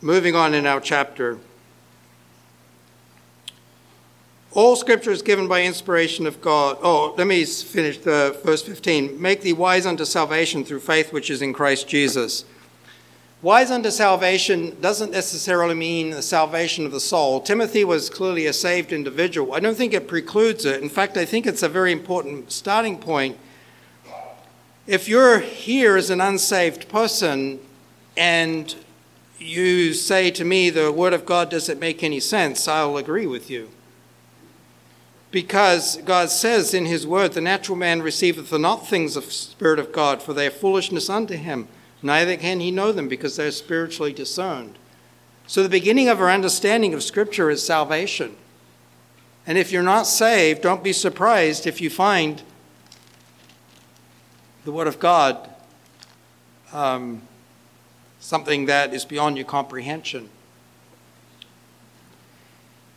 Moving 0.00 0.34
on 0.34 0.52
in 0.54 0.66
our 0.66 0.80
chapter. 0.80 1.38
All 4.50 4.74
scripture 4.76 5.12
is 5.12 5.22
given 5.22 5.48
by 5.48 5.62
inspiration 5.62 6.26
of 6.26 6.40
God. 6.40 6.76
Oh, 6.82 7.14
let 7.16 7.26
me 7.26 7.44
finish 7.44 7.98
the 7.98 8.38
verse 8.44 8.62
15. 8.62 9.20
Make 9.20 9.42
thee 9.42 9.52
wise 9.52 9.86
unto 9.86 10.04
salvation 10.04 10.64
through 10.64 10.80
faith 10.80 11.12
which 11.12 11.30
is 11.30 11.40
in 11.40 11.52
Christ 11.52 11.88
Jesus. 11.88 12.44
Wise 13.42 13.72
unto 13.72 13.90
salvation 13.90 14.80
doesn't 14.80 15.10
necessarily 15.10 15.74
mean 15.74 16.10
the 16.10 16.22
salvation 16.22 16.86
of 16.86 16.92
the 16.92 17.00
soul. 17.00 17.40
Timothy 17.40 17.82
was 17.82 18.08
clearly 18.08 18.46
a 18.46 18.52
saved 18.52 18.92
individual. 18.92 19.52
I 19.52 19.58
don't 19.58 19.74
think 19.74 19.92
it 19.92 20.06
precludes 20.06 20.64
it. 20.64 20.80
In 20.80 20.88
fact, 20.88 21.16
I 21.16 21.24
think 21.24 21.44
it's 21.44 21.64
a 21.64 21.68
very 21.68 21.90
important 21.90 22.52
starting 22.52 22.98
point. 22.98 23.36
If 24.86 25.08
you're 25.08 25.40
here 25.40 25.96
as 25.96 26.08
an 26.08 26.20
unsaved 26.20 26.88
person 26.88 27.58
and 28.16 28.72
you 29.40 29.92
say 29.92 30.30
to 30.30 30.44
me, 30.44 30.70
the 30.70 30.92
Word 30.92 31.12
of 31.12 31.26
God 31.26 31.50
doesn't 31.50 31.80
make 31.80 32.04
any 32.04 32.20
sense, 32.20 32.68
I'll 32.68 32.96
agree 32.96 33.26
with 33.26 33.50
you. 33.50 33.70
Because 35.32 35.96
God 36.04 36.30
says 36.30 36.74
in 36.74 36.86
His 36.86 37.08
Word, 37.08 37.32
the 37.32 37.40
natural 37.40 37.76
man 37.76 38.02
receiveth 38.02 38.52
not 38.52 38.86
things 38.86 39.16
of 39.16 39.24
the 39.24 39.32
Spirit 39.32 39.80
of 39.80 39.90
God, 39.90 40.22
for 40.22 40.32
they 40.32 40.46
are 40.46 40.50
foolishness 40.52 41.10
unto 41.10 41.34
him 41.34 41.66
Neither 42.02 42.36
can 42.36 42.60
he 42.60 42.70
know 42.70 42.92
them 42.92 43.08
because 43.08 43.36
they're 43.36 43.50
spiritually 43.52 44.12
discerned. 44.12 44.78
So, 45.46 45.62
the 45.62 45.68
beginning 45.68 46.08
of 46.08 46.20
our 46.20 46.30
understanding 46.30 46.94
of 46.94 47.02
Scripture 47.02 47.50
is 47.50 47.64
salvation. 47.64 48.36
And 49.46 49.58
if 49.58 49.72
you're 49.72 49.82
not 49.82 50.06
saved, 50.06 50.62
don't 50.62 50.84
be 50.84 50.92
surprised 50.92 51.66
if 51.66 51.80
you 51.80 51.90
find 51.90 52.42
the 54.64 54.72
Word 54.72 54.86
of 54.86 54.98
God 54.98 55.48
um, 56.72 57.22
something 58.20 58.66
that 58.66 58.94
is 58.94 59.04
beyond 59.04 59.36
your 59.36 59.46
comprehension. 59.46 60.28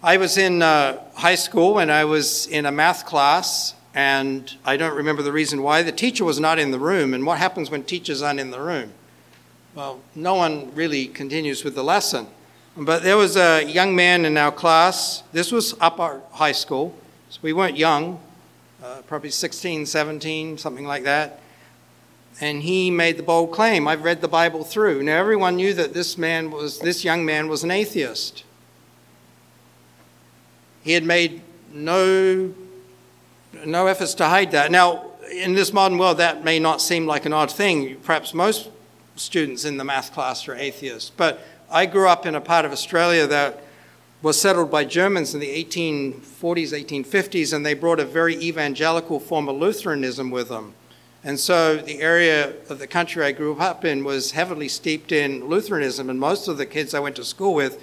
I 0.03 0.17
was 0.17 0.37
in 0.37 0.61
uh, 0.61 1.01
high 1.15 1.35
school 1.35 1.79
and 1.79 1.91
I 1.91 2.05
was 2.05 2.47
in 2.47 2.65
a 2.65 2.71
math 2.71 3.05
class, 3.05 3.73
and 3.95 4.53
I 4.65 4.75
don't 4.75 4.93
remember 4.93 5.23
the 5.23 5.31
reason 5.31 5.63
why. 5.63 5.81
The 5.81 5.93
teacher 5.93 6.25
was 6.25 6.37
not 6.37 6.59
in 6.59 6.71
the 6.71 6.79
room, 6.79 7.13
and 7.13 7.25
what 7.25 7.37
happens 7.37 7.71
when 7.71 7.83
teachers 7.83 8.21
aren't 8.21 8.41
in 8.41 8.51
the 8.51 8.59
room? 8.59 8.91
Well, 9.73 10.01
no 10.13 10.35
one 10.35 10.75
really 10.75 11.07
continues 11.07 11.63
with 11.63 11.75
the 11.75 11.83
lesson. 11.83 12.27
But 12.75 13.03
there 13.03 13.15
was 13.15 13.37
a 13.37 13.63
young 13.63 13.95
man 13.95 14.25
in 14.25 14.37
our 14.37 14.51
class. 14.51 15.23
This 15.31 15.49
was 15.49 15.75
up 15.79 16.01
our 16.01 16.21
high 16.33 16.51
school, 16.51 16.93
so 17.29 17.39
we 17.41 17.53
weren't 17.53 17.77
young, 17.77 18.19
uh, 18.83 19.01
probably 19.07 19.29
16, 19.29 19.85
17, 19.85 20.57
something 20.57 20.85
like 20.85 21.03
that. 21.05 21.39
And 22.41 22.63
he 22.63 22.91
made 22.91 23.15
the 23.15 23.23
bold 23.23 23.53
claim, 23.53 23.87
I've 23.87 24.03
read 24.03 24.19
the 24.19 24.27
Bible 24.27 24.65
through. 24.65 25.03
Now 25.03 25.17
everyone 25.17 25.55
knew 25.55 25.73
that 25.73 25.93
this 25.93 26.17
man 26.17 26.51
was 26.51 26.79
this 26.79 27.05
young 27.05 27.23
man 27.23 27.47
was 27.47 27.63
an 27.63 27.71
atheist. 27.71 28.43
He 30.83 30.91
had 30.91 31.05
made 31.05 31.41
no 31.71 32.53
no 33.65 33.87
efforts 33.87 34.13
to 34.15 34.25
hide 34.25 34.51
that. 34.51 34.71
Now, 34.71 35.11
in 35.31 35.53
this 35.53 35.73
modern 35.73 35.97
world, 35.97 36.17
that 36.17 36.43
may 36.43 36.59
not 36.59 36.81
seem 36.81 37.05
like 37.05 37.25
an 37.25 37.33
odd 37.33 37.51
thing. 37.51 37.97
Perhaps 37.97 38.33
most 38.33 38.69
students 39.15 39.65
in 39.65 39.77
the 39.77 39.83
math 39.83 40.13
class 40.13 40.47
are 40.47 40.55
atheists. 40.55 41.11
But 41.15 41.41
I 41.69 41.85
grew 41.85 42.07
up 42.07 42.25
in 42.25 42.35
a 42.35 42.41
part 42.41 42.65
of 42.65 42.71
Australia 42.71 43.25
that 43.27 43.63
was 44.21 44.39
settled 44.39 44.71
by 44.71 44.85
Germans 44.85 45.33
in 45.33 45.39
the 45.39 45.63
1840s, 45.63 46.21
1850s, 46.41 47.53
and 47.53 47.65
they 47.65 47.73
brought 47.73 47.99
a 47.99 48.05
very 48.05 48.35
evangelical 48.35 49.19
form 49.19 49.47
of 49.47 49.55
Lutheranism 49.55 50.31
with 50.31 50.49
them. 50.49 50.73
And 51.23 51.39
so 51.39 51.77
the 51.77 52.01
area 52.01 52.53
of 52.69 52.79
the 52.79 52.87
country 52.87 53.25
I 53.25 53.31
grew 53.31 53.55
up 53.57 53.83
in 53.83 54.03
was 54.03 54.31
heavily 54.31 54.67
steeped 54.67 55.11
in 55.11 55.47
Lutheranism, 55.47 56.09
and 56.09 56.19
most 56.19 56.47
of 56.47 56.57
the 56.57 56.65
kids 56.65 56.93
I 56.93 56.99
went 56.99 57.15
to 57.15 57.23
school 57.23 57.53
with 57.53 57.81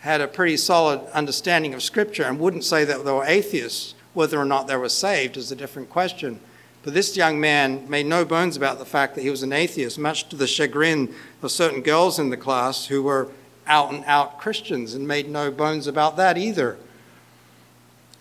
had 0.00 0.20
a 0.20 0.28
pretty 0.28 0.56
solid 0.56 1.00
understanding 1.12 1.74
of 1.74 1.82
Scripture 1.82 2.24
and 2.24 2.38
wouldn't 2.38 2.64
say 2.64 2.84
that 2.84 3.04
they 3.04 3.10
were 3.10 3.24
atheists. 3.24 3.93
Whether 4.14 4.38
or 4.38 4.44
not 4.44 4.66
they 4.66 4.76
were 4.76 4.88
saved 4.88 5.36
is 5.36 5.52
a 5.52 5.56
different 5.56 5.90
question. 5.90 6.40
But 6.82 6.94
this 6.94 7.16
young 7.16 7.40
man 7.40 7.88
made 7.88 8.06
no 8.06 8.24
bones 8.24 8.56
about 8.56 8.78
the 8.78 8.84
fact 8.84 9.14
that 9.14 9.22
he 9.22 9.30
was 9.30 9.42
an 9.42 9.52
atheist, 9.52 9.98
much 9.98 10.28
to 10.28 10.36
the 10.36 10.46
chagrin 10.46 11.14
of 11.42 11.50
certain 11.50 11.82
girls 11.82 12.18
in 12.18 12.30
the 12.30 12.36
class 12.36 12.86
who 12.86 13.02
were 13.02 13.28
out 13.66 13.92
and 13.92 14.04
out 14.06 14.38
Christians 14.38 14.94
and 14.94 15.08
made 15.08 15.28
no 15.28 15.50
bones 15.50 15.86
about 15.86 16.16
that 16.16 16.36
either. 16.36 16.76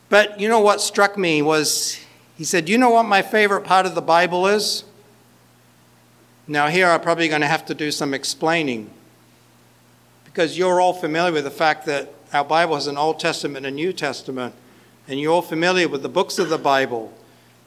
But 0.09 0.39
you 0.39 0.47
know 0.47 0.59
what 0.59 0.79
struck 0.79 1.17
me 1.17 1.41
was 1.41 1.99
he 2.37 2.43
said, 2.43 2.69
You 2.69 2.77
know 2.77 2.91
what 2.91 3.03
my 3.03 3.21
favorite 3.21 3.63
part 3.63 3.85
of 3.85 3.95
the 3.95 4.01
Bible 4.01 4.47
is? 4.47 4.83
Now, 6.47 6.67
here 6.67 6.87
I'm 6.87 7.01
probably 7.01 7.27
going 7.27 7.41
to 7.41 7.47
have 7.47 7.65
to 7.67 7.73
do 7.73 7.91
some 7.91 8.13
explaining 8.13 8.89
because 10.25 10.57
you're 10.57 10.81
all 10.81 10.93
familiar 10.93 11.31
with 11.31 11.43
the 11.43 11.51
fact 11.51 11.85
that 11.85 12.13
our 12.33 12.43
Bible 12.43 12.75
has 12.75 12.87
an 12.87 12.97
Old 12.97 13.19
Testament 13.19 13.65
and 13.65 13.73
a 13.73 13.75
New 13.75 13.93
Testament 13.93 14.53
and 15.07 15.19
you're 15.19 15.33
all 15.33 15.41
familiar 15.41 15.87
with 15.87 16.01
the 16.01 16.09
books 16.09 16.39
of 16.39 16.49
the 16.49 16.57
Bible. 16.57 17.13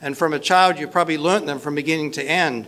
And 0.01 0.17
from 0.17 0.33
a 0.33 0.39
child, 0.39 0.79
you 0.79 0.89
probably 0.89 1.19
learnt 1.19 1.47
them 1.47 1.59
from 1.59 1.75
beginning 1.75 2.11
to 2.13 2.23
end. 2.23 2.67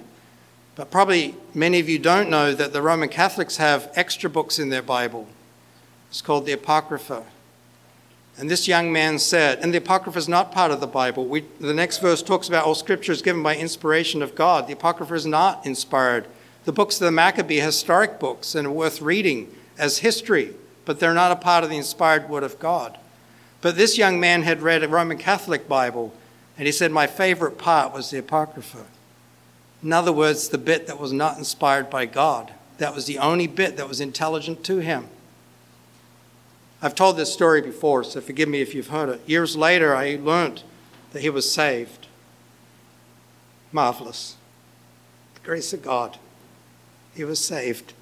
But 0.74 0.90
probably 0.90 1.34
many 1.54 1.80
of 1.80 1.88
you 1.88 1.98
don't 1.98 2.30
know 2.30 2.54
that 2.54 2.72
the 2.72 2.82
Roman 2.82 3.08
Catholics 3.08 3.56
have 3.56 3.90
extra 3.94 4.30
books 4.30 4.58
in 4.58 4.68
their 4.68 4.82
Bible. 4.82 5.26
It's 6.08 6.22
called 6.22 6.46
the 6.46 6.52
Apocrypha. 6.52 7.24
And 8.38 8.48
this 8.48 8.68
young 8.68 8.92
man 8.92 9.18
said, 9.18 9.58
and 9.58 9.74
the 9.74 9.78
Apocrypha 9.78 10.16
is 10.18 10.28
not 10.28 10.52
part 10.52 10.70
of 10.70 10.80
the 10.80 10.86
Bible. 10.86 11.26
We, 11.26 11.44
the 11.58 11.74
next 11.74 11.98
verse 11.98 12.22
talks 12.22 12.46
about 12.48 12.64
all 12.64 12.76
scripture 12.76 13.10
is 13.10 13.22
given 13.22 13.42
by 13.42 13.56
inspiration 13.56 14.22
of 14.22 14.36
God. 14.36 14.68
The 14.68 14.74
Apocrypha 14.74 15.14
is 15.14 15.26
not 15.26 15.66
inspired. 15.66 16.28
The 16.64 16.72
books 16.72 17.00
of 17.00 17.06
the 17.06 17.10
Maccabee 17.10 17.60
are 17.60 17.64
historic 17.64 18.20
books 18.20 18.54
and 18.54 18.68
are 18.68 18.72
worth 18.72 19.02
reading 19.02 19.52
as 19.76 19.98
history, 19.98 20.54
but 20.84 21.00
they're 21.00 21.14
not 21.14 21.32
a 21.32 21.36
part 21.36 21.64
of 21.64 21.70
the 21.70 21.76
inspired 21.76 22.28
Word 22.28 22.44
of 22.44 22.60
God. 22.60 22.96
But 23.61 23.76
this 23.76 23.98
young 23.98 24.20
man 24.20 24.42
had 24.42 24.62
read 24.62 24.82
a 24.82 24.88
Roman 24.88 25.18
Catholic 25.18 25.68
Bible, 25.68 26.14
and 26.56 26.66
he 26.66 26.72
said, 26.72 26.92
My 26.92 27.06
favorite 27.06 27.59
part 27.59 27.92
was 27.92 28.11
the 28.11 28.18
Apocrypha. 28.18 28.84
In 29.82 29.92
other 29.92 30.12
words, 30.12 30.48
the 30.48 30.59
bit 30.59 30.86
that 30.86 30.98
was 30.98 31.12
not 31.12 31.38
inspired 31.38 31.90
by 31.90 32.06
God. 32.06 32.52
That 32.78 32.94
was 32.94 33.06
the 33.06 33.18
only 33.18 33.46
bit 33.46 33.76
that 33.76 33.88
was 33.88 34.00
intelligent 34.00 34.64
to 34.64 34.78
him. 34.78 35.09
I've 36.80 36.94
told 36.94 37.16
this 37.16 37.32
story 37.32 37.61
before, 37.61 38.04
so 38.04 38.20
forgive 38.20 38.48
me 38.48 38.61
if 38.61 38.74
you've 38.74 38.88
heard 38.88 39.09
it. 39.09 39.20
Years 39.26 39.56
later, 39.56 39.96
I 39.96 40.18
learned 40.22 40.62
that 41.12 41.22
he 41.22 41.30
was 41.30 41.52
saved. 41.52 42.06
Marvelous. 43.72 44.36
The 45.34 45.40
grace 45.40 45.72
of 45.72 45.82
God. 45.82 46.18
He 47.14 47.24
was 47.24 47.44
saved. 47.44 47.94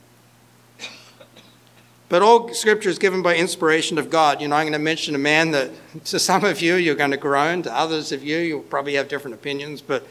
But 2.09 2.22
all 2.22 2.52
scripture 2.54 2.88
is 2.88 2.98
given 2.98 3.22
by 3.22 3.36
inspiration 3.36 3.98
of 3.98 4.11
God. 4.11 4.40
You 4.40 4.46
know, 4.46 4.57
I'm 4.57 4.64
going 4.64 4.72
to 4.74 4.78
mention 4.78 5.14
a 5.14 5.18
man 5.18 5.50
that 5.50 5.70
to 6.04 6.20
some 6.20 6.44
of 6.44 6.61
you, 6.61 6.76
you're 6.76 6.94
going 6.94 7.11
to 7.11 7.16
groan. 7.16 7.62
To 7.62 7.76
others 7.76 8.12
of 8.12 8.22
you, 8.22 8.38
you'll 8.38 8.61
probably 8.61 8.94
have 8.94 9.09
different 9.09 9.34
opinions. 9.34 9.80
But 9.80 10.02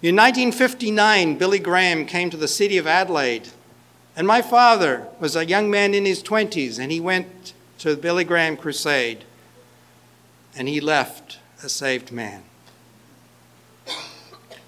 in 0.00 0.16
1959, 0.16 1.36
Billy 1.36 1.58
Graham 1.58 2.06
came 2.06 2.30
to 2.30 2.38
the 2.38 2.48
city 2.48 2.78
of 2.78 2.86
Adelaide. 2.86 3.48
And 4.16 4.26
my 4.26 4.40
father 4.40 5.08
was 5.20 5.36
a 5.36 5.44
young 5.44 5.70
man 5.70 5.92
in 5.92 6.06
his 6.06 6.22
20s, 6.22 6.78
and 6.78 6.90
he 6.90 7.00
went 7.00 7.52
to 7.78 7.94
the 7.94 8.00
Billy 8.00 8.24
Graham 8.24 8.56
crusade. 8.56 9.24
And 10.56 10.68
he 10.68 10.80
left 10.80 11.38
a 11.62 11.68
saved 11.68 12.12
man. 12.12 12.42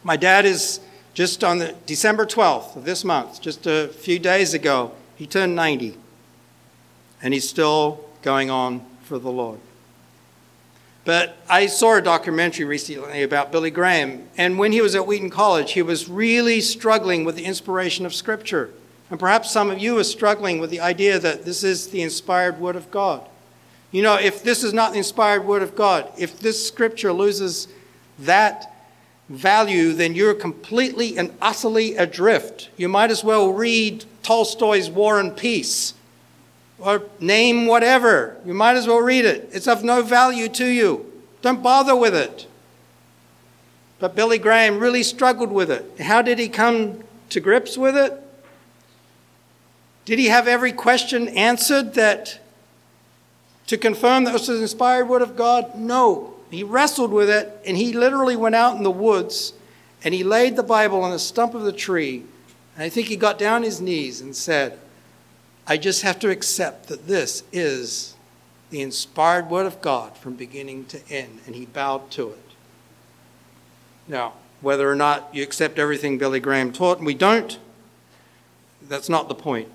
My 0.05 0.17
dad 0.17 0.45
is 0.45 0.81
just 1.15 1.43
on 1.43 1.59
the 1.59 1.75
December 1.87 2.27
12th 2.27 2.77
of 2.77 2.85
this 2.85 3.05
month, 3.05 3.41
just 3.41 3.67
a 3.67 3.89
few 3.89 4.19
days 4.19 4.53
ago, 4.53 4.93
he 5.17 5.27
turned 5.27 5.55
90 5.55 5.97
and 7.23 7.33
he's 7.33 7.49
still 7.49 8.05
going 8.23 8.51
on 8.51 8.85
for 9.05 9.19
the 9.19 9.31
Lord. 9.31 9.61
But 11.05 11.37
I 11.49 11.67
saw 11.67 11.97
a 11.97 12.03
documentary 12.03 12.65
recently 12.65 13.23
about 13.23 13.51
Billy 13.51 13.71
Graham, 13.71 14.29
and 14.37 14.59
when 14.59 14.73
he 14.73 14.81
was 14.81 14.95
at 14.95 15.07
Wheaton 15.07 15.31
College, 15.31 15.73
he 15.73 15.83
was 15.83 16.09
really 16.09 16.61
struggling 16.61 17.25
with 17.25 17.35
the 17.35 17.45
inspiration 17.45 18.07
of 18.07 18.15
Scripture. 18.15 18.71
And 19.11 19.19
perhaps 19.19 19.51
some 19.51 19.71
of 19.71 19.79
you 19.79 19.99
are 19.99 20.05
struggling 20.05 20.59
with 20.59 20.71
the 20.71 20.81
idea 20.81 21.19
that 21.19 21.45
this 21.45 21.65
is 21.65 21.89
the 21.89 22.03
inspired 22.03 22.61
Word 22.61 22.77
of 22.77 22.91
God. 22.91 23.29
You 23.91 24.03
know, 24.03 24.15
if 24.15 24.43
this 24.43 24.63
is 24.63 24.73
not 24.73 24.93
the 24.93 24.99
inspired 24.99 25.45
Word 25.45 25.63
of 25.63 25.75
God, 25.75 26.11
if 26.17 26.39
this 26.39 26.67
Scripture 26.67 27.13
loses 27.13 27.69
that 28.21 28.73
value, 29.29 29.93
then 29.93 30.15
you're 30.15 30.35
completely 30.35 31.19
and 31.19 31.33
utterly 31.43 31.97
adrift. 31.97 32.71
You 32.77 32.89
might 32.89 33.11
as 33.11 33.25
well 33.25 33.53
read 33.53 34.05
Tolstoy's 34.23 34.89
War 34.89 35.19
and 35.19 35.37
Peace 35.37 35.95
or 36.83 37.03
name 37.21 37.67
whatever. 37.67 38.37
You 38.45 38.55
might 38.55 38.77
as 38.77 38.87
well 38.87 38.99
read 38.99 39.25
it. 39.25 39.49
It's 39.53 39.69
of 39.69 39.85
no 39.85 40.03
value 40.03 40.49
to 40.51 40.67
you. 40.67 41.11
Don't 41.41 41.63
bother 41.63 41.95
with 41.95 42.15
it. 42.15 42.47
But 43.99 44.17
Billy 44.17 44.39
Graham 44.39 44.79
really 44.79 45.03
struggled 45.03 45.53
with 45.53 45.71
it. 45.71 46.01
How 46.01 46.23
did 46.23 46.39
he 46.39 46.49
come 46.49 47.05
to 47.31 47.41
grips 47.41 47.79
with 47.79 47.97
it? 47.97 48.21
Did 50.05 50.19
he 50.19 50.27
have 50.27 50.49
every 50.49 50.73
question 50.73 51.29
answered 51.29 51.95
that 51.95 52.41
to 53.69 53.79
confirm 53.79 54.25
that 54.25 54.33
this 54.33 54.49
was 54.49 54.61
inspired 54.61 55.09
word 55.09 55.23
of 55.23 55.37
God? 55.37 55.77
No. 55.77 56.35
He 56.51 56.65
wrestled 56.65 57.13
with 57.13 57.31
it 57.31 57.61
and 57.65 57.77
he 57.77 57.93
literally 57.93 58.37
went 58.37 58.57
out 58.57 58.77
in 58.77 58.83
the 58.83 58.91
woods 58.91 59.53
and 60.05 60.13
he 60.13 60.25
laid 60.25 60.57
the 60.57 60.65
Bible 60.65 61.03
on 61.03 61.13
the 61.13 61.19
stump 61.19 61.55
of 61.55 61.63
the 61.63 61.73
tree. 61.73 62.25
And 62.75 62.83
I 62.83 62.89
think 62.89 63.07
he 63.07 63.17
got 63.17 63.39
down 63.39 63.63
his 63.63 63.81
knees 63.81 64.21
and 64.21 64.35
said, 64.35 64.79
I 65.67 65.77
just 65.77 66.03
have 66.03 66.19
to 66.21 66.31
accept 66.31 66.89
that 66.89 67.07
this 67.07 67.45
is 67.53 68.15
the 68.71 68.81
inspired 68.81 69.51
word 69.51 69.67
of 69.67 69.81
God 69.81 70.17
from 70.17 70.35
beginning 70.35 70.87
to 70.87 71.01
end. 71.11 71.41
And 71.47 71.55
he 71.55 71.67
bowed 71.67 72.11
to 72.13 72.31
it. 72.31 72.39
Now, 74.09 74.33
whether 74.61 74.91
or 74.91 74.97
not 74.97 75.29
you 75.33 75.43
accept 75.43 75.79
everything 75.79 76.19
Billy 76.19 76.41
Graham 76.41 76.73
taught, 76.73 76.99
and 76.99 77.07
we 77.07 77.15
don't, 77.15 77.59
that's 78.89 79.09
not 79.09 79.29
the 79.29 79.35
point. 79.35 79.69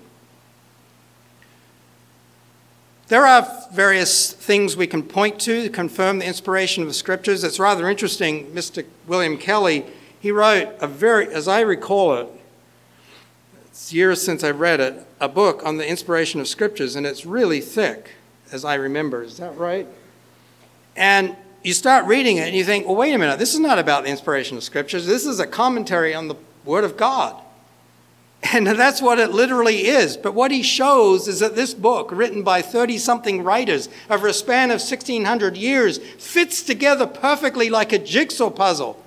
There 3.08 3.24
are 3.24 3.48
various 3.72 4.32
things 4.32 4.76
we 4.76 4.86
can 4.86 5.02
point 5.02 5.40
to 5.40 5.62
to 5.62 5.70
confirm 5.70 6.18
the 6.18 6.26
inspiration 6.26 6.82
of 6.82 6.88
the 6.88 6.94
scriptures. 6.94 7.42
It's 7.42 7.58
rather 7.58 7.88
interesting. 7.88 8.46
Mr. 8.52 8.84
William 9.06 9.38
Kelly, 9.38 9.86
he 10.20 10.30
wrote 10.30 10.74
a 10.80 10.86
very, 10.86 11.32
as 11.32 11.48
I 11.48 11.60
recall 11.60 12.14
it, 12.16 12.28
it's 13.78 13.92
years 13.92 14.20
since 14.20 14.42
I 14.42 14.50
read 14.50 14.80
it, 14.80 15.06
a 15.20 15.28
book 15.28 15.64
on 15.64 15.76
the 15.76 15.88
inspiration 15.88 16.40
of 16.40 16.48
scriptures, 16.48 16.96
and 16.96 17.06
it's 17.06 17.24
really 17.24 17.60
thick, 17.60 18.10
as 18.50 18.64
I 18.64 18.74
remember. 18.74 19.22
Is 19.22 19.36
that 19.36 19.56
right? 19.56 19.86
And 20.96 21.36
you 21.62 21.72
start 21.74 22.04
reading 22.06 22.38
it 22.38 22.48
and 22.48 22.56
you 22.56 22.64
think, 22.64 22.86
well, 22.86 22.96
wait 22.96 23.14
a 23.14 23.18
minute, 23.18 23.38
this 23.38 23.54
is 23.54 23.60
not 23.60 23.78
about 23.78 24.02
the 24.02 24.10
inspiration 24.10 24.56
of 24.56 24.64
scriptures. 24.64 25.06
This 25.06 25.24
is 25.24 25.38
a 25.38 25.46
commentary 25.46 26.12
on 26.12 26.26
the 26.26 26.34
Word 26.64 26.82
of 26.82 26.96
God. 26.96 27.40
And 28.52 28.66
that's 28.66 29.00
what 29.02 29.18
it 29.20 29.30
literally 29.30 29.86
is. 29.86 30.16
But 30.16 30.34
what 30.34 30.50
he 30.50 30.62
shows 30.62 31.28
is 31.28 31.40
that 31.40 31.54
this 31.54 31.74
book, 31.74 32.10
written 32.12 32.42
by 32.42 32.62
30 32.62 32.98
something 32.98 33.42
writers 33.42 33.88
over 34.10 34.26
a 34.26 34.32
span 34.32 34.70
of 34.70 34.80
1600 34.80 35.56
years, 35.56 35.98
fits 35.98 36.62
together 36.62 37.06
perfectly 37.06 37.68
like 37.68 37.92
a 37.92 37.98
jigsaw 37.98 38.50
puzzle. 38.50 39.00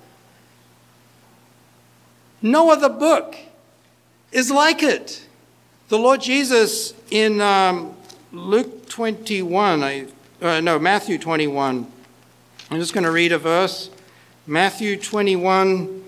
No 2.41 2.71
other 2.71 2.89
book 2.89 3.37
is 4.31 4.51
like 4.51 4.83
it. 4.83 5.25
The 5.89 5.97
Lord 5.97 6.21
Jesus 6.21 6.93
in 7.09 7.41
um, 7.41 7.95
Luke 8.31 8.87
21, 8.89 9.83
I, 9.83 10.07
uh, 10.41 10.61
no, 10.61 10.79
Matthew 10.79 11.17
21, 11.17 11.85
I'm 12.69 12.79
just 12.79 12.93
going 12.93 13.03
to 13.03 13.11
read 13.11 13.31
a 13.33 13.37
verse. 13.37 13.89
Matthew 14.47 14.97
21, 14.97 16.03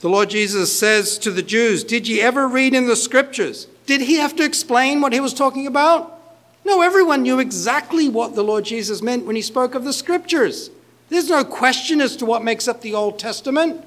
the 0.00 0.08
Lord 0.08 0.30
Jesus 0.30 0.76
says 0.76 1.18
to 1.18 1.30
the 1.30 1.42
Jews, 1.42 1.84
Did 1.84 2.08
ye 2.08 2.20
ever 2.20 2.48
read 2.48 2.74
in 2.74 2.86
the 2.86 2.96
scriptures? 2.96 3.68
Did 3.86 4.02
he 4.02 4.16
have 4.16 4.34
to 4.36 4.44
explain 4.44 5.00
what 5.00 5.12
he 5.12 5.20
was 5.20 5.34
talking 5.34 5.66
about? 5.66 6.18
No, 6.64 6.82
everyone 6.82 7.22
knew 7.22 7.38
exactly 7.38 8.08
what 8.08 8.34
the 8.34 8.44
Lord 8.44 8.64
Jesus 8.64 9.02
meant 9.02 9.26
when 9.26 9.36
he 9.36 9.42
spoke 9.42 9.74
of 9.74 9.84
the 9.84 9.92
scriptures. 9.92 10.70
There's 11.08 11.28
no 11.28 11.44
question 11.44 12.00
as 12.00 12.16
to 12.16 12.26
what 12.26 12.44
makes 12.44 12.68
up 12.68 12.80
the 12.80 12.94
Old 12.94 13.18
Testament. 13.18 13.84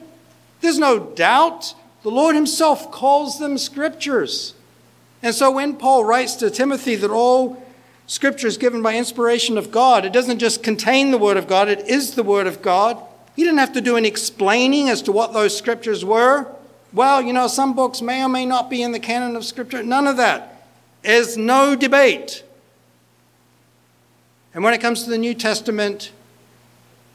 There's 0.61 0.79
no 0.79 0.99
doubt. 0.99 1.73
The 2.03 2.11
Lord 2.11 2.35
himself 2.35 2.91
calls 2.91 3.39
them 3.39 3.57
scriptures. 3.57 4.53
And 5.21 5.33
so 5.33 5.49
when 5.51 5.77
Paul 5.77 6.03
writes 6.03 6.35
to 6.35 6.51
Timothy 6.51 6.97
that 6.97 7.09
all 7.09 7.65
scripture 8.07 8.47
is 8.47 8.57
given 8.57 8.81
by 8.81 8.95
inspiration 8.95 9.57
of 9.57 9.71
God, 9.71 10.03
it 10.03 10.11
doesn't 10.11 10.39
just 10.39 10.61
contain 10.61 11.11
the 11.11 11.17
Word 11.17 11.37
of 11.37 11.47
God, 11.47 11.69
it 11.69 11.87
is 11.87 12.15
the 12.15 12.23
Word 12.23 12.45
of 12.45 12.61
God. 12.61 13.01
He 13.37 13.43
didn't 13.43 13.59
have 13.59 13.73
to 13.73 13.81
do 13.81 13.95
any 13.95 14.09
explaining 14.09 14.89
as 14.89 15.01
to 15.03 15.13
what 15.13 15.31
those 15.31 15.57
scriptures 15.57 16.03
were. 16.03 16.53
Well, 16.91 17.21
you 17.21 17.33
know, 17.33 17.47
some 17.47 17.73
books 17.73 18.01
may 18.01 18.21
or 18.21 18.29
may 18.29 18.45
not 18.45 18.69
be 18.69 18.83
in 18.83 18.91
the 18.91 18.99
canon 18.99 19.35
of 19.37 19.45
scripture. 19.45 19.81
None 19.81 20.05
of 20.05 20.17
that. 20.17 20.67
There's 21.01 21.37
no 21.37 21.75
debate. 21.75 22.43
And 24.53 24.63
when 24.63 24.73
it 24.73 24.81
comes 24.81 25.05
to 25.05 25.09
the 25.09 25.17
New 25.17 25.33
Testament, 25.33 26.11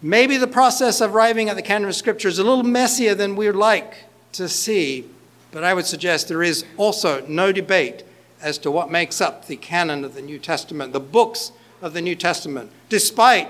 maybe 0.03 0.39
the 0.39 0.49
process 0.49 1.01
of 1.01 1.15
arriving 1.15 1.49
at 1.51 1.57
the 1.57 1.63
canon 1.63 1.89
of 1.89 1.95
scripture 1.95 2.27
is 2.27 2.39
a 2.39 2.45
little 2.45 2.65
messier 2.65 3.15
than 3.15 3.37
we'd 3.37 3.53
like 3.53 4.08
to 4.33 4.49
see, 4.49 5.07
but 5.51 5.65
I 5.65 5.75
would 5.75 5.87
suggest 5.87 6.29
there 6.29 6.43
is 6.43 6.65
also 6.77 7.25
no 7.27 7.53
debate 7.53 8.05
as 8.41 8.59
to 8.59 8.71
what 8.71 8.91
makes 8.91 9.21
up 9.21 9.47
the 9.47 9.57
canon 9.57 10.05
of 10.05 10.15
the 10.15 10.23
New 10.23 10.39
Testament, 10.39 10.93
the 10.93 11.01
books 11.01 11.53
of 11.83 11.93
the 11.93 12.03
New 12.03 12.15
Testament, 12.15 12.71
despite 12.89 13.49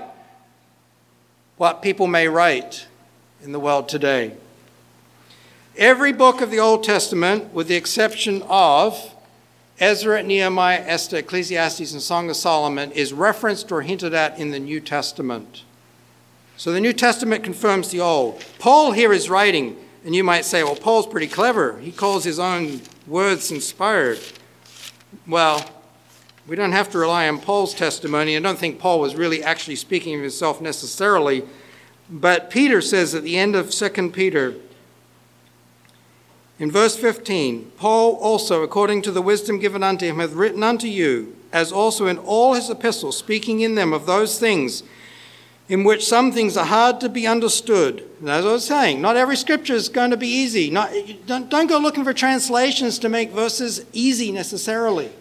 what 1.57 1.81
people 1.81 2.07
may 2.07 2.27
write 2.27 2.87
in 3.43 3.51
the 3.51 3.59
world 3.59 3.89
today. 3.89 4.33
Every 5.77 6.11
book 6.11 6.41
of 6.41 6.51
the 6.51 6.59
Old 6.59 6.83
Testament, 6.83 7.53
with 7.53 7.67
the 7.67 7.75
exception 7.75 8.41
of 8.47 9.15
Ezra, 9.79 10.21
Nehemiah, 10.21 10.83
Esther, 10.85 11.17
Ecclesiastes, 11.17 11.93
and 11.93 12.01
Song 12.01 12.29
of 12.29 12.35
Solomon, 12.35 12.91
is 12.91 13.13
referenced 13.13 13.71
or 13.71 13.81
hinted 13.81 14.13
at 14.13 14.37
in 14.37 14.51
the 14.51 14.59
New 14.59 14.81
Testament. 14.81 15.63
So 16.57 16.73
the 16.73 16.81
New 16.81 16.91
Testament 16.91 17.45
confirms 17.45 17.89
the 17.89 18.01
Old. 18.01 18.43
Paul 18.59 18.91
here 18.91 19.13
is 19.13 19.29
writing, 19.29 19.77
and 20.05 20.15
you 20.15 20.23
might 20.23 20.45
say, 20.45 20.63
well, 20.63 20.75
Paul's 20.75 21.07
pretty 21.07 21.27
clever. 21.27 21.77
He 21.79 21.91
calls 21.91 22.23
his 22.23 22.39
own 22.39 22.81
words 23.05 23.51
inspired. 23.51 24.19
Well, 25.27 25.69
we 26.47 26.55
don't 26.55 26.71
have 26.71 26.89
to 26.91 26.97
rely 26.97 27.27
on 27.27 27.39
Paul's 27.39 27.73
testimony. 27.73 28.35
I 28.35 28.39
don't 28.39 28.57
think 28.57 28.79
Paul 28.79 28.99
was 28.99 29.15
really 29.15 29.43
actually 29.43 29.75
speaking 29.75 30.15
of 30.15 30.21
himself 30.21 30.61
necessarily. 30.61 31.43
But 32.09 32.49
Peter 32.49 32.81
says 32.81 33.13
at 33.13 33.23
the 33.23 33.37
end 33.37 33.55
of 33.55 33.69
2 33.69 34.09
Peter, 34.11 34.55
in 36.57 36.71
verse 36.71 36.95
15, 36.95 37.71
Paul 37.77 38.15
also, 38.15 38.63
according 38.63 39.01
to 39.03 39.11
the 39.11 39.21
wisdom 39.21 39.59
given 39.59 39.83
unto 39.83 40.05
him, 40.05 40.19
hath 40.19 40.33
written 40.33 40.63
unto 40.63 40.87
you, 40.87 41.35
as 41.53 41.71
also 41.71 42.07
in 42.07 42.17
all 42.17 42.53
his 42.53 42.69
epistles, 42.69 43.17
speaking 43.17 43.61
in 43.61 43.75
them 43.75 43.93
of 43.93 44.05
those 44.05 44.39
things 44.39 44.83
in 45.69 45.83
which 45.83 46.05
some 46.05 46.31
things 46.31 46.57
are 46.57 46.65
hard 46.65 46.99
to 46.99 47.07
be 47.07 47.25
understood. 47.25 48.03
And 48.19 48.29
as 48.29 48.45
I 48.45 48.51
was 48.51 48.65
saying, 48.65 49.01
not 49.01 49.15
every 49.15 49.37
scripture 49.37 49.75
is 49.75 49.87
going 49.87 50.11
to 50.11 50.17
be 50.17 50.27
easy. 50.27 50.69
Not, 50.69 50.91
don't, 51.25 51.49
don't 51.49 51.67
go 51.67 51.77
looking 51.77 52.03
for 52.03 52.13
translations 52.13 52.99
to 52.99 53.09
make 53.09 53.29
verses 53.29 53.85
easy 53.93 54.31
necessarily 54.31 55.11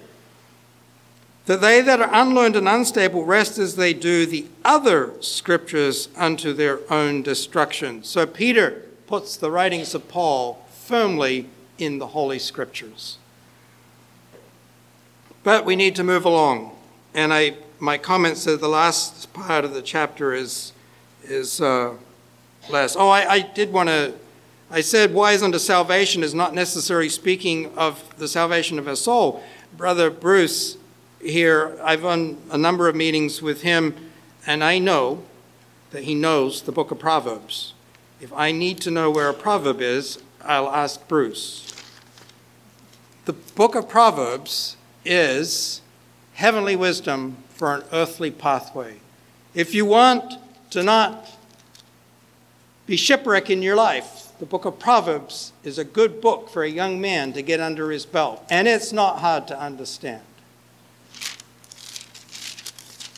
that 1.49 1.63
they 1.63 1.81
that 1.81 1.99
are 1.99 2.11
unlearned 2.13 2.57
and 2.57 2.69
unstable 2.69 3.25
rest 3.25 3.57
as 3.57 3.75
they 3.75 3.95
do 3.95 4.27
the 4.27 4.47
other 4.67 5.15
scriptures 5.23 6.11
unto 6.15 6.53
their 6.53 6.81
own 6.93 7.23
destruction. 7.23 8.05
So 8.05 8.27
Peter 8.27 8.85
puts 9.07 9.35
the 9.35 9.51
writings 9.51 9.95
of 9.95 10.09
Paul 10.09 10.63
firmly 10.71 11.49
in 11.79 11.99
the 11.99 12.09
Holy 12.09 12.39
Scriptures. 12.39 13.17
But 15.43 15.65
we 15.65 15.75
need 15.75 15.97
to 15.97 16.05
move 16.05 16.27
along. 16.27 16.77
And 17.15 17.33
I, 17.33 17.57
my 17.81 17.99
comment 17.99 18.37
said 18.37 18.61
the 18.61 18.69
last 18.69 19.33
part 19.33 19.65
of 19.65 19.75
the 19.75 19.83
chapter 19.83 20.33
is, 20.33 20.73
is 21.23 21.61
uh, 21.61 21.95
less. 22.69 22.97
Oh, 22.97 23.09
I, 23.09 23.33
I 23.35 23.41
did 23.41 23.73
want 23.73 23.89
to, 23.89 24.15
I 24.71 24.81
said 24.81 25.15
wise 25.15 25.43
unto 25.43 25.59
salvation 25.59 26.23
is 26.23 26.35
not 26.35 26.55
necessarily 26.55 27.09
speaking 27.09 27.73
of 27.77 28.03
the 28.19 28.29
salvation 28.29 28.79
of 28.79 28.87
a 28.87 28.97
soul. 28.97 29.43
Brother 29.77 30.11
Bruce 30.11 30.77
here, 31.23 31.79
I've 31.83 32.03
done 32.03 32.39
a 32.51 32.59
number 32.59 32.89
of 32.89 32.97
meetings 32.97 33.43
with 33.43 33.63
him, 33.63 33.95
and 34.47 34.63
I 34.65 34.79
know 34.79 35.23
that 35.91 36.05
he 36.05 36.15
knows 36.15 36.63
the 36.63 36.73
book 36.73 36.91
of 36.91 36.99
Proverbs. 36.99 37.75
If 38.21 38.33
I 38.33 38.51
need 38.51 38.81
to 38.81 38.91
know 38.91 39.11
where 39.11 39.29
a 39.29 39.35
proverb 39.35 39.81
is, 39.81 40.21
I'll 40.43 40.69
ask 40.69 41.07
Bruce. 41.09 41.73
The 43.25 43.33
book 43.33 43.75
of 43.75 43.89
Proverbs 43.89 44.77
is 45.05 45.81
heavenly 46.35 46.77
wisdom 46.77 47.37
for 47.59 47.75
an 47.75 47.83
earthly 47.93 48.31
pathway. 48.31 49.01
If 49.53 49.75
you 49.75 49.85
want 49.85 50.35
to 50.71 50.85
not 50.85 51.29
be 52.87 52.97
shipwrecked 52.97 53.51
in 53.51 53.63
your 53.63 53.75
life, 53.75 54.33
the 54.39 54.47
book 54.47 54.65
of 54.65 54.79
Proverbs 54.79 55.53
is 55.65 55.77
a 55.77 55.85
good 55.85 56.21
book 56.21 56.49
for 56.49 56.63
a 56.63 56.71
young 56.71 57.01
man 57.01 57.33
to 57.33 57.43
get 57.43 57.59
under 57.59 57.91
his 57.91 58.07
belt, 58.07 58.45
and 58.49 58.69
it's 58.69 58.93
not 58.93 59.19
hard 59.19 59.49
to 59.49 59.61
understand. 59.61 60.23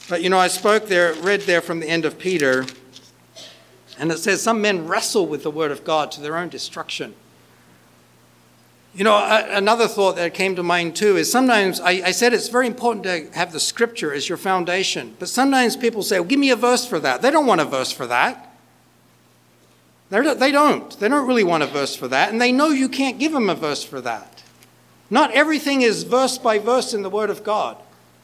But 0.09 0.23
you 0.23 0.31
know, 0.31 0.39
I 0.39 0.49
spoke 0.49 0.89
there, 0.89 1.13
read 1.15 1.43
there 1.43 1.61
from 1.61 1.81
the 1.81 1.89
end 1.89 2.07
of 2.07 2.19
Peter, 2.19 2.65
and 3.99 4.11
it 4.11 4.19
says, 4.19 4.43
Some 4.43 4.63
men 4.63 4.89
wrestle 4.89 5.27
with 5.27 5.43
the 5.43 5.51
word 5.51 5.71
of 5.71 5.85
God 5.85 6.11
to 6.13 6.23
their 6.23 6.39
own 6.39 6.49
destruction. 6.49 7.15
You 8.93 9.05
know, 9.05 9.17
another 9.51 9.87
thought 9.87 10.17
that 10.17 10.35
came 10.35 10.57
to 10.57 10.65
mind 10.65 10.97
too 10.97 11.17
is 11.17 11.31
sometimes 11.31 11.81
I, 11.81 11.91
I, 12.07 12.11
said 12.11 12.33
it's 12.33 12.49
very 12.49 12.67
important 12.67 13.05
to 13.05 13.31
have 13.39 13.53
the 13.53 13.61
scripture 13.61 14.13
as 14.13 14.29
your 14.29 14.37
foundation, 14.37 15.15
but 15.21 15.29
sometimes 15.29 15.77
people 15.77 16.03
say, 16.03 16.19
well, 16.19 16.29
Give 16.29 16.41
me 16.41 16.51
a 16.51 16.57
verse 16.57 16.85
for 16.85 16.99
that. 16.99 17.23
They 17.23 17.31
don't 17.31 17.47
want 17.47 17.61
a 17.61 17.65
verse 17.65 17.93
for 17.93 18.07
that. 18.09 18.51
They're, 20.11 20.35
they 20.35 20.51
don't. 20.51 20.99
They 20.99 21.09
don't 21.09 21.27
really 21.27 21.45
want 21.45 21.63
a 21.63 21.67
verse 21.67 21.95
for 21.95 22.09
that, 22.09 22.31
and 22.31 22.41
they 22.41 22.51
know 22.51 22.71
you 22.71 22.89
can't 22.89 23.21
give 23.21 23.31
them 23.31 23.49
a 23.49 23.55
verse 23.55 23.85
for 23.85 24.01
that. 24.01 24.43
Not 25.09 25.31
everything 25.33 25.83
is 25.83 26.03
verse 26.03 26.37
by 26.37 26.59
verse 26.59 26.93
in 26.93 27.03
the 27.03 27.11
Word 27.11 27.31
of 27.31 27.45
God. 27.45 27.77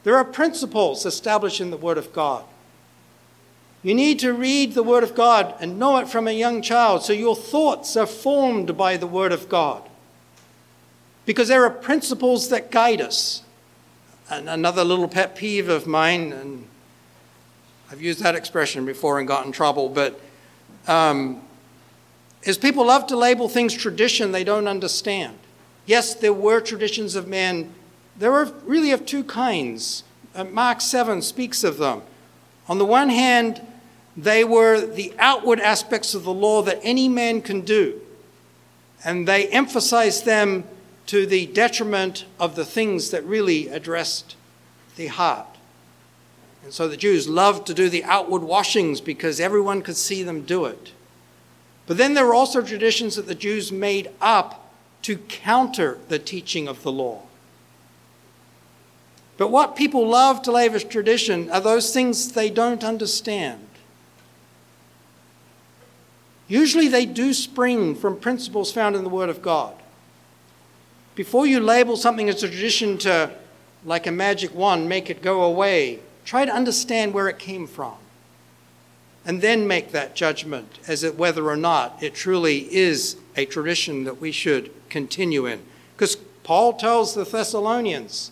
There 0.03 0.17
are 0.17 0.25
principles 0.25 1.07
established 1.07 1.61
in 1.61 1.71
the 1.71 1.77
Word 1.77 1.99
of 1.99 2.12
God. 2.12 2.45
You 3.85 3.95
need 3.95 4.19
to 4.21 4.33
read 4.33 4.75
the 4.75 4.83
Word 4.83 5.05
of 5.05 5.14
God 5.14 5.55
and 5.61 5.79
know 5.79 5.99
it 5.99 6.09
from 6.09 6.27
a 6.27 6.33
young 6.33 6.61
child 6.61 7.05
so 7.05 7.12
your 7.12 7.37
thoughts 7.37 7.97
are 7.97 8.07
formed 8.07 8.77
by 8.77 8.97
the 8.97 9.07
Word 9.07 9.31
of 9.31 9.49
God. 9.49 9.89
Because 11.27 11.49
there 11.49 11.64
are 11.64 11.70
principles 11.70 12.49
that 12.49 12.70
guide 12.70 13.01
us. 13.01 13.43
And 14.31 14.49
another 14.49 14.83
little 14.83 15.09
pet 15.09 15.37
peeve 15.37 15.68
of 15.68 15.87
mine, 15.87 16.33
and 16.33 16.66
I've 17.91 18.01
used 18.01 18.20
that 18.22 18.35
expression 18.35 18.87
before 18.87 19.18
and 19.18 19.29
got 19.29 19.45
in 19.45 19.53
trouble, 19.53 19.89
but 19.89 20.18
um, 20.89 21.43
is 22.43 22.59
people 22.59 22.87
love 22.87 23.07
to 23.09 23.16
label 23.16 23.49
things 23.49 23.74
tradition 23.74 24.33
they 24.33 24.45
don't 24.45 24.66
understand. 24.66 25.37
Yes, 25.85 26.14
there 26.14 26.33
were 26.33 26.61
traditions 26.61 27.14
of 27.14 27.29
men. 27.29 27.72
There 28.16 28.33
were 28.33 28.53
really 28.64 28.91
of 28.91 29.07
two 29.07 29.22
kinds. 29.22 30.03
Uh, 30.35 30.45
Mark 30.45 30.81
7 30.81 31.22
speaks 31.22 31.62
of 31.62 31.79
them. 31.79 32.03
On 32.68 32.79
the 32.79 32.85
one 32.85 33.09
hand, 33.09 33.61
they 34.16 34.43
were 34.43 34.81
the 34.81 35.14
outward 35.18 35.61
aspects 35.61 36.14
of 36.14 36.24
the 36.24 36.33
law 36.33 36.62
that 36.62 36.81
any 36.83 37.09
man 37.09 37.43
can 37.43 37.61
do, 37.61 38.01
and 39.05 39.29
they 39.29 39.47
emphasized 39.49 40.24
them 40.24 40.64
to 41.07 41.24
the 41.26 41.46
detriment 41.46 42.24
of 42.38 42.57
the 42.57 42.64
things 42.64 43.11
that 43.11 43.24
really 43.24 43.68
addressed 43.68 44.36
the 44.96 45.07
heart. 45.07 45.46
And 46.64 46.72
so 46.72 46.88
the 46.88 46.96
Jews 46.96 47.28
loved 47.28 47.66
to 47.68 47.74
do 47.74 47.88
the 47.88 48.04
outward 48.04 48.42
washings 48.42 49.00
because 49.00 49.38
everyone 49.38 49.82
could 49.82 49.96
see 49.96 50.22
them 50.22 50.42
do 50.42 50.64
it. 50.64 50.92
But 51.86 51.96
then 51.96 52.14
there 52.14 52.26
were 52.26 52.34
also 52.34 52.61
traditions 52.61 53.14
that 53.14 53.28
the 53.28 53.34
Jews 53.36 53.70
made 53.70 54.11
up 54.20 54.72
to 55.02 55.16
counter 55.16 55.98
the 56.09 56.18
teaching 56.18 56.66
of 56.66 56.82
the 56.82 56.90
law. 56.90 57.22
But 59.36 59.52
what 59.52 59.76
people 59.76 60.09
love 60.09 60.42
to 60.42 60.50
label 60.50 60.76
as 60.76 60.84
tradition 60.84 61.48
are 61.50 61.61
those 61.61 61.92
things 61.92 62.32
they 62.32 62.50
don't 62.50 62.82
understand. 62.82 63.68
Usually 66.48 66.88
they 66.88 67.07
do 67.07 67.32
spring 67.32 67.94
from 67.94 68.18
principles 68.18 68.72
found 68.72 68.96
in 68.96 69.04
the 69.04 69.11
Word 69.11 69.28
of 69.28 69.42
God. 69.42 69.74
Before 71.17 71.47
you 71.47 71.59
label 71.59 71.97
something 71.97 72.29
as 72.29 72.45
a 72.45 72.49
tradition 72.49 72.99
to, 72.99 73.33
like 73.85 74.07
a 74.07 74.12
magic 74.12 74.55
wand, 74.55 74.89
make 74.89 75.11
it 75.11 75.23
go 75.23 75.43
away, 75.43 75.99
try 76.25 76.45
to 76.45 76.53
understand 76.53 77.12
where 77.12 77.29
it 77.29 77.41
came 77.41 77.67
from 77.67 77.95
and 79.27 79.43
then 79.43 79.67
make 79.67 79.91
that 79.91 80.14
judgment 80.14 80.79
as 80.87 81.01
to 81.01 81.11
whether 81.11 81.49
or 81.49 81.57
not 81.57 82.01
it 82.01 82.14
truly 82.14 82.73
is 82.73 83.17
a 83.37 83.45
tradition 83.45 84.05
that 84.05 84.21
we 84.21 84.31
should 84.31 84.71
continue 84.89 85.47
in. 85.47 85.61
Because 85.97 86.17
Paul 86.45 86.75
tells 86.75 87.14
the 87.14 87.25
Thessalonians 87.25 88.31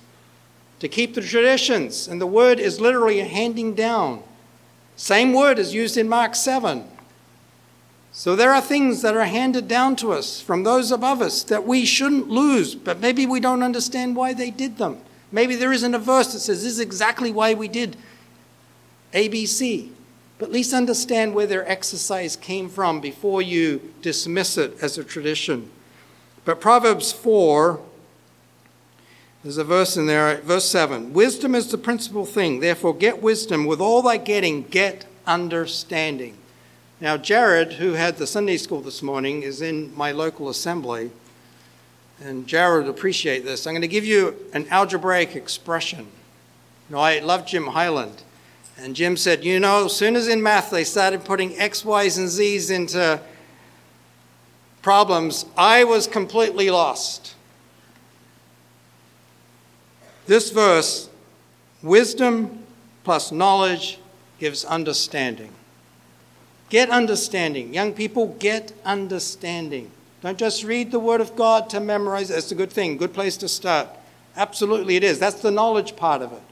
to 0.79 0.87
keep 0.87 1.15
the 1.15 1.21
traditions, 1.21 2.07
and 2.07 2.21
the 2.21 2.27
word 2.27 2.61
is 2.61 2.81
literally 2.81 3.19
handing 3.21 3.75
down. 3.75 4.23
Same 4.95 5.33
word 5.33 5.59
is 5.59 5.75
used 5.75 5.97
in 5.97 6.09
Mark 6.09 6.37
7. 6.37 6.87
So 8.17 8.37
there 8.37 8.53
are 8.53 8.61
things 8.61 9.03
that 9.03 9.17
are 9.17 9.25
handed 9.25 9.67
down 9.67 9.97
to 9.97 10.13
us 10.13 10.41
from 10.41 10.63
those 10.63 10.93
above 10.93 11.21
us 11.21 11.43
that 11.43 11.67
we 11.67 11.85
shouldn't 11.85 12.29
lose, 12.29 12.77
but 12.77 13.01
maybe 13.01 13.27
we 13.27 13.41
don't 13.41 13.65
understand 13.65 14.15
why 14.15 14.33
they 14.33 14.53
did 14.53 14.79
them. 14.79 14.99
Maybe 15.33 15.57
there 15.57 15.73
isn't 15.73 15.97
a 15.97 15.99
verse 15.99 16.33
that 16.33 16.39
says 16.39 16.63
this 16.63 16.75
is 16.75 16.81
exactly 16.81 17.33
why 17.33 17.55
we 17.55 17.67
did 17.67 17.97
ABC. 19.13 19.91
But 20.39 20.47
at 20.47 20.53
least 20.53 20.73
understand 20.73 21.35
where 21.35 21.49
their 21.49 21.69
exercise 21.69 22.37
came 22.37 22.69
from 22.69 23.01
before 23.01 23.43
you 23.43 23.93
dismiss 24.01 24.57
it 24.57 24.77
as 24.81 24.97
a 24.97 25.03
tradition. 25.03 25.69
But 26.45 26.61
Proverbs 26.61 27.11
4, 27.11 27.81
there's 29.43 29.59
a 29.59 29.65
verse 29.65 29.97
in 29.97 30.07
there, 30.07 30.37
verse 30.37 30.67
7 30.67 31.13
Wisdom 31.13 31.57
is 31.57 31.69
the 31.69 31.79
principal 31.79 32.25
thing, 32.25 32.61
therefore 32.61 32.95
get 32.95 33.21
wisdom. 33.21 33.67
With 33.67 33.81
all 33.81 34.03
thy 34.03 34.19
getting, 34.19 34.63
get 34.63 35.05
understanding. 35.27 36.37
Now, 37.05 37.19
Jared, 37.19 37.75
who 37.75 37.93
had 37.93 38.17
the 38.17 38.27
Sunday 38.27 38.57
school 38.57 38.81
this 38.81 39.03
morning, 39.03 39.43
is 39.43 39.61
in 39.61 39.95
my 39.95 40.11
local 40.11 40.49
assembly. 40.49 41.11
And 42.19 42.47
Jared 42.47 42.87
would 42.87 42.91
appreciate 42.91 43.45
this. 43.45 43.67
I'm 43.67 43.75
going 43.75 43.83
to 43.83 43.89
give 43.89 44.07
you 44.07 44.35
an 44.55 44.67
algebraic 44.71 45.37
expression. 45.37 46.07
You 46.89 46.97
know, 46.97 47.01
I 47.01 47.19
love 47.19 47.45
Jim 47.45 47.67
Highland. 47.67 48.23
And 48.79 48.97
Jim 48.97 49.19
said, 49.19 49.45
You 49.45 49.61
know, 49.61 49.85
as 49.85 49.95
soon 49.95 50.17
as 50.17 50.29
in 50.29 50.43
math 50.43 50.71
they 50.71 50.83
started 50.83 51.27
putting 51.27 51.59
X, 51.59 51.85
Y's, 51.85 52.17
and 52.17 52.31
Z's 52.31 52.71
into 52.71 53.21
problems, 54.81 55.45
I 55.59 55.85
was 55.85 56.07
completely 56.07 56.71
lost. 56.71 57.35
This 60.25 60.51
verse, 60.51 61.11
wisdom 61.83 62.65
plus 63.05 63.31
knowledge 63.31 63.99
gives 64.39 64.65
understanding. 64.65 65.53
Get 66.75 66.91
understanding. 66.91 67.73
Young 67.73 67.93
people, 67.93 68.35
get 68.41 68.73
understanding. 68.85 69.93
Don't 70.23 70.37
just 70.37 70.65
read 70.65 70.91
the 70.91 70.99
Word 70.99 71.21
of 71.21 71.37
God 71.37 71.71
to 71.71 71.79
memorize. 71.79 72.31
It's 72.31 72.51
a 72.51 72.57
good 72.57 72.73
thing, 72.73 72.97
good 72.97 73.15
place 73.15 73.37
to 73.37 73.49
start. 73.49 73.89
Absolutely, 74.37 74.97
it 74.97 75.05
is. 75.05 75.21
That's 75.21 75.41
the 75.41 75.53
knowledge 75.53 75.95
part 75.95 76.23
of 76.23 76.33
it 76.33 76.43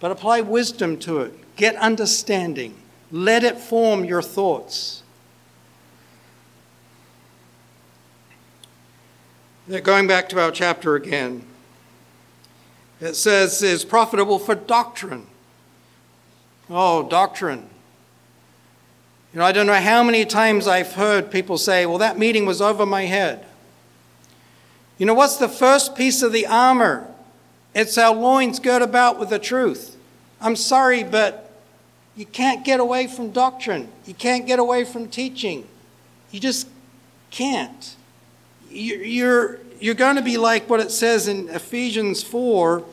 but 0.00 0.10
apply 0.10 0.40
wisdom 0.40 0.98
to 0.98 1.20
it. 1.20 1.56
Get 1.56 1.76
understanding. 1.76 2.74
Let 3.12 3.44
it 3.44 3.58
form 3.58 4.04
your 4.04 4.22
thoughts. 4.22 5.02
Going 9.84 10.08
back 10.08 10.28
to 10.30 10.42
our 10.42 10.50
chapter 10.50 10.96
again, 10.96 11.44
it 13.00 13.14
says 13.14 13.62
is 13.62 13.84
profitable 13.84 14.38
for 14.38 14.54
doctrine. 14.54 15.26
Oh, 16.68 17.08
doctrine. 17.08 17.69
You 19.32 19.38
know, 19.38 19.44
I 19.44 19.52
don't 19.52 19.66
know 19.66 19.74
how 19.74 20.02
many 20.02 20.24
times 20.24 20.66
I've 20.66 20.92
heard 20.92 21.30
people 21.30 21.56
say, 21.56 21.86
well, 21.86 21.98
that 21.98 22.18
meeting 22.18 22.46
was 22.46 22.60
over 22.60 22.84
my 22.84 23.02
head. 23.02 23.44
You 24.98 25.06
know, 25.06 25.14
what's 25.14 25.36
the 25.36 25.48
first 25.48 25.94
piece 25.94 26.22
of 26.22 26.32
the 26.32 26.46
armor 26.46 27.06
it's 27.74 27.96
our 27.96 28.14
loins 28.14 28.58
girt 28.58 28.82
about 28.82 29.18
with 29.18 29.30
the 29.30 29.38
truth. 29.38 29.96
I'm 30.40 30.56
sorry, 30.56 31.04
but 31.04 31.52
you 32.16 32.26
can't 32.26 32.64
get 32.64 32.80
away 32.80 33.06
from 33.06 33.30
doctrine. 33.30 33.88
You 34.06 34.14
can't 34.14 34.46
get 34.46 34.58
away 34.58 34.84
from 34.84 35.08
teaching. 35.08 35.66
You 36.30 36.40
just 36.40 36.68
can't. 37.30 37.96
You're, 38.70 39.58
you're 39.80 39.94
going 39.94 40.16
to 40.16 40.22
be 40.22 40.36
like 40.36 40.68
what 40.68 40.80
it 40.80 40.90
says 40.90 41.28
in 41.28 41.48
Ephesians 41.48 42.22
4. 42.22 42.84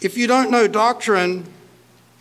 If 0.00 0.16
you 0.16 0.26
don't 0.26 0.50
know 0.50 0.66
doctrine, 0.66 1.46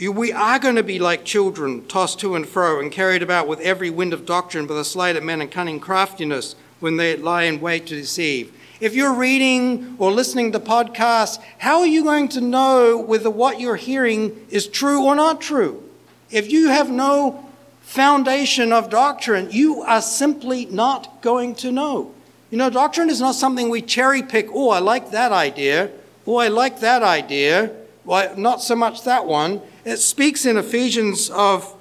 we 0.10 0.32
are 0.32 0.58
going 0.58 0.78
to 0.78 0.84
be 0.84 0.98
like 0.98 1.26
children, 1.26 1.86
tossed 1.86 2.20
to 2.22 2.36
and 2.36 2.48
fro 2.48 2.80
and 2.80 2.92
carried 2.92 3.22
about 3.22 3.48
with 3.48 3.60
every 3.60 3.90
wind 3.90 4.14
of 4.14 4.26
doctrine 4.26 4.66
by 4.66 4.74
the 4.74 4.86
sleight 4.86 5.16
of 5.16 5.24
men 5.24 5.42
and 5.42 5.52
cunning 5.52 5.80
craftiness 5.80 6.56
when 6.80 6.98
they 6.98 7.16
lie 7.16 7.44
in 7.44 7.62
wait 7.62 7.86
to 7.88 7.96
deceive. 7.96 8.52
If 8.80 8.96
you're 8.96 9.14
reading 9.14 9.96
or 10.00 10.12
listening 10.12 10.54
to 10.54 10.60
podcasts, 10.60 11.40
how 11.60 11.82
are 11.82 11.86
you 11.86 12.04
going 12.04 12.30
to 12.30 12.42
know 12.42 12.98
whether 12.98 13.30
what 13.30 13.60
you're 13.60 13.76
hearing 13.76 14.48
is 14.50 14.66
true 14.66 15.04
or 15.04 15.16
not 15.16 15.40
true? 15.40 15.88
If 16.32 16.52
you 16.52 16.70
have 16.70 16.90
no 16.90 17.48
foundation 17.82 18.74
of 18.74 18.90
doctrine, 18.90 19.52
you 19.52 19.82
are 19.82 20.02
simply 20.02 20.66
not 20.66 21.22
going 21.22 21.54
to 21.56 21.72
know. 21.72 22.12
You 22.50 22.58
know, 22.58 22.72
doctrine 22.72 23.10
is 23.10 23.22
not 23.22 23.36
something 23.36 23.70
we 23.70 23.84
cherry 23.84 24.24
pick. 24.24 24.48
Oh, 24.52 24.72
I 24.72 24.80
like 24.80 25.12
that 25.12 25.32
idea. 25.32 25.92
Oh, 26.26 26.38
I 26.38 26.48
like 26.48 26.80
that 26.80 27.04
idea. 27.04 27.72
Well, 28.04 28.36
not 28.38 28.62
so 28.62 28.76
much 28.76 29.04
that 29.04 29.26
one. 29.26 29.62
It 29.86 29.98
speaks 29.98 30.46
in 30.46 30.58
Ephesians 30.58 31.30
of 31.30 31.76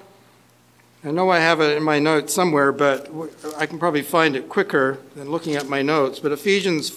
I 1.03 1.11
know 1.11 1.31
I 1.31 1.39
have 1.39 1.63
it 1.63 1.79
in 1.79 1.83
my 1.83 1.99
notes 1.99 2.35
somewhere, 2.35 2.73
but 2.73 3.11
I 3.57 3.65
can 3.65 3.79
probably 3.79 4.03
find 4.03 4.37
it 4.37 4.51
quicker 4.51 4.99
than 5.17 5.31
looking 5.31 5.57
at 5.57 5.67
my 5.67 5.81
notes. 5.81 6.19
But 6.19 6.31
Ephesians 6.31 6.91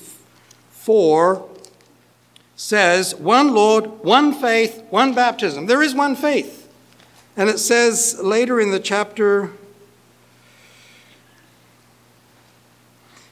4 0.71 1.47
says, 2.57 3.15
one 3.15 3.53
Lord, 3.53 4.03
one 4.03 4.34
faith, 4.34 4.84
one 4.89 5.13
baptism. 5.13 5.67
There 5.67 5.82
is 5.82 5.95
one 5.95 6.17
faith. 6.17 6.69
And 7.38 7.49
it 7.49 7.59
says 7.59 8.19
later 8.21 8.59
in 8.59 8.71
the 8.71 8.80
chapter, 8.80 9.51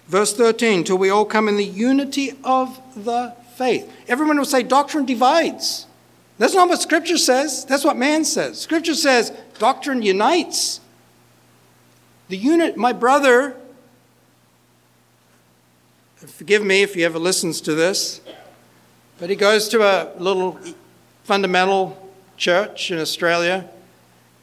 verse 0.07 0.33
13, 0.33 0.85
till 0.85 0.97
we 0.97 1.09
all 1.09 1.25
come 1.25 1.49
in 1.49 1.57
the 1.57 1.65
unity 1.65 2.31
of 2.45 2.79
the 2.95 3.35
faith. 3.51 3.91
Everyone 4.07 4.37
will 4.37 4.45
say 4.45 4.63
doctrine 4.63 5.05
divides. 5.05 5.87
That's 6.37 6.53
not 6.53 6.69
what 6.69 6.81
Scripture 6.81 7.17
says. 7.17 7.65
That's 7.65 7.83
what 7.83 7.97
man 7.97 8.25
says. 8.25 8.59
Scripture 8.59 8.95
says 8.95 9.31
doctrine 9.59 10.01
unites. 10.01 10.79
The 12.29 12.37
unit, 12.37 12.77
my 12.77 12.93
brother, 12.93 13.55
forgive 16.15 16.63
me 16.63 16.81
if 16.81 16.93
he 16.93 17.03
ever 17.03 17.19
listens 17.19 17.61
to 17.61 17.75
this, 17.75 18.21
but 19.19 19.29
he 19.29 19.35
goes 19.35 19.67
to 19.69 19.83
a 19.83 20.17
little 20.17 20.59
fundamental 21.23 21.97
church 22.37 22.89
in 22.89 22.97
Australia, 22.97 23.69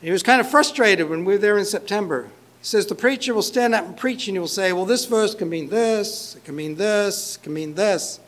He 0.01 0.13
was 0.13 0.23
kind 0.23 0.41
of 0.41 0.49
frustrated 0.49 1.09
when 1.11 1.25
we 1.25 1.35
were 1.35 1.39
there 1.39 1.59
in 1.59 1.65
September. 1.65 2.31
He 2.61 2.65
says 2.65 2.87
the 2.87 2.95
preacher 2.95 3.35
will 3.35 3.43
stand 3.43 3.75
up 3.75 3.85
and 3.85 3.97
preach 3.97 4.29
and 4.29 4.37
he 4.37 4.39
will 4.39 4.47
say, 4.47 4.73
Well, 4.73 4.85
this 4.85 5.05
verse 5.05 5.35
can 5.35 5.49
mean 5.49 5.69
this, 5.69 6.37
it 6.37 6.45
can 6.45 6.55
mean 6.55 6.77
this, 6.77 7.37
it 7.37 7.43
can 7.43 7.53
mean 7.53 7.75
this. 7.75 8.21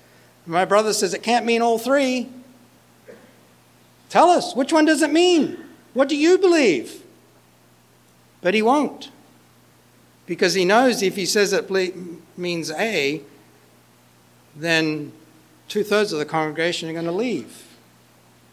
My 0.47 0.65
brother 0.65 0.93
says, 0.93 1.15
It 1.15 1.23
can't 1.23 1.47
mean 1.47 1.63
all 1.63 1.79
three. 1.79 2.29
Tell 4.09 4.29
us, 4.29 4.55
which 4.55 4.73
one 4.73 4.85
does 4.85 5.03
it 5.03 5.13
mean? 5.13 5.57
What 5.95 6.09
do 6.09 6.17
you 6.17 6.39
believe? 6.39 7.03
But 8.43 8.55
he 8.55 8.63
won't. 8.63 9.11
Because 10.27 10.55
he 10.55 10.65
knows 10.65 11.03
if 11.03 11.17
he 11.17 11.27
says 11.27 11.53
it 11.53 11.71
means 12.37 12.71
A, 12.73 13.23
then 14.57 15.13
two 15.69 15.85
thirds 15.85 16.13
of 16.13 16.19
the 16.19 16.25
congregation 16.25 16.89
are 16.89 16.93
going 16.93 17.05
to 17.05 17.13
leave. 17.13 17.67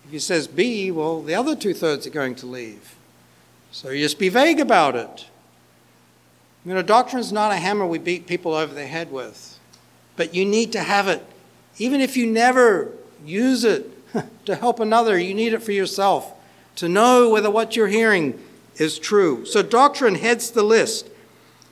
If 0.05 0.11
he 0.11 0.19
says 0.19 0.47
B, 0.47 0.91
well, 0.91 1.21
the 1.21 1.35
other 1.35 1.55
two 1.55 1.73
thirds 1.73 2.05
are 2.07 2.11
going 2.11 2.35
to 2.35 2.45
leave. 2.45 2.95
So 3.71 3.89
you 3.89 4.03
just 4.03 4.19
be 4.19 4.29
vague 4.29 4.59
about 4.59 4.95
it. 4.95 5.25
You 6.65 6.73
know, 6.73 6.81
doctrine 6.81 7.19
is 7.19 7.31
not 7.31 7.51
a 7.51 7.57
hammer 7.57 7.85
we 7.85 7.97
beat 7.97 8.27
people 8.27 8.53
over 8.53 8.73
the 8.73 8.87
head 8.87 9.11
with, 9.11 9.57
but 10.15 10.33
you 10.33 10.45
need 10.45 10.71
to 10.73 10.81
have 10.81 11.07
it. 11.07 11.25
Even 11.77 12.01
if 12.01 12.17
you 12.17 12.25
never 12.25 12.91
use 13.25 13.63
it 13.63 13.91
to 14.45 14.55
help 14.55 14.79
another, 14.79 15.17
you 15.17 15.33
need 15.33 15.53
it 15.53 15.63
for 15.63 15.71
yourself 15.71 16.33
to 16.75 16.87
know 16.87 17.29
whether 17.29 17.49
what 17.49 17.75
you're 17.75 17.87
hearing 17.87 18.39
is 18.75 18.99
true. 18.99 19.45
So 19.45 19.61
doctrine 19.63 20.15
heads 20.15 20.51
the 20.51 20.63
list. 20.63 21.09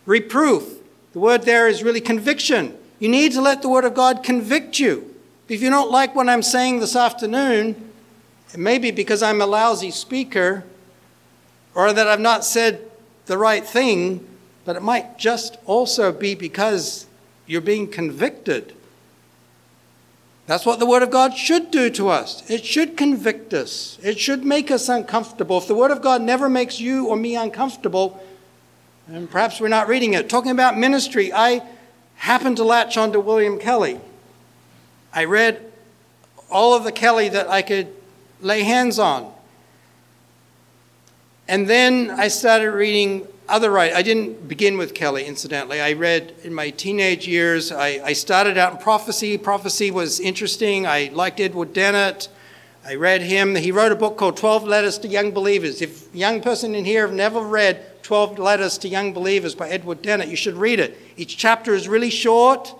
Reproof, 0.06 0.80
the 1.14 1.20
word 1.20 1.44
there 1.44 1.68
is 1.68 1.84
really 1.84 2.02
conviction. 2.02 2.78
You 3.00 3.10
need 3.10 3.34
to 3.34 3.42
let 3.42 3.62
the 3.62 3.70
Word 3.70 3.86
of 3.86 3.94
God 3.94 4.24
convict 4.24 4.80
you. 4.80 5.14
If 5.48 5.62
you 5.62 5.70
don't 5.70 5.92
like 5.92 6.16
what 6.16 6.30
I'm 6.30 6.42
saying 6.42 6.80
this 6.80 6.96
afternoon, 6.96 7.92
it 8.54 8.60
may 8.60 8.78
be 8.78 8.92
because 8.92 9.22
I'm 9.22 9.42
a 9.42 9.46
lousy 9.46 9.92
speaker 9.92 10.64
or 11.74 11.92
that 11.92 12.08
I've 12.08 12.20
not 12.20 12.46
said 12.46 12.90
the 13.26 13.38
right 13.38 13.66
thing, 13.66 14.26
but 14.64 14.76
it 14.76 14.82
might 14.82 15.20
just 15.20 15.58
also 15.66 16.12
be 16.12 16.36
because 16.36 17.06
you're 17.46 17.62
being 17.62 17.88
convicted. 17.88 18.74
That's 20.48 20.66
what 20.66 20.80
the 20.80 20.86
Word 20.86 21.02
of 21.02 21.10
God 21.10 21.36
should 21.36 21.72
do 21.72 21.90
to 21.92 22.10
us. 22.10 22.48
It 22.50 22.64
should 22.64 22.98
convict 22.98 23.54
us, 23.54 23.98
it 24.04 24.20
should 24.20 24.46
make 24.46 24.70
us 24.70 24.90
uncomfortable. 24.90 25.58
If 25.58 25.68
the 25.68 25.76
Word 25.76 25.92
of 25.92 26.02
God 26.02 26.22
never 26.22 26.50
makes 26.50 26.80
you 26.80 27.08
or 27.08 27.16
me 27.16 27.36
uncomfortable, 27.36 28.24
and 29.08 29.30
perhaps 29.30 29.60
we're 29.60 29.68
not 29.68 29.88
reading 29.88 30.14
it. 30.14 30.30
Talking 30.30 30.52
about 30.52 30.78
ministry, 30.78 31.32
I 31.32 31.62
happened 32.16 32.58
to 32.58 32.64
latch 32.64 32.98
onto 32.98 33.20
William 33.20 33.60
Kelly. 33.60 34.00
I 35.14 35.26
read 35.26 35.72
all 36.50 36.76
of 36.76 36.84
the 36.84 36.92
Kelly 36.92 37.30
that 37.30 37.48
I 37.48 37.62
could 37.62 37.88
lay 38.42 38.64
hands 38.64 39.00
on. 39.00 39.32
And 41.48 41.68
then 41.68 42.10
I 42.10 42.28
started 42.28 42.72
reading 42.72 43.28
other 43.48 43.72
writers. 43.72 43.98
I 43.98 44.02
didn't 44.02 44.48
begin 44.48 44.78
with 44.78 44.94
Kelly, 44.94 45.26
incidentally. 45.26 45.82
I 45.82 45.94
read 45.94 46.34
in 46.44 46.54
my 46.54 46.70
teenage 46.72 47.28
years, 47.28 47.72
I, 47.72 48.00
I 48.04 48.14
started 48.14 48.58
out 48.58 48.74
in 48.74 48.78
prophecy. 48.80 49.38
Prophecy 49.38 49.92
was 49.92 50.20
interesting. 50.20 50.86
I 50.88 51.10
liked 51.14 51.40
Edward 51.40 51.74
Dennett. 51.74 52.28
I 52.86 52.96
read 52.96 53.22
him. 53.22 53.56
He 53.56 53.72
wrote 53.72 53.92
a 53.92 53.96
book 53.96 54.18
called 54.18 54.38
12 54.38 54.64
Letters 54.64 54.98
to 55.00 55.08
Young 55.08 55.32
Believers. 55.32 55.82
If 55.82 56.14
a 56.14 56.18
young 56.18 56.42
person 56.42 56.76
in 56.76 56.86
here 56.86 57.06
have 57.08 57.16
never 57.16 57.42
read 57.42 58.04
12 58.06 58.38
Letters 58.38 58.78
to 58.78 58.88
Young 58.88 59.14
Believers 59.14 59.56
by 59.56 59.68
Edward 59.70 60.04
Dennett. 60.04 60.28
You 60.28 60.36
should 60.36 60.54
read 60.54 60.80
it. 60.80 60.96
Each 61.18 61.36
chapter 61.36 61.74
is 61.74 61.88
really 61.88 62.12
short, 62.12 62.72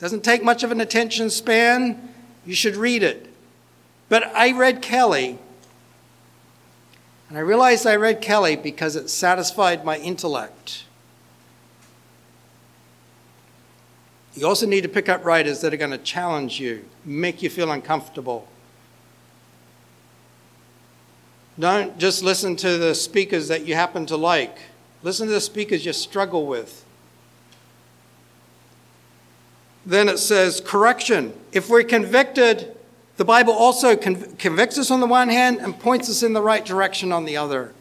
doesn't 0.00 0.24
take 0.24 0.42
much 0.42 0.64
of 0.64 0.72
an 0.72 0.80
attention 0.80 1.30
span. 1.30 2.12
You 2.44 2.56
should 2.56 2.74
read 2.74 3.04
it. 3.04 3.32
But 4.08 4.24
I 4.34 4.50
read 4.50 4.82
Kelly, 4.82 5.38
and 7.28 7.36
I 7.36 7.40
realized 7.40 7.86
I 7.86 7.96
read 7.96 8.22
Kelly 8.22 8.56
because 8.56 8.96
it 8.96 9.10
satisfied 9.10 9.84
my 9.84 9.98
intellect. 9.98 10.84
You 14.34 14.46
also 14.46 14.66
need 14.66 14.82
to 14.82 14.88
pick 14.88 15.08
up 15.08 15.24
writers 15.24 15.60
that 15.60 15.74
are 15.74 15.76
going 15.76 15.90
to 15.90 15.98
challenge 15.98 16.60
you, 16.60 16.84
make 17.04 17.42
you 17.42 17.50
feel 17.50 17.70
uncomfortable. 17.72 18.46
Don't 21.58 21.98
just 21.98 22.22
listen 22.22 22.54
to 22.56 22.78
the 22.78 22.94
speakers 22.94 23.48
that 23.48 23.66
you 23.66 23.74
happen 23.74 24.06
to 24.06 24.16
like. 24.16 24.58
Listen 25.02 25.26
to 25.26 25.32
the 25.32 25.40
speakers 25.40 25.84
you 25.84 25.92
struggle 25.92 26.46
with. 26.46 26.84
Then 29.84 30.08
it 30.08 30.18
says 30.18 30.62
correction. 30.64 31.32
If 31.50 31.68
we're 31.68 31.82
convicted, 31.82 32.77
the 33.18 33.24
Bible 33.24 33.52
also 33.52 33.94
conv- 33.94 34.38
convicts 34.38 34.78
us 34.78 34.90
on 34.90 35.00
the 35.00 35.06
one 35.06 35.28
hand 35.28 35.58
and 35.58 35.78
points 35.78 36.08
us 36.08 36.22
in 36.22 36.32
the 36.32 36.40
right 36.40 36.64
direction 36.64 37.12
on 37.12 37.26
the 37.26 37.36
other. 37.36 37.74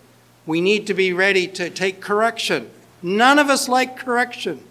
We 0.46 0.60
need 0.60 0.86
to 0.88 0.94
be 0.94 1.14
ready 1.14 1.48
to 1.48 1.70
take 1.70 2.02
correction. 2.02 2.70
None 3.02 3.40
of 3.40 3.50
us 3.50 3.70
like 3.70 3.98
correction. 3.98 4.62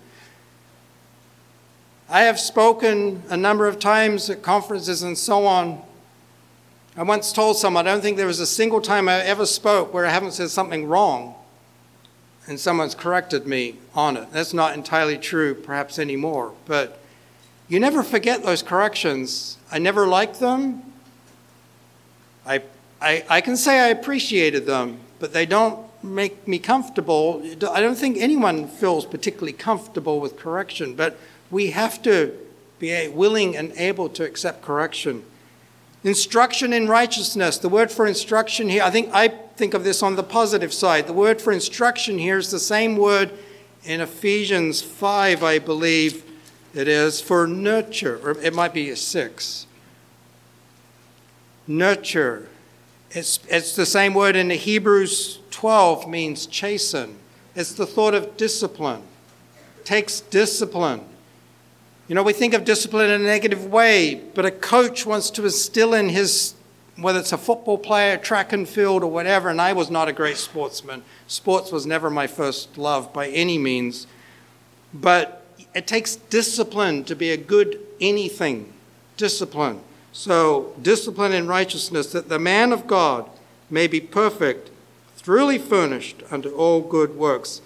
I 2.08 2.22
have 2.22 2.38
spoken 2.38 3.22
a 3.30 3.36
number 3.36 3.66
of 3.66 3.78
times 3.78 4.28
at 4.28 4.42
conferences 4.42 5.02
and 5.02 5.16
so 5.16 5.46
on 5.46 5.82
I 6.98 7.02
once 7.02 7.30
told 7.30 7.58
someone, 7.58 7.86
I 7.86 7.90
don't 7.90 8.00
think 8.00 8.16
there 8.16 8.26
was 8.26 8.40
a 8.40 8.46
single 8.46 8.80
time 8.80 9.06
I 9.06 9.20
ever 9.20 9.44
spoke 9.44 9.92
where 9.92 10.06
I 10.06 10.10
haven't 10.10 10.32
said 10.32 10.48
something 10.48 10.88
wrong 10.88 11.34
and 12.48 12.58
someone's 12.58 12.94
corrected 12.94 13.46
me 13.46 13.76
on 13.94 14.16
it. 14.16 14.32
That's 14.32 14.54
not 14.54 14.72
entirely 14.72 15.18
true, 15.18 15.54
perhaps 15.54 15.98
anymore, 15.98 16.54
but 16.64 16.98
you 17.68 17.80
never 17.80 18.02
forget 18.02 18.42
those 18.42 18.62
corrections. 18.62 19.58
I 19.70 19.78
never 19.78 20.06
liked 20.06 20.38
them. 20.38 20.82
I, 22.46 22.62
I, 23.00 23.24
I 23.28 23.40
can 23.40 23.56
say 23.56 23.80
I 23.80 23.88
appreciated 23.88 24.66
them, 24.66 25.00
but 25.18 25.32
they 25.32 25.46
don't 25.46 25.84
make 26.04 26.46
me 26.46 26.60
comfortable. 26.60 27.42
I 27.68 27.80
don't 27.80 27.96
think 27.96 28.18
anyone 28.18 28.68
feels 28.68 29.04
particularly 29.04 29.52
comfortable 29.52 30.20
with 30.20 30.36
correction, 30.36 30.94
but 30.94 31.18
we 31.50 31.70
have 31.70 32.00
to 32.02 32.36
be 32.78 33.08
willing 33.08 33.56
and 33.56 33.72
able 33.72 34.08
to 34.10 34.24
accept 34.24 34.62
correction. 34.62 35.24
Instruction 36.04 36.72
in 36.72 36.86
righteousness. 36.86 37.58
The 37.58 37.68
word 37.68 37.90
for 37.90 38.06
instruction 38.06 38.68
here, 38.68 38.84
I 38.84 38.90
think 38.90 39.10
I 39.12 39.28
think 39.56 39.74
of 39.74 39.82
this 39.82 40.04
on 40.04 40.14
the 40.14 40.22
positive 40.22 40.72
side. 40.72 41.08
The 41.08 41.12
word 41.12 41.40
for 41.40 41.52
instruction 41.52 42.18
here 42.18 42.38
is 42.38 42.52
the 42.52 42.60
same 42.60 42.96
word 42.96 43.32
in 43.82 44.00
Ephesians 44.00 44.82
5, 44.82 45.42
I 45.42 45.58
believe 45.58 46.25
it 46.76 46.88
is, 46.88 47.22
for 47.22 47.46
nurture, 47.46 48.20
or 48.22 48.38
it 48.42 48.54
might 48.54 48.74
be 48.74 48.90
a 48.90 48.96
6. 48.96 49.66
Nurture. 51.66 52.48
It's, 53.12 53.40
it's 53.48 53.74
the 53.74 53.86
same 53.86 54.12
word 54.12 54.36
in 54.36 54.48
the 54.48 54.56
Hebrews 54.56 55.38
12 55.50 56.06
means 56.06 56.44
chasten. 56.44 57.16
It's 57.54 57.72
the 57.72 57.86
thought 57.86 58.12
of 58.12 58.36
discipline. 58.36 59.02
Takes 59.84 60.20
discipline. 60.20 61.00
You 62.08 62.14
know, 62.14 62.22
we 62.22 62.34
think 62.34 62.52
of 62.52 62.64
discipline 62.64 63.10
in 63.10 63.22
a 63.22 63.24
negative 63.24 63.64
way, 63.64 64.22
but 64.34 64.44
a 64.44 64.50
coach 64.50 65.06
wants 65.06 65.30
to 65.30 65.44
instill 65.44 65.94
in 65.94 66.10
his, 66.10 66.54
whether 66.96 67.18
it's 67.18 67.32
a 67.32 67.38
football 67.38 67.78
player, 67.78 68.18
track 68.18 68.52
and 68.52 68.68
field, 68.68 69.02
or 69.02 69.10
whatever, 69.10 69.48
and 69.48 69.62
I 69.62 69.72
was 69.72 69.90
not 69.90 70.08
a 70.08 70.12
great 70.12 70.36
sportsman. 70.36 71.02
Sports 71.26 71.72
was 71.72 71.86
never 71.86 72.10
my 72.10 72.26
first 72.26 72.76
love 72.76 73.14
by 73.14 73.28
any 73.28 73.56
means. 73.56 74.06
But 74.92 75.45
it 75.76 75.86
takes 75.86 76.16
discipline 76.16 77.04
to 77.04 77.14
be 77.14 77.30
a 77.30 77.36
good 77.36 77.78
anything. 78.00 78.72
Discipline. 79.16 79.80
So, 80.12 80.74
discipline 80.80 81.32
in 81.32 81.46
righteousness, 81.46 82.12
that 82.12 82.28
the 82.28 82.38
man 82.38 82.72
of 82.72 82.86
God 82.86 83.28
may 83.70 83.86
be 83.86 84.00
perfect, 84.00 84.70
thoroughly 85.16 85.58
furnished 85.58 86.22
unto 86.30 86.48
all 86.50 86.80
good 86.80 87.16
works 87.16 87.60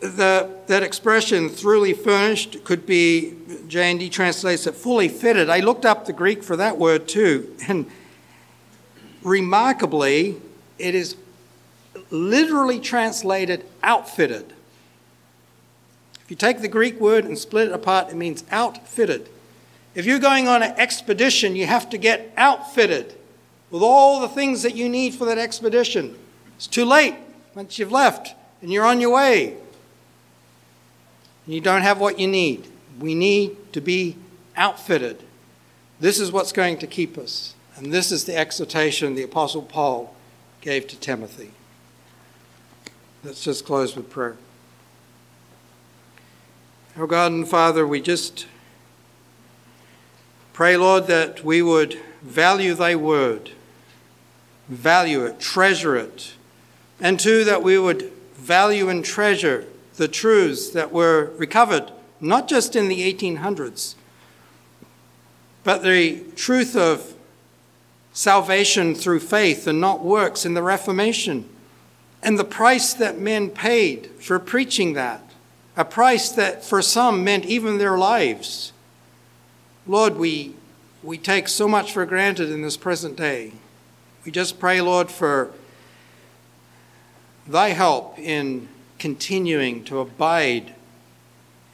the, 0.00 0.50
that 0.66 0.82
expression, 0.82 1.48
thoroughly 1.48 1.92
furnished, 1.92 2.64
could 2.64 2.86
be, 2.86 3.34
JND 3.68 4.10
translates 4.10 4.66
it, 4.66 4.74
fully 4.74 5.08
fitted. 5.08 5.50
I 5.50 5.60
looked 5.60 5.84
up 5.84 6.06
the 6.06 6.12
Greek 6.12 6.42
for 6.42 6.56
that 6.56 6.78
word 6.78 7.08
too, 7.08 7.54
and 7.68 7.90
remarkably, 9.22 10.40
it 10.78 10.94
is 10.94 11.16
literally 12.10 12.80
translated 12.80 13.64
outfitted. 13.82 14.53
If 16.24 16.30
you 16.30 16.36
take 16.36 16.60
the 16.60 16.68
Greek 16.68 16.98
word 16.98 17.24
and 17.24 17.38
split 17.38 17.68
it 17.68 17.74
apart, 17.74 18.08
it 18.08 18.16
means 18.16 18.44
outfitted. 18.50 19.28
If 19.94 20.06
you're 20.06 20.18
going 20.18 20.48
on 20.48 20.62
an 20.62 20.74
expedition, 20.76 21.54
you 21.54 21.66
have 21.66 21.90
to 21.90 21.98
get 21.98 22.32
outfitted 22.36 23.14
with 23.70 23.82
all 23.82 24.20
the 24.20 24.28
things 24.28 24.62
that 24.62 24.74
you 24.74 24.88
need 24.88 25.14
for 25.14 25.24
that 25.26 25.38
expedition. 25.38 26.16
It's 26.56 26.66
too 26.66 26.84
late 26.84 27.14
once 27.54 27.78
you've 27.78 27.92
left 27.92 28.34
and 28.62 28.72
you're 28.72 28.86
on 28.86 29.00
your 29.00 29.10
way 29.10 29.56
and 31.44 31.54
you 31.54 31.60
don't 31.60 31.82
have 31.82 32.00
what 32.00 32.18
you 32.18 32.26
need. 32.26 32.66
We 32.98 33.14
need 33.14 33.72
to 33.72 33.80
be 33.80 34.16
outfitted. 34.56 35.22
This 36.00 36.18
is 36.18 36.32
what's 36.32 36.52
going 36.52 36.78
to 36.78 36.86
keep 36.86 37.18
us. 37.18 37.54
And 37.76 37.92
this 37.92 38.12
is 38.12 38.24
the 38.24 38.36
exhortation 38.36 39.14
the 39.14 39.24
Apostle 39.24 39.62
Paul 39.62 40.14
gave 40.60 40.86
to 40.88 40.96
Timothy. 40.96 41.50
Let's 43.22 43.42
just 43.42 43.64
close 43.64 43.96
with 43.96 44.10
prayer. 44.10 44.36
Our 46.96 47.08
God 47.08 47.32
and 47.32 47.48
Father, 47.48 47.84
we 47.84 48.00
just 48.00 48.46
pray, 50.52 50.76
Lord, 50.76 51.08
that 51.08 51.44
we 51.44 51.60
would 51.60 51.98
value 52.22 52.72
Thy 52.74 52.94
word. 52.94 53.50
value 54.68 55.24
it, 55.24 55.40
treasure 55.40 55.96
it. 55.96 56.34
And 57.00 57.18
two, 57.18 57.42
that 57.42 57.64
we 57.64 57.80
would 57.80 58.12
value 58.36 58.88
and 58.88 59.04
treasure 59.04 59.66
the 59.96 60.06
truths 60.06 60.70
that 60.70 60.92
were 60.92 61.32
recovered, 61.36 61.90
not 62.20 62.46
just 62.46 62.76
in 62.76 62.86
the 62.86 63.12
1800s, 63.12 63.96
but 65.64 65.82
the 65.82 66.22
truth 66.36 66.76
of 66.76 67.14
salvation 68.12 68.94
through 68.94 69.18
faith 69.18 69.66
and 69.66 69.80
not 69.80 70.04
works 70.04 70.46
in 70.46 70.54
the 70.54 70.62
Reformation, 70.62 71.48
and 72.22 72.38
the 72.38 72.44
price 72.44 72.94
that 72.94 73.18
men 73.18 73.50
paid 73.50 74.06
for 74.20 74.38
preaching 74.38 74.92
that, 74.92 75.23
a 75.76 75.84
price 75.84 76.30
that 76.30 76.64
for 76.64 76.80
some 76.82 77.24
meant 77.24 77.44
even 77.44 77.78
their 77.78 77.98
lives. 77.98 78.72
Lord, 79.86 80.16
we, 80.16 80.54
we 81.02 81.18
take 81.18 81.48
so 81.48 81.68
much 81.68 81.92
for 81.92 82.06
granted 82.06 82.50
in 82.50 82.62
this 82.62 82.76
present 82.76 83.16
day. 83.16 83.52
We 84.24 84.32
just 84.32 84.58
pray, 84.58 84.80
Lord, 84.80 85.10
for 85.10 85.50
thy 87.46 87.70
help 87.70 88.18
in 88.18 88.68
continuing 88.98 89.84
to 89.84 89.98
abide 89.98 90.74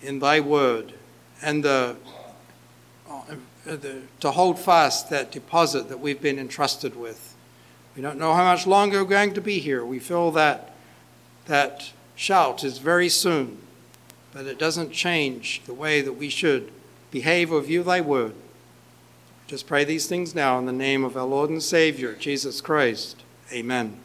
in 0.02 0.18
thy 0.18 0.40
word 0.40 0.94
and 1.42 1.62
the, 1.64 1.96
uh, 3.08 3.22
the, 3.64 4.02
to 4.20 4.30
hold 4.32 4.58
fast 4.58 5.10
that 5.10 5.30
deposit 5.30 5.88
that 5.88 6.00
we've 6.00 6.20
been 6.20 6.38
entrusted 6.38 6.96
with. 6.96 7.34
We 7.94 8.02
don't 8.02 8.18
know 8.18 8.34
how 8.34 8.44
much 8.44 8.66
longer 8.66 9.04
we're 9.04 9.10
going 9.10 9.34
to 9.34 9.40
be 9.40 9.58
here. 9.58 9.84
We 9.84 9.98
feel 9.98 10.30
that 10.32 10.74
that 11.46 11.92
shout 12.16 12.64
is 12.64 12.78
very 12.78 13.08
soon, 13.08 13.58
but 14.32 14.46
it 14.46 14.58
doesn't 14.58 14.92
change 14.92 15.62
the 15.66 15.74
way 15.74 16.00
that 16.00 16.14
we 16.14 16.28
should 16.28 16.70
behave 17.10 17.52
or 17.52 17.60
view 17.60 17.82
thy 17.82 18.00
word. 18.00 18.34
Just 19.46 19.66
pray 19.66 19.84
these 19.84 20.06
things 20.06 20.34
now 20.34 20.58
in 20.58 20.66
the 20.66 20.72
name 20.72 21.04
of 21.04 21.16
our 21.16 21.26
Lord 21.26 21.50
and 21.50 21.62
Savior, 21.62 22.14
Jesus 22.14 22.60
Christ. 22.60 23.22
Amen. 23.52 23.98